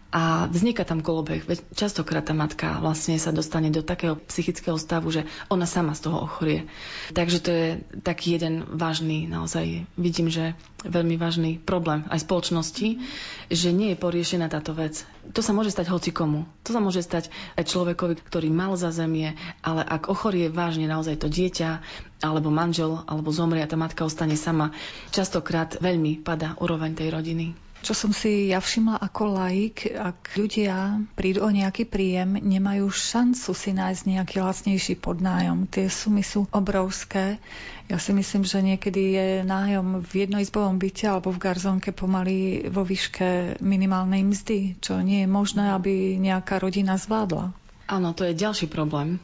a 0.09 0.49
vzniká 0.49 0.89
tam 0.89 1.05
kolobeh. 1.05 1.45
Častokrát 1.77 2.25
tá 2.25 2.33
matka 2.33 2.81
vlastne 2.81 3.21
sa 3.21 3.29
dostane 3.29 3.69
do 3.69 3.85
takého 3.85 4.17
psychického 4.17 4.81
stavu, 4.81 5.13
že 5.13 5.29
ona 5.53 5.69
sama 5.69 5.93
z 5.93 6.09
toho 6.09 6.25
ochorie. 6.25 6.65
Takže 7.13 7.39
to 7.45 7.51
je 7.53 7.67
taký 8.01 8.41
jeden 8.41 8.65
vážny, 8.65 9.29
naozaj 9.29 9.85
vidím, 10.01 10.33
že 10.33 10.57
veľmi 10.81 11.21
vážny 11.21 11.61
problém 11.61 12.09
aj 12.09 12.25
spoločnosti, 12.25 13.05
že 13.53 13.69
nie 13.69 13.93
je 13.93 14.01
poriešená 14.01 14.49
táto 14.49 14.73
vec. 14.73 15.05
To 15.37 15.45
sa 15.45 15.53
môže 15.53 15.77
stať 15.77 15.93
hoci 15.93 16.09
komu. 16.09 16.49
To 16.65 16.73
sa 16.73 16.81
môže 16.81 17.05
stať 17.05 17.29
aj 17.61 17.69
človekovi, 17.69 18.17
ktorý 18.25 18.49
mal 18.49 18.81
za 18.81 18.89
zemie, 18.89 19.37
ale 19.61 19.85
ak 19.85 20.09
ochorie 20.09 20.49
vážne 20.49 20.89
naozaj 20.89 21.21
to 21.21 21.29
dieťa, 21.29 21.85
alebo 22.25 22.49
manžel, 22.49 23.05
alebo 23.05 23.29
zomrie 23.29 23.61
a 23.61 23.69
tá 23.69 23.77
matka 23.77 24.09
ostane 24.09 24.41
sama, 24.41 24.73
častokrát 25.13 25.77
veľmi 25.85 26.25
pada 26.25 26.57
úroveň 26.57 26.97
tej 26.97 27.13
rodiny. 27.13 27.68
Čo 27.79 27.95
som 27.95 28.11
si 28.11 28.51
ja 28.51 28.59
všimla 28.59 28.99
ako 28.99 29.39
laik, 29.39 29.87
ak 29.87 30.35
ľudia 30.35 30.99
prídu 31.15 31.47
o 31.47 31.51
nejaký 31.51 31.87
príjem, 31.87 32.35
nemajú 32.43 32.91
šancu 32.91 33.55
si 33.55 33.71
nájsť 33.71 34.03
nejaký 34.03 34.37
lacnejší 34.43 34.95
podnájom. 34.99 35.71
Tie 35.71 35.87
sumy 35.87 36.27
sú 36.27 36.51
obrovské. 36.51 37.39
Ja 37.87 38.03
si 38.03 38.11
myslím, 38.11 38.43
že 38.43 38.67
niekedy 38.67 39.03
je 39.15 39.29
nájom 39.47 40.03
v 40.03 40.27
jednoizbovom 40.27 40.83
byte 40.83 41.07
alebo 41.07 41.31
v 41.31 41.39
garzónke 41.39 41.95
pomaly 41.95 42.67
vo 42.67 42.83
výške 42.83 43.63
minimálnej 43.63 44.27
mzdy, 44.27 44.83
čo 44.83 44.99
nie 44.99 45.23
je 45.25 45.29
možné, 45.31 45.71
aby 45.71 46.19
nejaká 46.19 46.59
rodina 46.59 46.99
zvládla. 46.99 47.55
Áno, 47.89 48.13
to 48.13 48.29
je 48.29 48.37
ďalší 48.37 48.69
problém, 48.69 49.17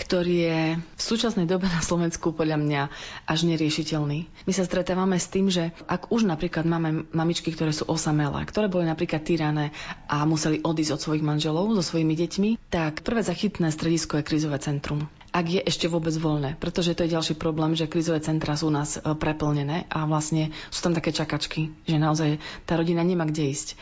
ktorý 0.00 0.34
je 0.48 0.60
v 0.80 1.02
súčasnej 1.04 1.44
dobe 1.44 1.68
na 1.68 1.84
Slovensku 1.84 2.32
podľa 2.32 2.56
mňa 2.56 2.82
až 3.28 3.44
neriešiteľný. 3.44 4.24
My 4.48 4.52
sa 4.56 4.64
stretávame 4.64 5.20
s 5.20 5.28
tým, 5.28 5.52
že 5.52 5.76
ak 5.84 6.08
už 6.08 6.24
napríklad 6.24 6.64
máme 6.64 7.04
mamičky, 7.12 7.52
ktoré 7.52 7.76
sú 7.76 7.84
osamelé, 7.84 8.48
ktoré 8.48 8.72
boli 8.72 8.88
napríklad 8.88 9.20
týrané 9.20 9.68
a 10.08 10.24
museli 10.24 10.64
odísť 10.64 10.96
od 10.96 11.02
svojich 11.04 11.28
manželov 11.28 11.76
so 11.76 11.84
svojimi 11.84 12.16
deťmi, 12.16 12.50
tak 12.72 13.04
prvé 13.04 13.20
zachytné 13.20 13.68
stredisko 13.68 14.16
je 14.16 14.24
krizové 14.24 14.56
centrum 14.64 15.04
ak 15.36 15.52
je 15.52 15.60
ešte 15.60 15.84
vôbec 15.84 16.16
voľné. 16.16 16.56
Pretože 16.56 16.96
to 16.96 17.04
je 17.04 17.12
ďalší 17.12 17.36
problém, 17.36 17.76
že 17.76 17.92
krizové 17.92 18.24
centra 18.24 18.56
sú 18.56 18.72
u 18.72 18.74
nás 18.74 18.96
e, 18.96 19.04
preplnené 19.04 19.84
a 19.92 20.08
vlastne 20.08 20.48
sú 20.72 20.80
tam 20.80 20.96
také 20.96 21.12
čakačky, 21.12 21.76
že 21.84 22.00
naozaj 22.00 22.40
tá 22.64 22.80
rodina 22.80 23.04
nemá 23.04 23.28
kde 23.28 23.52
ísť. 23.52 23.76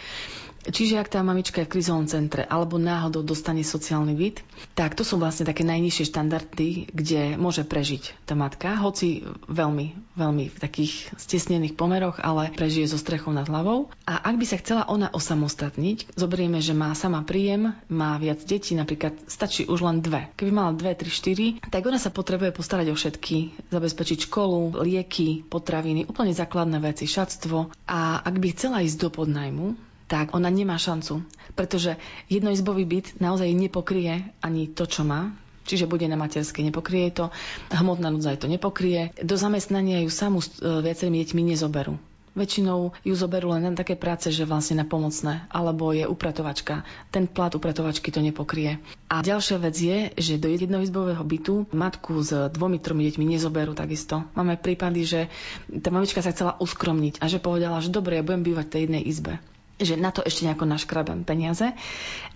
Čiže 0.65 1.01
ak 1.01 1.13
tá 1.13 1.21
mamička 1.21 1.61
je 1.61 1.69
v 1.69 1.75
krizovom 1.77 2.09
centre 2.09 2.49
alebo 2.49 2.81
náhodou 2.81 3.21
dostane 3.21 3.61
sociálny 3.61 4.15
byt, 4.17 4.37
tak 4.73 4.97
to 4.97 5.05
sú 5.05 5.21
vlastne 5.21 5.45
také 5.45 5.61
najnižšie 5.67 6.09
štandardy, 6.09 6.89
kde 6.89 7.37
môže 7.37 7.69
prežiť 7.69 8.25
tá 8.25 8.33
matka, 8.33 8.81
hoci 8.81 9.29
veľmi, 9.49 10.17
veľmi 10.17 10.45
v 10.49 10.59
takých 10.59 11.13
stesnených 11.21 11.77
pomeroch, 11.77 12.17
ale 12.21 12.49
prežije 12.53 12.89
so 12.89 12.97
strechou 12.97 13.37
nad 13.37 13.45
hlavou. 13.45 13.93
A 14.09 14.25
ak 14.25 14.41
by 14.41 14.47
sa 14.49 14.61
chcela 14.61 14.89
ona 14.89 15.13
osamostatniť, 15.13 16.17
zoberieme, 16.17 16.65
že 16.65 16.73
má 16.73 16.93
sama 16.97 17.21
príjem, 17.23 17.77
má 17.93 18.17
viac 18.17 18.41
detí, 18.45 18.73
napríklad 18.73 19.17
stačí 19.29 19.69
už 19.69 19.85
len 19.85 20.01
dve. 20.01 20.33
Keby 20.41 20.51
mala 20.53 20.73
dve, 20.73 20.97
tri, 20.97 21.11
štyri, 21.13 21.61
tak 21.69 21.85
ona 21.85 22.01
sa 22.01 22.09
potrebuje 22.09 22.57
postarať 22.57 22.91
o 22.93 22.97
všetky, 22.97 23.69
zabezpečiť 23.69 24.19
školu, 24.31 24.81
lieky, 24.81 25.45
potraviny, 25.47 26.09
úplne 26.09 26.33
základné 26.33 26.79
veci, 26.81 27.05
šatstvo. 27.05 27.73
A 27.85 28.25
ak 28.25 28.35
by 28.41 28.49
chcela 28.57 28.83
ísť 28.83 28.99
do 28.99 29.09
podnajmu, 29.13 29.94
tak 30.15 30.31
ona 30.31 30.47
nemá 30.47 30.79
šancu. 30.79 31.27
Pretože 31.59 31.99
jednoizbový 32.31 32.87
byt 32.87 33.07
naozaj 33.19 33.51
nepokrie 33.51 34.31
ani 34.39 34.71
to, 34.71 34.87
čo 34.87 35.03
má, 35.03 35.35
čiže 35.67 35.91
bude 35.91 36.07
na 36.07 36.15
materskej, 36.15 36.63
nepokrie 36.63 37.11
to, 37.11 37.35
hmotná 37.75 38.15
núdza 38.15 38.39
to 38.39 38.47
nepokrie. 38.47 39.11
Do 39.19 39.35
zamestnania 39.35 40.07
ju 40.07 40.11
samú 40.15 40.39
s 40.39 40.55
e, 40.63 40.87
viacerými 40.87 41.19
deťmi 41.19 41.43
nezoberú. 41.51 41.99
Väčšinou 42.35 42.91
ju 43.07 43.15
zoberú 43.15 43.55
len 43.55 43.63
na 43.63 43.79
také 43.79 43.95
práce, 43.95 44.27
že 44.31 44.43
vlastne 44.43 44.83
na 44.83 44.87
pomocné, 44.87 45.47
alebo 45.55 45.95
je 45.95 46.03
upratovačka. 46.03 46.83
Ten 47.15 47.31
plat 47.31 47.55
upratovačky 47.55 48.11
to 48.11 48.19
nepokrie. 48.19 48.83
A 49.07 49.23
ďalšia 49.23 49.63
vec 49.63 49.79
je, 49.79 49.99
že 50.19 50.43
do 50.43 50.51
jednoizbového 50.51 51.23
bytu 51.23 51.71
matku 51.71 52.19
s 52.27 52.35
dvomi, 52.51 52.83
tromi 52.83 53.07
deťmi 53.07 53.39
nezoberú 53.39 53.79
takisto. 53.79 54.27
Máme 54.35 54.59
prípady, 54.59 55.07
že 55.07 55.21
tá 55.79 55.95
mamička 55.95 56.27
sa 56.27 56.35
chcela 56.35 56.59
uskromniť 56.59 57.23
a 57.23 57.31
že 57.31 57.39
povedala, 57.39 57.79
že 57.79 57.95
dobre, 57.95 58.19
ja 58.19 58.27
budem 58.27 58.43
bývať 58.43 58.67
v 58.67 58.73
tej 58.75 58.83
jednej 58.91 59.03
izbe 59.07 59.39
že 59.79 59.99
na 59.99 60.15
to 60.15 60.23
ešte 60.23 60.47
nejako 60.47 60.71
naškrabem 60.71 61.27
peniaze, 61.27 61.75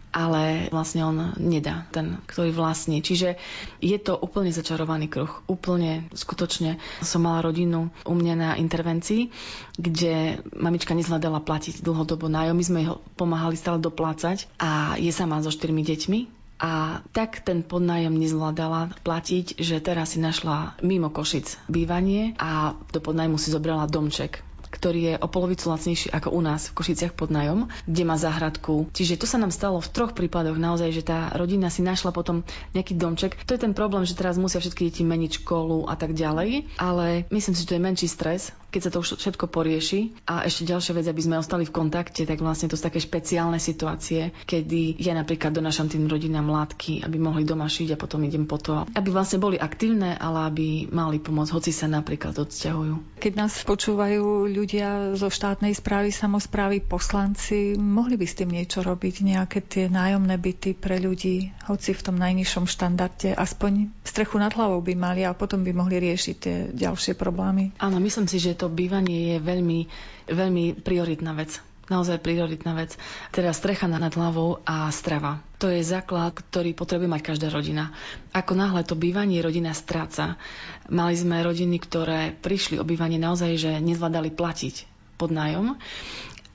ale 0.09 0.72
vlastne 0.72 1.05
on 1.05 1.16
nedá, 1.36 1.84
ten, 1.93 2.16
ktorý 2.24 2.51
vlastní. 2.57 3.05
Čiže 3.05 3.36
je 3.84 3.99
to 4.01 4.16
úplne 4.16 4.49
začarovaný 4.49 5.07
kruh. 5.07 5.30
Úplne, 5.47 6.09
skutočne 6.16 6.80
som 7.05 7.22
mala 7.22 7.45
rodinu 7.45 7.93
u 8.09 8.14
mňa 8.16 8.34
na 8.34 8.51
intervencii, 8.57 9.28
kde 9.76 10.41
mamička 10.57 10.97
nezhľadala 10.97 11.45
platiť 11.45 11.84
dlhodobo 11.84 12.32
nájom. 12.32 12.57
My 12.57 12.64
sme 12.64 12.80
ho 12.89 12.95
pomáhali 13.20 13.61
stále 13.61 13.78
doplácať 13.78 14.49
a 14.57 14.97
je 14.97 15.12
sama 15.12 15.45
so 15.45 15.53
štyrmi 15.53 15.84
deťmi. 15.84 16.20
A 16.59 17.07
tak 17.14 17.47
ten 17.47 17.62
podnájom 17.62 18.18
nezvládala 18.18 18.91
platiť, 19.07 19.62
že 19.62 19.78
teraz 19.78 20.16
si 20.16 20.18
našla 20.18 20.74
mimo 20.82 21.07
Košic 21.07 21.55
bývanie 21.70 22.34
a 22.34 22.74
do 22.91 22.99
podnájmu 22.99 23.39
si 23.39 23.55
zobrala 23.55 23.86
domček 23.86 24.43
ktorý 24.70 25.00
je 25.00 25.14
o 25.18 25.28
polovicu 25.28 25.68
lacnejší 25.72 26.12
ako 26.12 26.32
u 26.32 26.40
nás 26.44 26.70
v 26.70 26.76
Košiciach 26.78 27.14
pod 27.16 27.32
nájom, 27.32 27.68
kde 27.88 28.02
má 28.04 28.16
záhradku. 28.16 28.88
Čiže 28.92 29.20
to 29.20 29.26
sa 29.26 29.40
nám 29.40 29.52
stalo 29.54 29.80
v 29.80 29.92
troch 29.92 30.12
prípadoch 30.12 30.56
naozaj, 30.56 30.90
že 30.92 31.02
tá 31.06 31.32
rodina 31.34 31.72
si 31.72 31.80
našla 31.84 32.12
potom 32.12 32.44
nejaký 32.76 32.96
domček. 32.96 33.38
To 33.48 33.54
je 33.56 33.62
ten 33.62 33.72
problém, 33.72 34.04
že 34.04 34.18
teraz 34.18 34.40
musia 34.40 34.60
všetky 34.60 34.88
deti 34.88 35.02
meniť 35.04 35.42
školu 35.42 35.88
a 35.88 35.94
tak 35.96 36.12
ďalej, 36.14 36.78
ale 36.80 37.24
myslím 37.32 37.54
si, 37.54 37.62
že 37.64 37.68
to 37.68 37.76
je 37.76 37.86
menší 37.86 38.08
stres, 38.08 38.52
keď 38.68 38.80
sa 38.84 38.90
to 38.92 39.00
všetko 39.00 39.48
porieši. 39.48 40.12
A 40.28 40.44
ešte 40.44 40.68
ďalšia 40.68 40.92
vec, 40.96 41.06
aby 41.08 41.22
sme 41.24 41.40
ostali 41.40 41.64
v 41.64 41.72
kontakte, 41.72 42.28
tak 42.28 42.40
vlastne 42.44 42.68
to 42.68 42.76
sú 42.76 42.84
také 42.84 43.00
špeciálne 43.00 43.56
situácie, 43.56 44.36
kedy 44.44 45.00
ja 45.00 45.16
napríklad 45.16 45.56
donášam 45.56 45.88
tým 45.88 46.04
rodinám 46.04 46.48
látky, 46.48 47.04
aby 47.04 47.16
mohli 47.16 47.48
doma 47.48 47.66
šiť 47.66 47.96
a 47.96 48.00
potom 48.00 48.20
idem 48.24 48.44
po 48.44 48.60
to, 48.60 48.84
aby 48.92 49.08
vlastne 49.08 49.40
boli 49.40 49.56
aktívne, 49.56 50.16
ale 50.16 50.52
aby 50.52 50.66
mali 50.92 51.16
pomoc, 51.20 51.48
hoci 51.48 51.72
sa 51.72 51.88
napríklad 51.88 52.36
odsťahujú. 52.36 53.18
Keď 53.18 53.32
nás 53.34 53.52
počúvajú 53.64 54.50
ľudia 54.59 55.14
zo 55.14 55.30
štátnej 55.30 55.70
správy, 55.78 56.11
samozprávy, 56.11 56.82
poslanci, 56.82 57.78
mohli 57.78 58.18
by 58.18 58.26
s 58.26 58.38
tým 58.42 58.50
niečo 58.50 58.82
robiť, 58.82 59.22
nejaké 59.22 59.62
tie 59.62 59.86
nájomné 59.86 60.34
byty 60.34 60.74
pre 60.74 60.98
ľudí, 60.98 61.54
hoci 61.70 61.94
v 61.94 62.02
tom 62.02 62.18
najnižšom 62.18 62.66
štandarde, 62.66 63.38
aspoň 63.38 63.94
strechu 64.02 64.42
nad 64.42 64.50
hlavou 64.50 64.82
by 64.82 64.98
mali 64.98 65.22
a 65.22 65.38
potom 65.38 65.62
by 65.62 65.70
mohli 65.70 66.02
riešiť 66.02 66.36
tie 66.42 66.56
ďalšie 66.74 67.14
problémy. 67.14 67.78
Áno, 67.78 68.02
myslím 68.02 68.26
si, 68.26 68.42
že 68.42 68.59
to 68.59 68.66
bývanie 68.66 69.34
je 69.34 69.38
veľmi, 69.38 69.80
veľmi 70.26 70.64
prioritná 70.82 71.38
vec 71.38 71.67
naozaj 71.89 72.20
prioritná 72.20 72.72
vec. 72.76 72.95
Teda 73.32 73.53
strecha 73.53 73.89
nad 73.89 74.12
hlavou 74.12 74.61
a 74.64 74.89
strava. 74.93 75.41
To 75.59 75.68
je 75.68 75.82
základ, 75.82 76.36
ktorý 76.36 76.72
potrebuje 76.72 77.09
mať 77.11 77.22
každá 77.34 77.49
rodina. 77.51 77.91
Ako 78.32 78.55
náhle 78.55 78.86
to 78.86 78.95
bývanie 78.95 79.43
rodina 79.43 79.74
stráca, 79.74 80.39
mali 80.86 81.18
sme 81.18 81.43
rodiny, 81.43 81.76
ktoré 81.82 82.32
prišli 82.39 82.78
o 82.78 82.86
bývanie 82.86 83.18
naozaj, 83.18 83.59
že 83.59 83.70
nezvládali 83.82 84.30
platiť 84.32 84.86
pod 85.18 85.34
nájom 85.34 85.74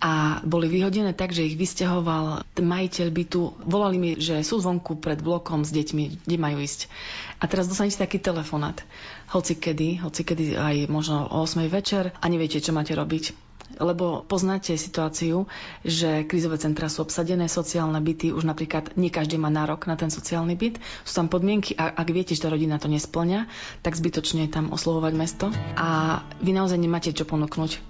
a 0.04 0.44
boli 0.44 0.68
vyhodené 0.68 1.16
tak, 1.16 1.32
že 1.32 1.48
ich 1.48 1.56
vysťahoval 1.56 2.44
majiteľ 2.60 3.08
bytu. 3.08 3.56
Volali 3.64 3.96
mi, 3.96 4.12
že 4.20 4.44
sú 4.44 4.60
zvonku 4.60 5.00
pred 5.00 5.24
blokom 5.24 5.64
s 5.64 5.72
deťmi, 5.72 6.28
kde 6.28 6.36
majú 6.36 6.60
ísť. 6.60 6.92
A 7.40 7.48
teraz 7.48 7.72
dostanete 7.72 8.04
taký 8.04 8.20
telefonát. 8.20 8.84
Hoci 9.32 9.56
kedy, 9.56 10.04
hoci 10.04 10.28
kedy 10.28 10.60
aj 10.60 10.76
možno 10.92 11.32
o 11.32 11.48
8 11.48 11.72
večer 11.72 12.12
a 12.20 12.26
neviete, 12.28 12.60
čo 12.60 12.76
máte 12.76 12.92
robiť 12.92 13.53
lebo 13.78 14.26
poznáte 14.26 14.76
situáciu, 14.76 15.50
že 15.86 16.26
krízové 16.26 16.58
centra 16.62 16.90
sú 16.90 17.06
obsadené, 17.06 17.50
sociálne 17.50 17.98
byty, 18.02 18.34
už 18.34 18.46
napríklad 18.46 18.94
nie 18.98 19.10
každý 19.10 19.38
má 19.42 19.50
nárok 19.50 19.86
na 19.90 19.98
ten 19.98 20.10
sociálny 20.10 20.58
byt, 20.58 20.82
sú 21.06 21.14
tam 21.14 21.28
podmienky 21.30 21.78
a 21.78 21.90
ak 21.94 22.08
viete, 22.10 22.34
že 22.34 22.46
tá 22.46 22.50
rodina 22.54 22.78
to 22.78 22.90
nesplňa, 22.90 23.50
tak 23.82 23.98
zbytočne 23.98 24.46
je 24.48 24.52
tam 24.52 24.74
oslovovať 24.74 25.14
mesto 25.14 25.46
a 25.78 26.22
vy 26.42 26.52
naozaj 26.54 26.80
nemáte 26.80 27.14
čo 27.14 27.26
ponúknuť. 27.26 27.82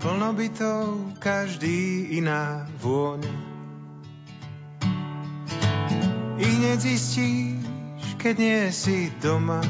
Plno 0.00 0.32
bytov, 0.32 1.20
každý 1.20 2.08
iná 2.16 2.64
vôňa. 2.80 3.28
I 6.40 6.46
hneď 6.48 6.80
zistíš, 6.80 7.60
keď 8.16 8.34
nie 8.40 8.60
si 8.72 9.12
doma, 9.20 9.60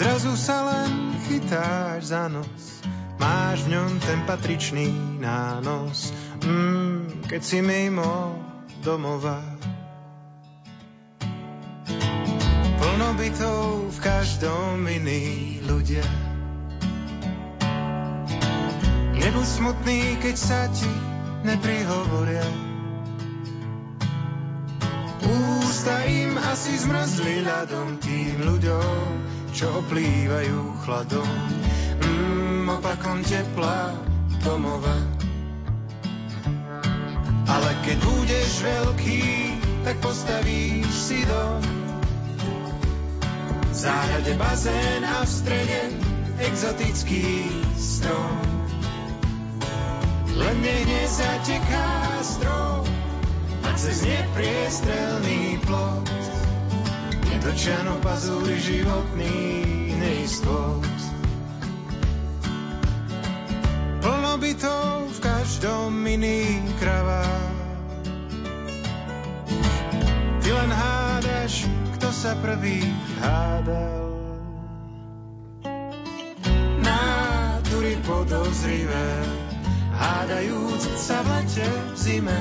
Zrazu 0.00 0.32
sa 0.32 0.64
len 0.64 1.12
chytáš 1.28 2.08
za 2.08 2.24
nos, 2.32 2.80
máš 3.20 3.68
v 3.68 3.76
ňom 3.76 4.00
ten 4.00 4.24
patričný 4.24 4.88
nános, 5.20 6.16
mm, 6.40 7.28
keď 7.28 7.42
si 7.44 7.60
mimo 7.60 8.32
domova. 8.80 9.44
Plno 12.80 13.08
v 13.92 13.98
každom 14.00 14.88
iný 14.88 15.60
ľudia. 15.68 16.08
Nebuď 19.20 19.46
smutný, 19.52 20.16
keď 20.24 20.36
sa 20.40 20.64
ti 20.72 20.88
neprihovoria. 21.44 22.48
Ústa 25.28 26.08
im 26.08 26.40
asi 26.40 26.88
zmrzli 26.88 27.44
ľadom 27.44 28.00
tým 28.00 28.48
ľuďom, 28.48 29.39
čo 29.50 29.66
oplývajú 29.82 30.58
chladom, 30.86 31.34
mm, 31.98 32.70
opakom 32.70 33.18
tepla 33.26 33.98
domova. 34.46 34.94
Ale 37.50 37.70
keď 37.82 37.98
budeš 37.98 38.50
veľký, 38.62 39.24
tak 39.82 39.96
postavíš 39.98 40.86
si 40.86 41.26
dom. 41.26 41.62
V 43.70 43.74
záhrade 43.74 44.38
bazén 44.38 45.02
a 45.02 45.26
v 45.26 45.30
strede 45.30 45.82
exotický 46.38 47.50
strom. 47.74 48.38
Len 50.30 50.56
nech 50.62 50.84
nezateká 50.86 51.88
strom 52.22 52.86
a 53.66 53.70
cez 53.74 54.06
nepriestrelný 54.06 55.58
plot 55.66 56.19
Nedočeno 57.30 58.02
pazúry 58.02 58.58
životný 58.58 59.38
neistot. 60.02 60.82
Plno 64.02 64.34
bytov 64.34 65.14
v 65.14 65.18
každom 65.22 65.94
iný 66.10 66.58
kravách. 66.82 67.54
Ty 70.42 70.48
len 70.58 70.70
hádaš, 70.74 71.70
kto 71.94 72.10
sa 72.10 72.34
prvý 72.42 72.82
hádal. 73.22 74.10
Nátury 76.82 77.94
podozrivé, 78.02 79.10
hádajúc 79.94 80.82
sa 80.98 81.22
v 81.22 81.28
lete 81.38 81.68
v 81.94 81.94
zime, 81.94 82.38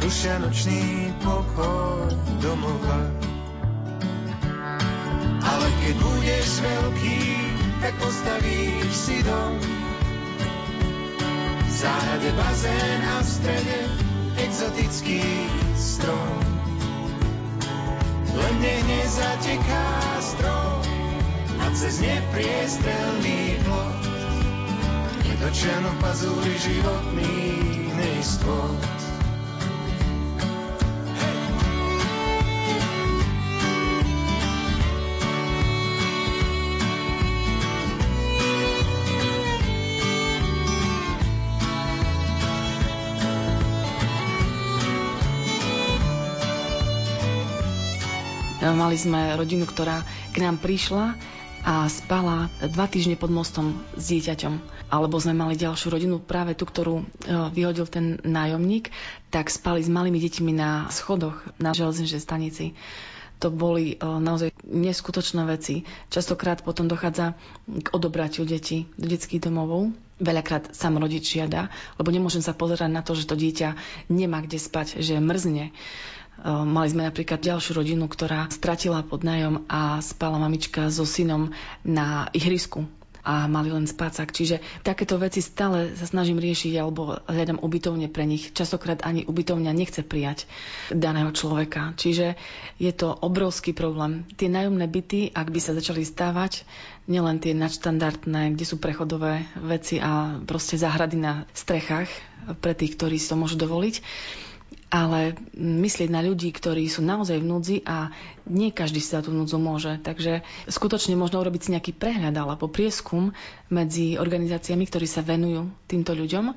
rušia 0.00 0.40
nočný 0.40 1.12
pokoj 1.20 2.08
domova. 2.40 3.27
Keď 5.88 5.96
budeš 6.04 6.48
veľký, 6.60 7.20
tak 7.80 7.96
postavíš 7.96 8.92
si 8.92 9.24
dom. 9.24 9.56
V 11.64 11.70
záhrade 11.72 12.28
bazén 12.36 13.00
a 13.08 13.24
v 13.24 13.28
strede 13.32 13.78
exotický 14.36 15.24
strom. 15.72 16.44
Len 18.36 18.54
nech 18.60 18.84
nezateká 18.84 19.88
strom 20.20 20.84
a 21.56 21.72
cez 21.72 22.04
nepriestrelný 22.04 23.56
plot 23.64 24.00
netočia 25.24 25.72
pazúry 26.04 26.52
životných 26.68 27.96
neistot. 27.96 28.97
Mali 48.78 48.94
sme 48.94 49.34
rodinu, 49.34 49.66
ktorá 49.66 50.06
k 50.30 50.38
nám 50.38 50.62
prišla 50.62 51.18
a 51.66 51.90
spala 51.90 52.46
dva 52.62 52.86
týždne 52.86 53.18
pod 53.18 53.34
mostom 53.34 53.74
s 53.98 54.14
dieťaťom. 54.14 54.86
Alebo 54.86 55.18
sme 55.18 55.34
mali 55.34 55.58
ďalšiu 55.58 55.90
rodinu, 55.90 56.22
práve 56.22 56.54
tú, 56.54 56.62
ktorú 56.62 57.02
e, 57.02 57.04
vyhodil 57.50 57.90
ten 57.90 58.22
nájomník, 58.22 58.94
tak 59.34 59.50
spali 59.50 59.82
s 59.82 59.90
malými 59.90 60.22
deťmi 60.22 60.54
na 60.54 60.86
schodoch 60.94 61.42
na 61.58 61.74
železničnej 61.74 62.22
stanici. 62.22 62.78
To 63.42 63.50
boli 63.50 63.94
e, 63.94 64.06
naozaj 64.06 64.54
neskutočné 64.62 65.42
veci. 65.50 65.82
Častokrát 66.14 66.62
potom 66.62 66.86
dochádza 66.86 67.34
k 67.66 67.90
odobratiu 67.90 68.46
detí 68.46 68.86
do 68.94 69.10
detských 69.10 69.42
domovov. 69.42 69.90
Veľakrát 70.22 70.70
sám 70.70 71.02
rodič 71.02 71.34
žiada, 71.34 71.66
lebo 71.98 72.14
nemôžem 72.14 72.46
sa 72.46 72.54
pozerať 72.54 72.94
na 72.94 73.02
to, 73.02 73.18
že 73.18 73.26
to 73.26 73.34
dieťa 73.34 73.74
nemá 74.06 74.38
kde 74.38 74.62
spať, 74.62 75.02
že 75.02 75.18
mrzne 75.18 75.74
mali 76.44 76.88
sme 76.88 77.06
napríklad 77.06 77.42
ďalšiu 77.42 77.74
rodinu, 77.74 78.06
ktorá 78.06 78.46
stratila 78.48 79.02
podnájom 79.02 79.66
a 79.66 79.98
spala 79.98 80.38
mamička 80.38 80.86
so 80.88 81.02
synom 81.02 81.50
na 81.82 82.30
ihrisku 82.30 82.86
a 83.28 83.44
mali 83.44 83.68
len 83.68 83.84
spácak. 83.84 84.32
Čiže 84.32 84.64
takéto 84.80 85.20
veci 85.20 85.44
stále 85.44 85.92
sa 85.92 86.08
snažím 86.08 86.40
riešiť 86.40 86.72
alebo 86.80 87.20
hľadám 87.28 87.60
ubytovne 87.60 88.08
pre 88.08 88.24
nich. 88.24 88.56
Častokrát 88.56 89.04
ani 89.04 89.28
ubytovňa 89.28 89.68
nechce 89.76 90.00
prijať 90.00 90.48
daného 90.88 91.28
človeka. 91.36 91.92
Čiže 92.00 92.40
je 92.80 92.92
to 92.96 93.12
obrovský 93.12 93.76
problém. 93.76 94.24
Tie 94.40 94.48
nájomné 94.48 94.88
byty, 94.88 95.28
ak 95.36 95.52
by 95.52 95.60
sa 95.60 95.76
začali 95.76 96.08
stávať, 96.08 96.64
nielen 97.04 97.36
tie 97.36 97.52
nadštandardné, 97.52 98.56
kde 98.56 98.64
sú 98.64 98.80
prechodové 98.80 99.44
veci 99.60 100.00
a 100.00 100.40
proste 100.40 100.80
záhrady 100.80 101.20
na 101.20 101.44
strechách 101.52 102.08
pre 102.64 102.72
tých, 102.72 102.96
ktorí 102.96 103.20
si 103.20 103.28
to 103.28 103.36
môžu 103.36 103.60
dovoliť, 103.60 104.00
ale 104.88 105.36
myslieť 105.52 106.08
na 106.08 106.24
ľudí, 106.24 106.48
ktorí 106.48 106.88
sú 106.88 107.04
naozaj 107.04 107.44
v 107.44 107.48
núdzi 107.48 107.76
a 107.84 108.08
nie 108.48 108.72
každý 108.72 109.04
si 109.04 109.12
za 109.12 109.20
tú 109.20 109.28
núdzu 109.30 109.60
môže. 109.60 110.00
Takže 110.00 110.40
skutočne 110.64 111.12
možno 111.12 111.44
urobiť 111.44 111.60
si 111.60 111.72
nejaký 111.76 111.92
prehľad 111.92 112.32
alebo 112.32 112.72
prieskum 112.72 113.36
medzi 113.68 114.16
organizáciami, 114.16 114.88
ktorí 114.88 115.04
sa 115.04 115.20
venujú 115.20 115.68
týmto 115.84 116.16
ľuďom, 116.16 116.56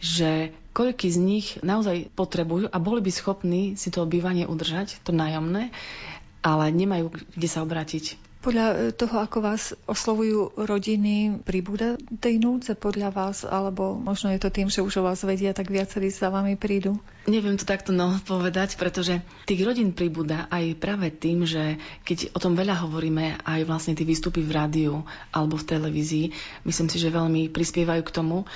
že 0.00 0.52
koľky 0.76 1.08
z 1.08 1.18
nich 1.20 1.46
naozaj 1.64 2.12
potrebujú 2.12 2.68
a 2.68 2.76
boli 2.76 3.00
by 3.00 3.12
schopní 3.12 3.62
si 3.80 3.88
to 3.88 4.04
bývanie 4.04 4.44
udržať, 4.44 5.00
to 5.00 5.16
nájomné, 5.16 5.72
ale 6.44 6.64
nemajú 6.72 7.12
kde 7.32 7.48
sa 7.48 7.64
obrátiť. 7.64 8.29
Podľa 8.40 8.66
e, 8.72 8.76
toho, 8.96 9.20
ako 9.20 9.38
vás 9.44 9.76
oslovujú 9.84 10.56
rodiny, 10.56 11.44
pribúda 11.44 12.00
tej 12.24 12.40
núdze 12.40 12.72
podľa 12.72 13.12
vás, 13.12 13.44
alebo 13.44 14.00
možno 14.00 14.32
je 14.32 14.40
to 14.40 14.48
tým, 14.48 14.72
že 14.72 14.80
už 14.80 15.00
o 15.00 15.06
vás 15.06 15.20
vedia, 15.20 15.52
tak 15.52 15.68
viacerí 15.68 16.08
za 16.08 16.32
vami 16.32 16.56
prídu? 16.56 16.96
Neviem 17.28 17.60
to 17.60 17.68
takto 17.68 17.92
no 17.92 18.16
povedať, 18.24 18.80
pretože 18.80 19.20
tých 19.44 19.60
rodín 19.60 19.92
pribúda 19.92 20.48
aj 20.48 20.72
práve 20.80 21.12
tým, 21.12 21.44
že 21.44 21.76
keď 22.08 22.32
o 22.32 22.40
tom 22.40 22.56
veľa 22.56 22.80
hovoríme, 22.80 23.44
aj 23.44 23.60
vlastne 23.68 23.92
tie 23.92 24.08
výstupy 24.08 24.40
v 24.40 24.56
rádiu 24.56 24.94
alebo 25.36 25.60
v 25.60 25.68
televízii, 25.76 26.26
myslím 26.64 26.88
si, 26.88 26.96
že 26.96 27.12
veľmi 27.12 27.52
prispievajú 27.52 28.02
k 28.08 28.14
tomu, 28.16 28.48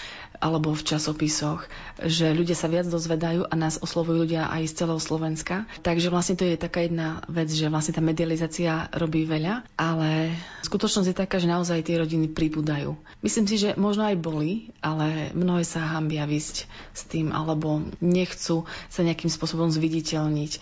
alebo 0.42 0.74
v 0.74 0.86
časopisoch, 0.86 1.66
že 2.02 2.34
ľudia 2.34 2.58
sa 2.58 2.66
viac 2.66 2.86
dozvedajú 2.90 3.46
a 3.46 3.54
nás 3.54 3.78
oslovujú 3.78 4.26
ľudia 4.26 4.50
aj 4.50 4.70
z 4.70 4.76
celého 4.84 5.00
Slovenska. 5.00 5.64
Takže 5.82 6.10
vlastne 6.10 6.38
to 6.38 6.44
je 6.46 6.58
taká 6.58 6.86
jedna 6.86 7.22
vec, 7.30 7.50
že 7.50 7.70
vlastne 7.70 7.94
tá 7.94 8.02
medializácia 8.02 8.90
robí 8.94 9.24
veľa, 9.24 9.64
ale 9.78 10.34
skutočnosť 10.66 11.08
je 11.10 11.16
taká, 11.16 11.36
že 11.38 11.50
naozaj 11.50 11.86
tie 11.86 12.00
rodiny 12.00 12.30
pribúdajú. 12.30 12.98
Myslím 13.22 13.46
si, 13.46 13.56
že 13.60 13.78
možno 13.78 14.06
aj 14.06 14.16
boli, 14.18 14.74
ale 14.82 15.30
mnohé 15.32 15.62
sa 15.62 15.82
hambia 15.96 16.26
vysť 16.26 16.66
s 16.92 17.02
tým, 17.06 17.30
alebo 17.30 17.82
nechcú 18.02 18.66
sa 18.90 19.00
nejakým 19.02 19.30
spôsobom 19.30 19.70
zviditeľniť 19.70 20.60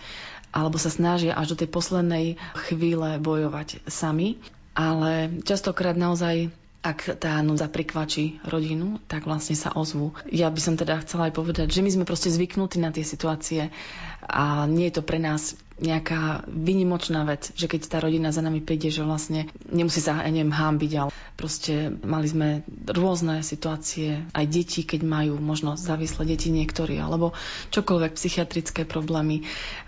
alebo 0.53 0.77
sa 0.77 0.93
snažia 0.93 1.33
až 1.33 1.57
do 1.57 1.65
tej 1.65 1.69
poslednej 1.73 2.37
chvíle 2.69 3.17
bojovať 3.17 3.81
sami. 3.89 4.37
Ale 4.77 5.41
častokrát 5.45 5.97
naozaj 5.97 6.53
ak 6.83 7.15
tá 7.23 7.39
núdza 7.39 7.71
prikvačí 7.71 8.43
rodinu, 8.43 8.99
tak 9.07 9.23
vlastne 9.23 9.55
sa 9.55 9.71
ozvu. 9.71 10.11
Ja 10.27 10.51
by 10.51 10.59
som 10.59 10.75
teda 10.75 10.99
chcela 11.07 11.31
aj 11.31 11.33
povedať, 11.39 11.71
že 11.71 11.79
my 11.79 11.89
sme 11.89 12.03
proste 12.03 12.27
zvyknutí 12.27 12.83
na 12.83 12.91
tie 12.91 13.07
situácie 13.07 13.71
a 14.27 14.67
nie 14.67 14.91
je 14.91 14.99
to 14.99 15.03
pre 15.07 15.15
nás 15.15 15.55
nejaká 15.81 16.45
vynimočná 16.45 17.25
vec, 17.25 17.49
že 17.57 17.65
keď 17.65 17.81
tá 17.89 17.97
rodina 17.97 18.29
za 18.29 18.45
nami 18.45 18.61
príde, 18.61 18.93
že 18.93 19.01
vlastne 19.01 19.49
nemusí 19.65 19.99
sa, 19.99 20.21
ja 20.21 20.29
neviem, 20.29 20.53
hámbiť, 20.53 20.91
ale 20.97 21.09
proste 21.33 21.89
mali 22.05 22.29
sme 22.29 22.47
rôzne 22.85 23.41
situácie, 23.41 24.29
aj 24.37 24.45
deti, 24.45 24.85
keď 24.85 25.01
majú 25.01 25.41
možno 25.41 25.73
závislé 25.73 26.37
deti 26.37 26.53
niektorí, 26.53 27.01
alebo 27.01 27.33
čokoľvek 27.73 28.13
psychiatrické 28.13 28.85
problémy. 28.85 29.43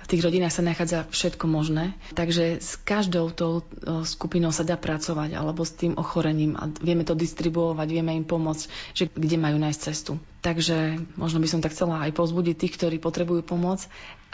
V 0.06 0.10
tých 0.10 0.22
rodinách 0.22 0.54
sa 0.54 0.66
nachádza 0.66 1.10
všetko 1.10 1.46
možné, 1.50 1.98
takže 2.14 2.62
s 2.62 2.78
každou 2.78 3.34
tou 3.34 3.66
skupinou 4.06 4.54
sa 4.54 4.62
dá 4.62 4.78
pracovať, 4.78 5.34
alebo 5.34 5.66
s 5.66 5.74
tým 5.74 5.98
ochorením 5.98 6.58
a 6.58 6.70
vieme 6.70 7.06
to 7.06 7.18
distribuovať, 7.18 7.88
vieme 7.90 8.14
im 8.14 8.26
pomôcť, 8.26 8.64
že 8.94 9.10
kde 9.10 9.38
majú 9.42 9.58
nájsť 9.58 9.82
cestu. 9.82 10.22
Takže 10.46 11.02
možno 11.18 11.42
by 11.42 11.48
som 11.50 11.62
tak 11.66 11.74
chcela 11.74 12.06
aj 12.06 12.14
povzbudiť 12.14 12.54
tých, 12.54 12.74
ktorí 12.78 13.02
potrebujú 13.02 13.42
pomoc, 13.42 13.82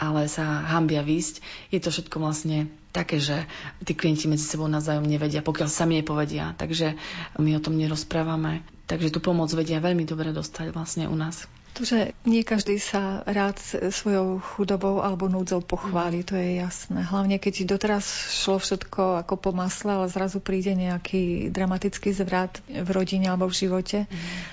ale 0.02 0.26
sa 0.26 0.66
hambia 0.66 1.06
výsť. 1.06 1.38
Je 1.70 1.78
to 1.78 1.94
všetko 1.94 2.18
vlastne 2.18 2.66
také, 2.90 3.22
že 3.22 3.46
tí 3.86 3.94
klienti 3.94 4.26
medzi 4.26 4.42
sebou 4.42 4.66
navzájom 4.66 5.06
nevedia, 5.06 5.46
pokiaľ 5.46 5.70
sami 5.70 6.02
nepovedia. 6.02 6.58
Takže 6.58 6.98
my 7.38 7.54
o 7.54 7.62
tom 7.62 7.78
nerozprávame. 7.78 8.66
Takže 8.90 9.14
tú 9.14 9.22
pomoc 9.22 9.46
vedia 9.54 9.78
veľmi 9.78 10.02
dobre 10.02 10.34
dostať 10.34 10.74
vlastne 10.74 11.06
u 11.06 11.14
nás. 11.14 11.46
To, 11.72 11.88
že 11.88 12.12
nie 12.28 12.44
každý 12.44 12.76
sa 12.76 13.24
rád 13.24 13.56
svojou 13.88 14.44
chudobou 14.44 15.00
alebo 15.00 15.24
núdzou 15.32 15.64
pochváli, 15.64 16.20
to 16.20 16.36
je 16.36 16.60
jasné. 16.60 17.00
Hlavne 17.00 17.40
keď 17.40 17.64
doteraz 17.64 18.04
šlo 18.28 18.60
všetko 18.60 19.24
ako 19.24 19.34
po 19.40 19.50
masle, 19.56 19.88
ale 19.96 20.12
zrazu 20.12 20.36
príde 20.44 20.76
nejaký 20.76 21.48
dramatický 21.48 22.12
zvrat 22.12 22.60
v 22.68 22.88
rodine 22.92 23.32
alebo 23.32 23.48
v 23.48 23.56
živote 23.56 23.98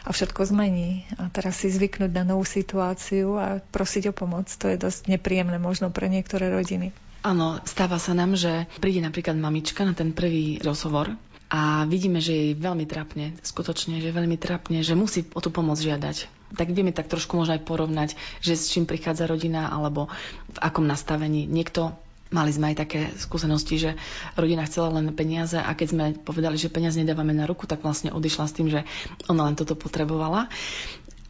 a 0.07 0.09
všetko 0.15 0.47
zmení. 0.47 1.03
A 1.19 1.27
teraz 1.27 1.59
si 1.59 1.67
zvyknúť 1.67 2.11
na 2.15 2.23
novú 2.23 2.47
situáciu 2.47 3.35
a 3.35 3.59
prosiť 3.59 4.09
o 4.09 4.13
pomoc, 4.15 4.47
to 4.55 4.71
je 4.71 4.79
dosť 4.79 5.11
nepríjemné 5.11 5.59
možno 5.59 5.91
pre 5.91 6.07
niektoré 6.07 6.47
rodiny. 6.47 6.95
Áno, 7.19 7.59
stáva 7.67 7.99
sa 7.99 8.15
nám, 8.15 8.39
že 8.39 8.63
príde 8.79 9.03
napríklad 9.03 9.35
mamička 9.35 9.83
na 9.83 9.91
ten 9.91 10.15
prvý 10.15 10.55
rozhovor 10.63 11.19
a 11.49 11.83
vidíme, 11.89 12.21
že 12.21 12.31
jej 12.31 12.51
veľmi 12.53 12.85
trapne, 12.85 13.33
skutočne, 13.41 13.97
že 13.99 14.13
veľmi 14.13 14.37
trapne, 14.37 14.85
že 14.85 14.93
musí 14.93 15.25
o 15.33 15.41
tú 15.41 15.49
pomoc 15.49 15.81
žiadať 15.81 16.39
tak 16.49 16.73
vieme 16.73 16.89
tak 16.89 17.05
trošku 17.05 17.37
možno 17.37 17.53
aj 17.57 17.61
porovnať, 17.61 18.09
že 18.41 18.57
s 18.57 18.73
čím 18.73 18.89
prichádza 18.89 19.29
rodina 19.29 19.69
alebo 19.69 20.09
v 20.49 20.57
akom 20.57 20.81
nastavení. 20.81 21.45
Niekto 21.45 21.93
Mali 22.29 22.53
sme 22.53 22.69
aj 22.69 22.77
také 22.85 23.09
skúsenosti, 23.17 23.81
že 23.81 23.91
rodina 24.37 24.61
chcela 24.69 24.93
len 24.93 25.09
peniaze 25.17 25.57
a 25.57 25.73
keď 25.73 25.87
sme 25.89 26.05
povedali, 26.13 26.61
že 26.61 26.69
peniaze 26.69 27.01
nedávame 27.01 27.33
na 27.33 27.49
ruku, 27.49 27.65
tak 27.65 27.81
vlastne 27.81 28.13
odišla 28.13 28.45
s 28.45 28.53
tým, 28.53 28.69
že 28.69 28.85
ona 29.25 29.49
len 29.49 29.57
toto 29.57 29.73
potrebovala. 29.73 30.45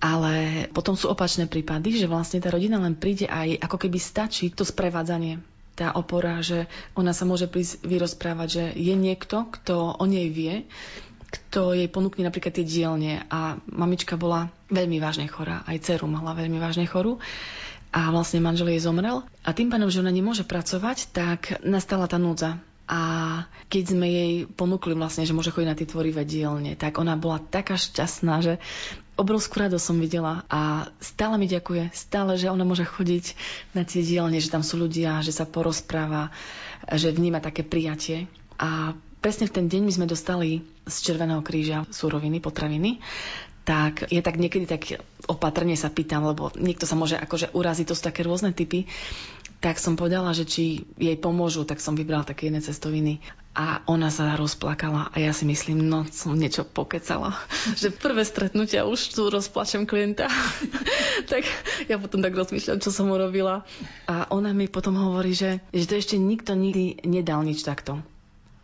Ale 0.03 0.67
potom 0.76 0.99
sú 0.99 1.07
opačné 1.07 1.47
prípady, 1.47 1.95
že 1.95 2.11
vlastne 2.11 2.43
tá 2.43 2.51
rodina 2.51 2.84
len 2.84 2.99
príde 2.99 3.32
aj 3.32 3.63
ako 3.63 3.88
keby 3.88 3.95
stačí 3.95 4.51
to 4.51 4.67
sprevádzanie 4.67 5.39
tá 5.80 5.96
opora, 5.96 6.44
že 6.44 6.68
ona 6.92 7.16
sa 7.16 7.24
môže 7.24 7.48
prísť 7.48 7.80
vyrozprávať, 7.88 8.48
že 8.52 8.64
je 8.76 8.94
niekto, 9.00 9.48
kto 9.48 9.96
o 9.96 10.04
nej 10.04 10.28
vie, 10.28 10.68
kto 11.30 11.78
jej 11.78 11.88
ponúkne 11.88 12.28
napríklad 12.28 12.60
tie 12.60 12.68
dielne. 12.68 13.24
A 13.32 13.56
mamička 13.70 14.20
bola 14.20 14.52
veľmi 14.68 15.00
vážne 15.00 15.32
chorá, 15.32 15.64
aj 15.64 15.80
dceru 15.80 16.10
mala 16.10 16.36
veľmi 16.36 16.60
vážne 16.60 16.84
chorú. 16.90 17.22
A 17.90 18.14
vlastne 18.14 18.38
manžel 18.38 18.70
jej 18.70 18.86
zomrel. 18.86 19.26
A 19.42 19.50
tým 19.50 19.74
pádom, 19.74 19.90
že 19.90 20.06
ona 20.06 20.14
nemôže 20.14 20.46
pracovať, 20.46 21.10
tak 21.10 21.58
nastala 21.66 22.06
tá 22.06 22.22
núdza. 22.22 22.62
A 22.90 23.02
keď 23.70 23.84
sme 23.98 24.08
jej 24.10 24.34
ponúkli 24.50 24.98
vlastne, 24.98 25.26
že 25.26 25.34
môže 25.34 25.54
chodiť 25.54 25.70
na 25.70 25.78
tie 25.78 25.90
tvorivé 25.90 26.26
dielne, 26.26 26.74
tak 26.74 26.98
ona 26.98 27.14
bola 27.18 27.38
taká 27.38 27.78
šťastná, 27.78 28.42
že 28.42 28.54
obrovskú 29.20 29.59
radosť 29.59 29.84
som 29.84 29.99
videla 29.99 30.47
a 30.47 30.88
stále 31.03 31.36
mi 31.36 31.45
ďakuje, 31.45 31.91
stále, 31.91 32.39
že 32.39 32.47
ona 32.47 32.63
môže 32.63 32.88
chodiť 32.88 33.36
na 33.76 33.84
tie 33.84 33.99
dielne, 33.99 34.39
že 34.39 34.47
tam 34.47 34.63
sú 34.63 34.80
ľudia, 34.80 35.20
že 35.20 35.36
sa 35.36 35.43
porozpráva, 35.43 36.32
že 36.88 37.11
vníma 37.11 37.43
také 37.43 37.61
prijatie. 37.61 38.32
A 38.55 38.95
presne 39.20 39.51
v 39.51 39.55
ten 39.59 39.65
deň 39.67 39.82
my 39.84 39.93
sme 39.93 40.07
dostali 40.07 40.63
z 40.88 40.95
Červeného 41.03 41.43
kríža 41.43 41.84
súroviny, 41.91 42.39
potraviny 42.39 43.03
tak 43.70 44.09
je 44.09 44.17
tak 44.17 44.41
niekedy 44.41 44.65
tak 44.65 44.97
opatrne 45.30 45.78
sa 45.78 45.93
pýtam, 45.93 46.26
lebo 46.26 46.49
niekto 46.57 46.89
sa 46.89 46.97
môže 46.97 47.13
akože 47.22 47.53
uraziť, 47.53 47.86
to 47.86 47.93
sú 47.93 48.01
také 48.01 48.26
rôzne 48.26 48.49
typy, 48.49 48.89
tak 49.60 49.76
som 49.76 49.99
povedala, 49.99 50.32
že 50.32 50.47
či 50.47 50.88
jej 50.95 51.18
pomôžu, 51.20 51.68
tak 51.68 51.84
som 51.84 51.95
vybrala 51.95 52.24
také 52.24 52.47
jedné 52.47 52.64
cestoviny 52.64 53.20
a 53.51 53.84
ona 53.91 54.07
sa 54.07 54.39
rozplakala 54.39 55.12
a 55.12 55.16
ja 55.20 55.36
si 55.36 55.43
myslím, 55.43 55.84
no 55.84 56.07
som 56.07 56.32
niečo 56.32 56.64
pokecala, 56.64 57.36
že 57.82 57.91
prvé 57.91 58.24
stretnutia 58.24 58.88
už 58.88 59.12
tu 59.12 59.28
rozplačem 59.28 59.84
klienta. 59.84 60.32
tak 61.32 61.43
ja 61.91 61.99
potom 61.99 62.24
tak 62.24 62.39
rozmýšľam, 62.39 62.80
čo 62.80 62.95
som 62.95 63.12
urobila 63.12 63.68
a 64.07 64.32
ona 64.32 64.55
mi 64.55 64.72
potom 64.72 64.95
hovorí, 64.95 65.36
že, 65.36 65.60
že 65.76 65.86
to 65.91 65.99
ešte 65.99 66.16
nikto 66.16 66.55
nikdy 66.55 67.03
nedal 67.03 67.43
nič 67.43 67.68
takto 67.68 67.99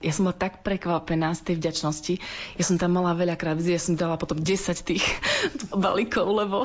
ja 0.06 0.14
som 0.14 0.30
bola 0.30 0.38
tak 0.38 0.62
prekvapená 0.62 1.34
z 1.34 1.42
tej 1.50 1.56
vďačnosti. 1.58 2.14
Ja 2.62 2.64
som 2.64 2.78
tam 2.78 2.94
mala 2.94 3.18
veľakrát, 3.18 3.58
ja 3.66 3.82
som 3.82 3.98
dala 3.98 4.22
potom 4.22 4.38
10 4.38 4.54
tých 4.86 5.02
balíkov, 5.74 6.30
lebo 6.30 6.62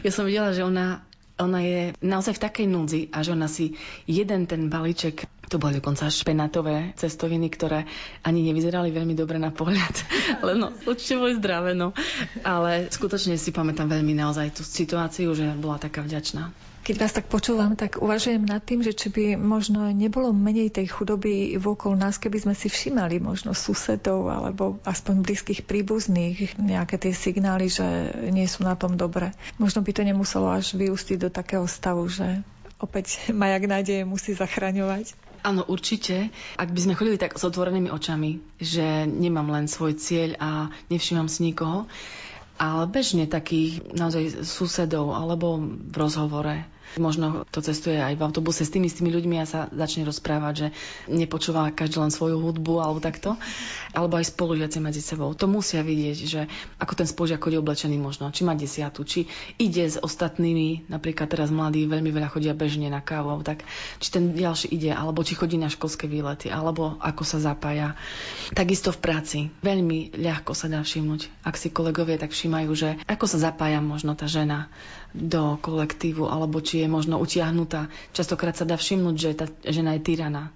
ja 0.00 0.08
som 0.08 0.24
videla, 0.24 0.56
že 0.56 0.64
ona, 0.64 1.04
ona 1.38 1.62
je 1.62 1.80
naozaj 2.02 2.36
v 2.36 2.44
takej 2.44 2.66
núdzi 2.66 3.00
a 3.14 3.22
že 3.22 3.32
ona 3.32 3.46
si 3.46 3.78
jeden 4.04 4.44
ten 4.50 4.66
balíček 4.66 5.26
to 5.48 5.56
boli 5.56 5.80
dokonca 5.80 6.12
špenátové 6.12 6.92
cestoviny, 7.00 7.48
ktoré 7.48 7.88
ani 8.20 8.44
nevyzerali 8.44 8.92
veľmi 8.92 9.16
dobre 9.16 9.40
na 9.40 9.48
pohľad. 9.48 9.94
Ale 10.44 10.60
no, 10.60 10.76
určite 10.84 11.16
boli 11.16 11.40
zdravé, 11.40 11.72
no. 11.72 11.96
Ale 12.44 12.92
skutočne 12.92 13.40
si 13.40 13.48
pamätám 13.48 13.88
veľmi 13.88 14.12
naozaj 14.12 14.60
tú 14.60 14.62
situáciu, 14.62 15.32
že 15.32 15.48
bola 15.56 15.80
taká 15.80 16.04
vďačná. 16.04 16.52
Keď 16.88 16.96
vás 16.96 17.12
tak 17.12 17.28
počúvam, 17.28 17.76
tak 17.76 18.00
uvažujem 18.00 18.48
nad 18.48 18.64
tým, 18.64 18.80
že 18.80 18.96
či 18.96 19.12
by 19.12 19.36
možno 19.36 19.92
nebolo 19.92 20.32
menej 20.32 20.72
tej 20.72 20.88
chudoby 20.88 21.60
vôkol 21.60 21.92
nás, 21.92 22.16
keby 22.16 22.48
sme 22.48 22.54
si 22.56 22.72
všimali 22.72 23.20
možno 23.20 23.52
susedov 23.52 24.24
alebo 24.32 24.80
aspoň 24.88 25.20
blízkych 25.20 25.68
príbuzných 25.68 26.56
nejaké 26.56 26.96
tie 26.96 27.12
signály, 27.12 27.68
že 27.68 27.84
nie 28.32 28.48
sú 28.48 28.64
na 28.64 28.72
tom 28.72 28.96
dobre. 28.96 29.36
Možno 29.60 29.84
by 29.84 29.92
to 29.92 30.00
nemuselo 30.00 30.48
až 30.48 30.80
vyústiť 30.80 31.20
do 31.20 31.28
takého 31.28 31.68
stavu, 31.68 32.08
že 32.08 32.40
opäť 32.80 33.20
majak 33.36 33.68
nádeje 33.68 34.08
musí 34.08 34.32
zachraňovať. 34.32 35.12
Áno, 35.44 35.68
určite. 35.68 36.32
Ak 36.56 36.72
by 36.72 36.80
sme 36.80 36.96
chodili 36.96 37.20
tak 37.20 37.36
s 37.36 37.44
otvorenými 37.44 37.92
očami, 37.92 38.40
že 38.64 39.04
nemám 39.04 39.52
len 39.52 39.68
svoj 39.68 39.92
cieľ 40.00 40.40
a 40.40 40.72
nevšímam 40.88 41.28
si 41.28 41.52
nikoho, 41.52 41.84
ale 42.56 42.88
bežne 42.88 43.28
takých 43.28 43.92
naozaj 43.92 44.40
susedov 44.40 45.12
alebo 45.12 45.60
v 45.60 45.92
rozhovore 45.92 46.77
Možno 46.96 47.44
to 47.52 47.60
cestuje 47.60 48.00
aj 48.00 48.16
v 48.16 48.24
autobuse 48.24 48.64
s 48.64 48.72
tými, 48.72 48.88
tými 48.88 49.12
ľuďmi 49.12 49.36
a 49.42 49.44
sa 49.44 49.68
začne 49.68 50.08
rozprávať, 50.08 50.54
že 50.56 50.66
nepočúva 51.12 51.68
každý 51.76 52.00
len 52.00 52.08
svoju 52.08 52.40
hudbu 52.40 52.80
alebo 52.80 52.98
takto. 53.04 53.36
Alebo 53.92 54.16
aj 54.16 54.32
spolužiaci 54.32 54.80
medzi 54.80 55.04
sebou. 55.04 55.36
To 55.36 55.44
musia 55.44 55.84
vidieť, 55.84 56.18
že 56.24 56.40
ako 56.80 56.92
ten 56.96 57.08
spolužiak 57.08 57.42
chodí 57.42 57.60
oblečený 57.60 58.00
možno, 58.00 58.32
či 58.32 58.46
má 58.48 58.56
desiatu, 58.56 59.04
či 59.04 59.28
ide 59.60 59.84
s 59.84 60.00
ostatnými, 60.00 60.88
napríklad 60.88 61.28
teraz 61.28 61.52
mladí 61.52 61.84
veľmi 61.84 62.08
veľa 62.08 62.28
chodia 62.32 62.56
bežne 62.56 62.88
na 62.88 63.04
kávu, 63.04 63.40
tak 63.44 63.66
či 63.98 64.08
ten 64.08 64.32
ďalší 64.32 64.70
ide, 64.72 64.94
alebo 64.94 65.26
či 65.26 65.34
chodí 65.34 65.58
na 65.58 65.68
školské 65.68 66.06
výlety, 66.06 66.48
alebo 66.48 66.96
ako 67.02 67.22
sa 67.26 67.42
zapája. 67.42 67.98
Takisto 68.54 68.94
v 68.94 69.02
práci. 69.02 69.38
Veľmi 69.60 70.14
ľahko 70.14 70.52
sa 70.54 70.70
dá 70.70 70.80
všimnúť, 70.80 71.28
ak 71.42 71.58
si 71.58 71.68
kolegovia 71.72 72.20
tak 72.20 72.32
všímajú, 72.32 72.70
že 72.76 72.88
ako 73.10 73.24
sa 73.26 73.50
zapája 73.50 73.80
možno 73.82 74.14
tá 74.14 74.28
žena 74.28 74.68
do 75.14 75.56
kolektívu, 75.60 76.28
alebo 76.28 76.60
či 76.60 76.84
je 76.84 76.88
možno 76.88 77.16
utiahnutá. 77.18 77.88
Častokrát 78.12 78.56
sa 78.56 78.68
dá 78.68 78.76
všimnúť, 78.76 79.16
že 79.16 79.30
tá 79.36 79.46
žena 79.66 79.96
je 79.96 80.04
tyraná. 80.04 80.52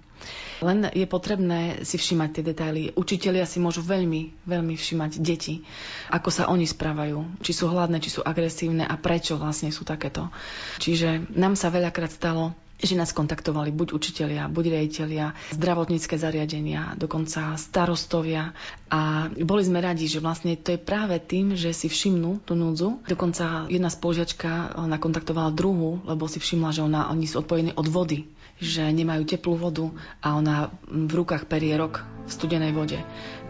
Len 0.63 0.87
je 0.95 1.03
potrebné 1.03 1.83
si 1.83 1.99
všímať 1.99 2.29
tie 2.31 2.43
detaily. 2.43 2.81
Učitelia 2.95 3.43
si 3.43 3.59
môžu 3.59 3.83
veľmi, 3.83 4.47
veľmi 4.47 4.79
všímať 4.79 5.19
deti, 5.19 5.67
ako 6.07 6.29
sa 6.31 6.47
oni 6.47 6.63
správajú, 6.63 7.43
či 7.43 7.51
sú 7.51 7.67
hladné, 7.67 7.99
či 7.99 8.15
sú 8.15 8.23
agresívne 8.23 8.87
a 8.87 8.95
prečo 8.95 9.35
vlastne 9.35 9.75
sú 9.75 9.83
takéto. 9.83 10.31
Čiže 10.79 11.35
nám 11.35 11.59
sa 11.59 11.67
veľakrát 11.67 12.15
stalo, 12.15 12.55
že 12.83 12.99
nás 12.99 13.15
kontaktovali 13.15 13.71
buď 13.71 13.95
učitelia, 13.95 14.51
buď 14.51 14.65
rejitelia, 14.79 15.31
zdravotnícke 15.55 16.19
zariadenia, 16.19 16.99
dokonca 16.99 17.55
starostovia 17.55 18.51
a 18.91 19.31
boli 19.31 19.63
sme 19.63 19.79
radi, 19.79 20.05
že 20.11 20.19
vlastne 20.19 20.59
to 20.59 20.75
je 20.75 20.79
práve 20.79 21.15
tým, 21.23 21.55
že 21.55 21.71
si 21.71 21.87
všimnú 21.87 22.43
tú 22.43 22.53
núdzu. 22.53 23.01
Dokonca 23.07 23.71
jedna 23.71 23.87
spolužiačka 23.87 24.75
nakontaktovala 24.75 25.55
druhú, 25.55 26.03
lebo 26.03 26.27
si 26.27 26.43
všimla, 26.43 26.75
že 26.75 26.83
ona, 26.83 27.07
oni 27.09 27.25
sú 27.25 27.41
odpojení 27.41 27.71
od 27.73 27.87
vody 27.87 28.27
že 28.61 28.85
nemajú 28.85 29.25
teplú 29.25 29.57
vodu 29.57 29.89
a 30.21 30.37
ona 30.37 30.69
v 30.87 31.11
rukách 31.11 31.49
perie 31.49 31.73
rok 31.73 32.05
v 32.23 32.31
studenej 32.31 32.71
vode. 32.71 32.99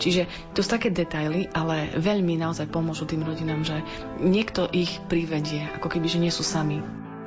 Čiže 0.02 0.26
to 0.58 0.66
sú 0.66 0.74
také 0.74 0.90
detaily, 0.90 1.46
ale 1.54 1.94
veľmi 1.94 2.40
naozaj 2.40 2.72
pomôžu 2.74 3.06
tým 3.06 3.22
rodinám, 3.22 3.62
že 3.62 3.84
niekto 4.18 4.66
ich 4.74 4.98
privedie, 5.06 5.70
ako 5.78 5.94
keby, 5.94 6.08
že 6.10 6.22
nie 6.24 6.34
sú 6.34 6.42
sami. 6.42 6.82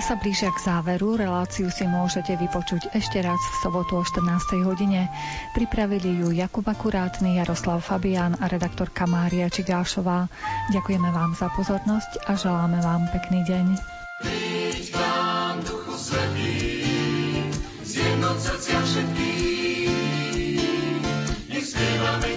Vyznania 0.00 0.16
sa 0.16 0.24
blížia 0.24 0.48
k 0.56 0.64
záveru. 0.64 1.20
Reláciu 1.20 1.68
si 1.68 1.84
môžete 1.84 2.32
vypočuť 2.32 2.88
ešte 2.96 3.20
raz 3.20 3.36
v 3.36 3.56
sobotu 3.60 4.00
o 4.00 4.02
14. 4.08 4.64
hodine. 4.64 5.12
Pripravili 5.52 6.24
ju 6.24 6.32
Jakub 6.32 6.64
Akurátny, 6.64 7.36
Jaroslav 7.36 7.84
Fabián 7.84 8.32
a 8.40 8.48
redaktorka 8.48 9.04
Mária 9.04 9.52
Čigášová. 9.52 10.32
Ďakujeme 10.72 11.04
vám 11.12 11.36
za 11.36 11.52
pozornosť 11.52 12.16
a 12.24 12.32
želáme 12.32 12.80
vám 12.80 13.12
pekný 13.12 13.44
deň. 13.44 13.66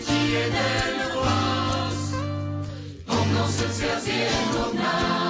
Ti 0.04 0.20
jeden 0.36 0.96
hlas, 1.16 2.00
obnov 3.08 3.48
srdcia 3.48 3.94
zjednoť 4.04 4.72
nás. 4.76 5.23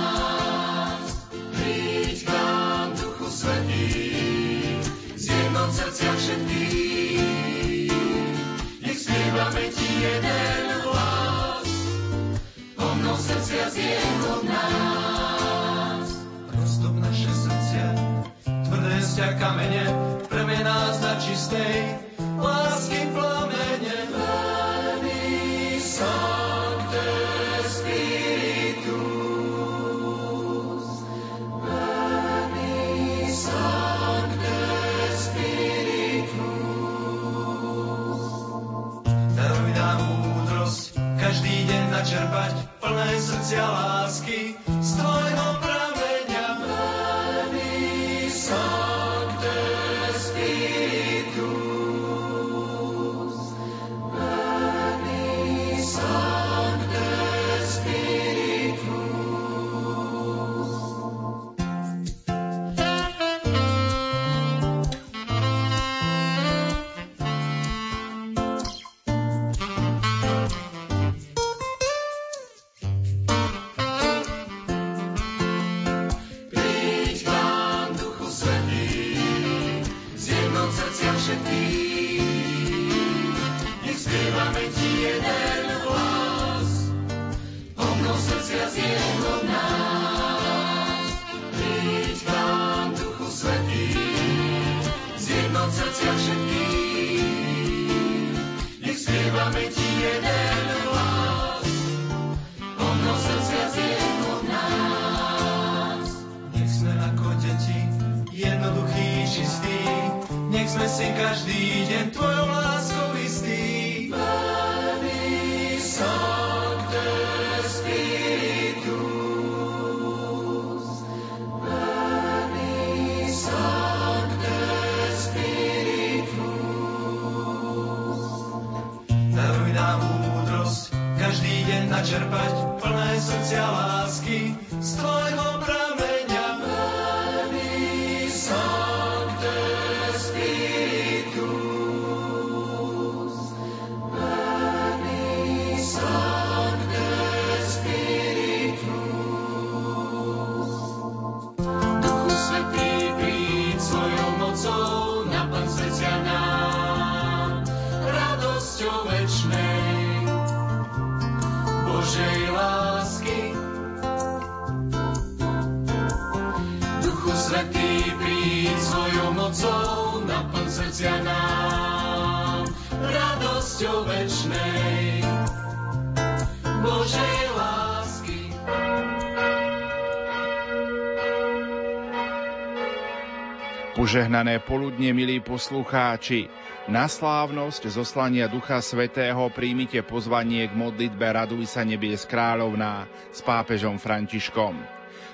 Požehnané 184.13 184.61
poludne, 184.61 185.09
milí 185.09 185.41
poslucháči. 185.41 186.45
Na 186.85 187.09
slávnosť 187.09 187.89
zoslania 187.89 188.45
Ducha 188.45 188.77
Svetého 188.77 189.41
príjmite 189.49 190.05
pozvanie 190.05 190.69
k 190.69 190.73
modlitbe 190.77 191.33
Raduj 191.33 191.65
sa 191.65 191.81
nebies 191.81 192.21
kráľovná 192.29 193.09
s 193.33 193.41
pápežom 193.41 193.97
Františkom. 193.97 194.77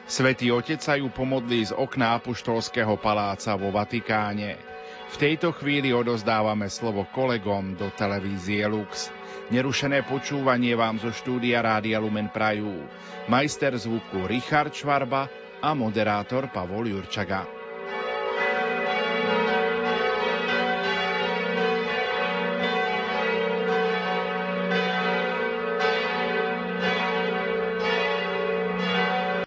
Svetý 0.07 0.55
Otec 0.55 0.79
sa 0.79 0.95
ju 0.95 1.11
pomodlí 1.11 1.67
z 1.67 1.75
okna 1.75 2.23
Apoštolského 2.23 2.95
paláca 3.03 3.51
vo 3.59 3.67
Vatikáne. 3.67 4.55
V 5.11 5.15
tejto 5.27 5.51
chvíli 5.59 5.91
odozdávame 5.91 6.71
slovo 6.71 7.03
kolegom 7.11 7.75
do 7.75 7.91
televízie 7.91 8.63
Lux. 8.63 9.11
Nerušené 9.51 10.07
počúvanie 10.07 10.71
vám 10.79 11.03
zo 11.03 11.11
štúdia 11.11 11.59
Rádia 11.59 11.99
Lumen 11.99 12.31
Prajú. 12.31 12.87
Majster 13.27 13.75
zvuku 13.75 14.23
Richard 14.23 14.71
Švarba 14.71 15.27
a 15.59 15.75
moderátor 15.75 16.47
Pavol 16.47 16.95
Jurčaga. 16.95 17.58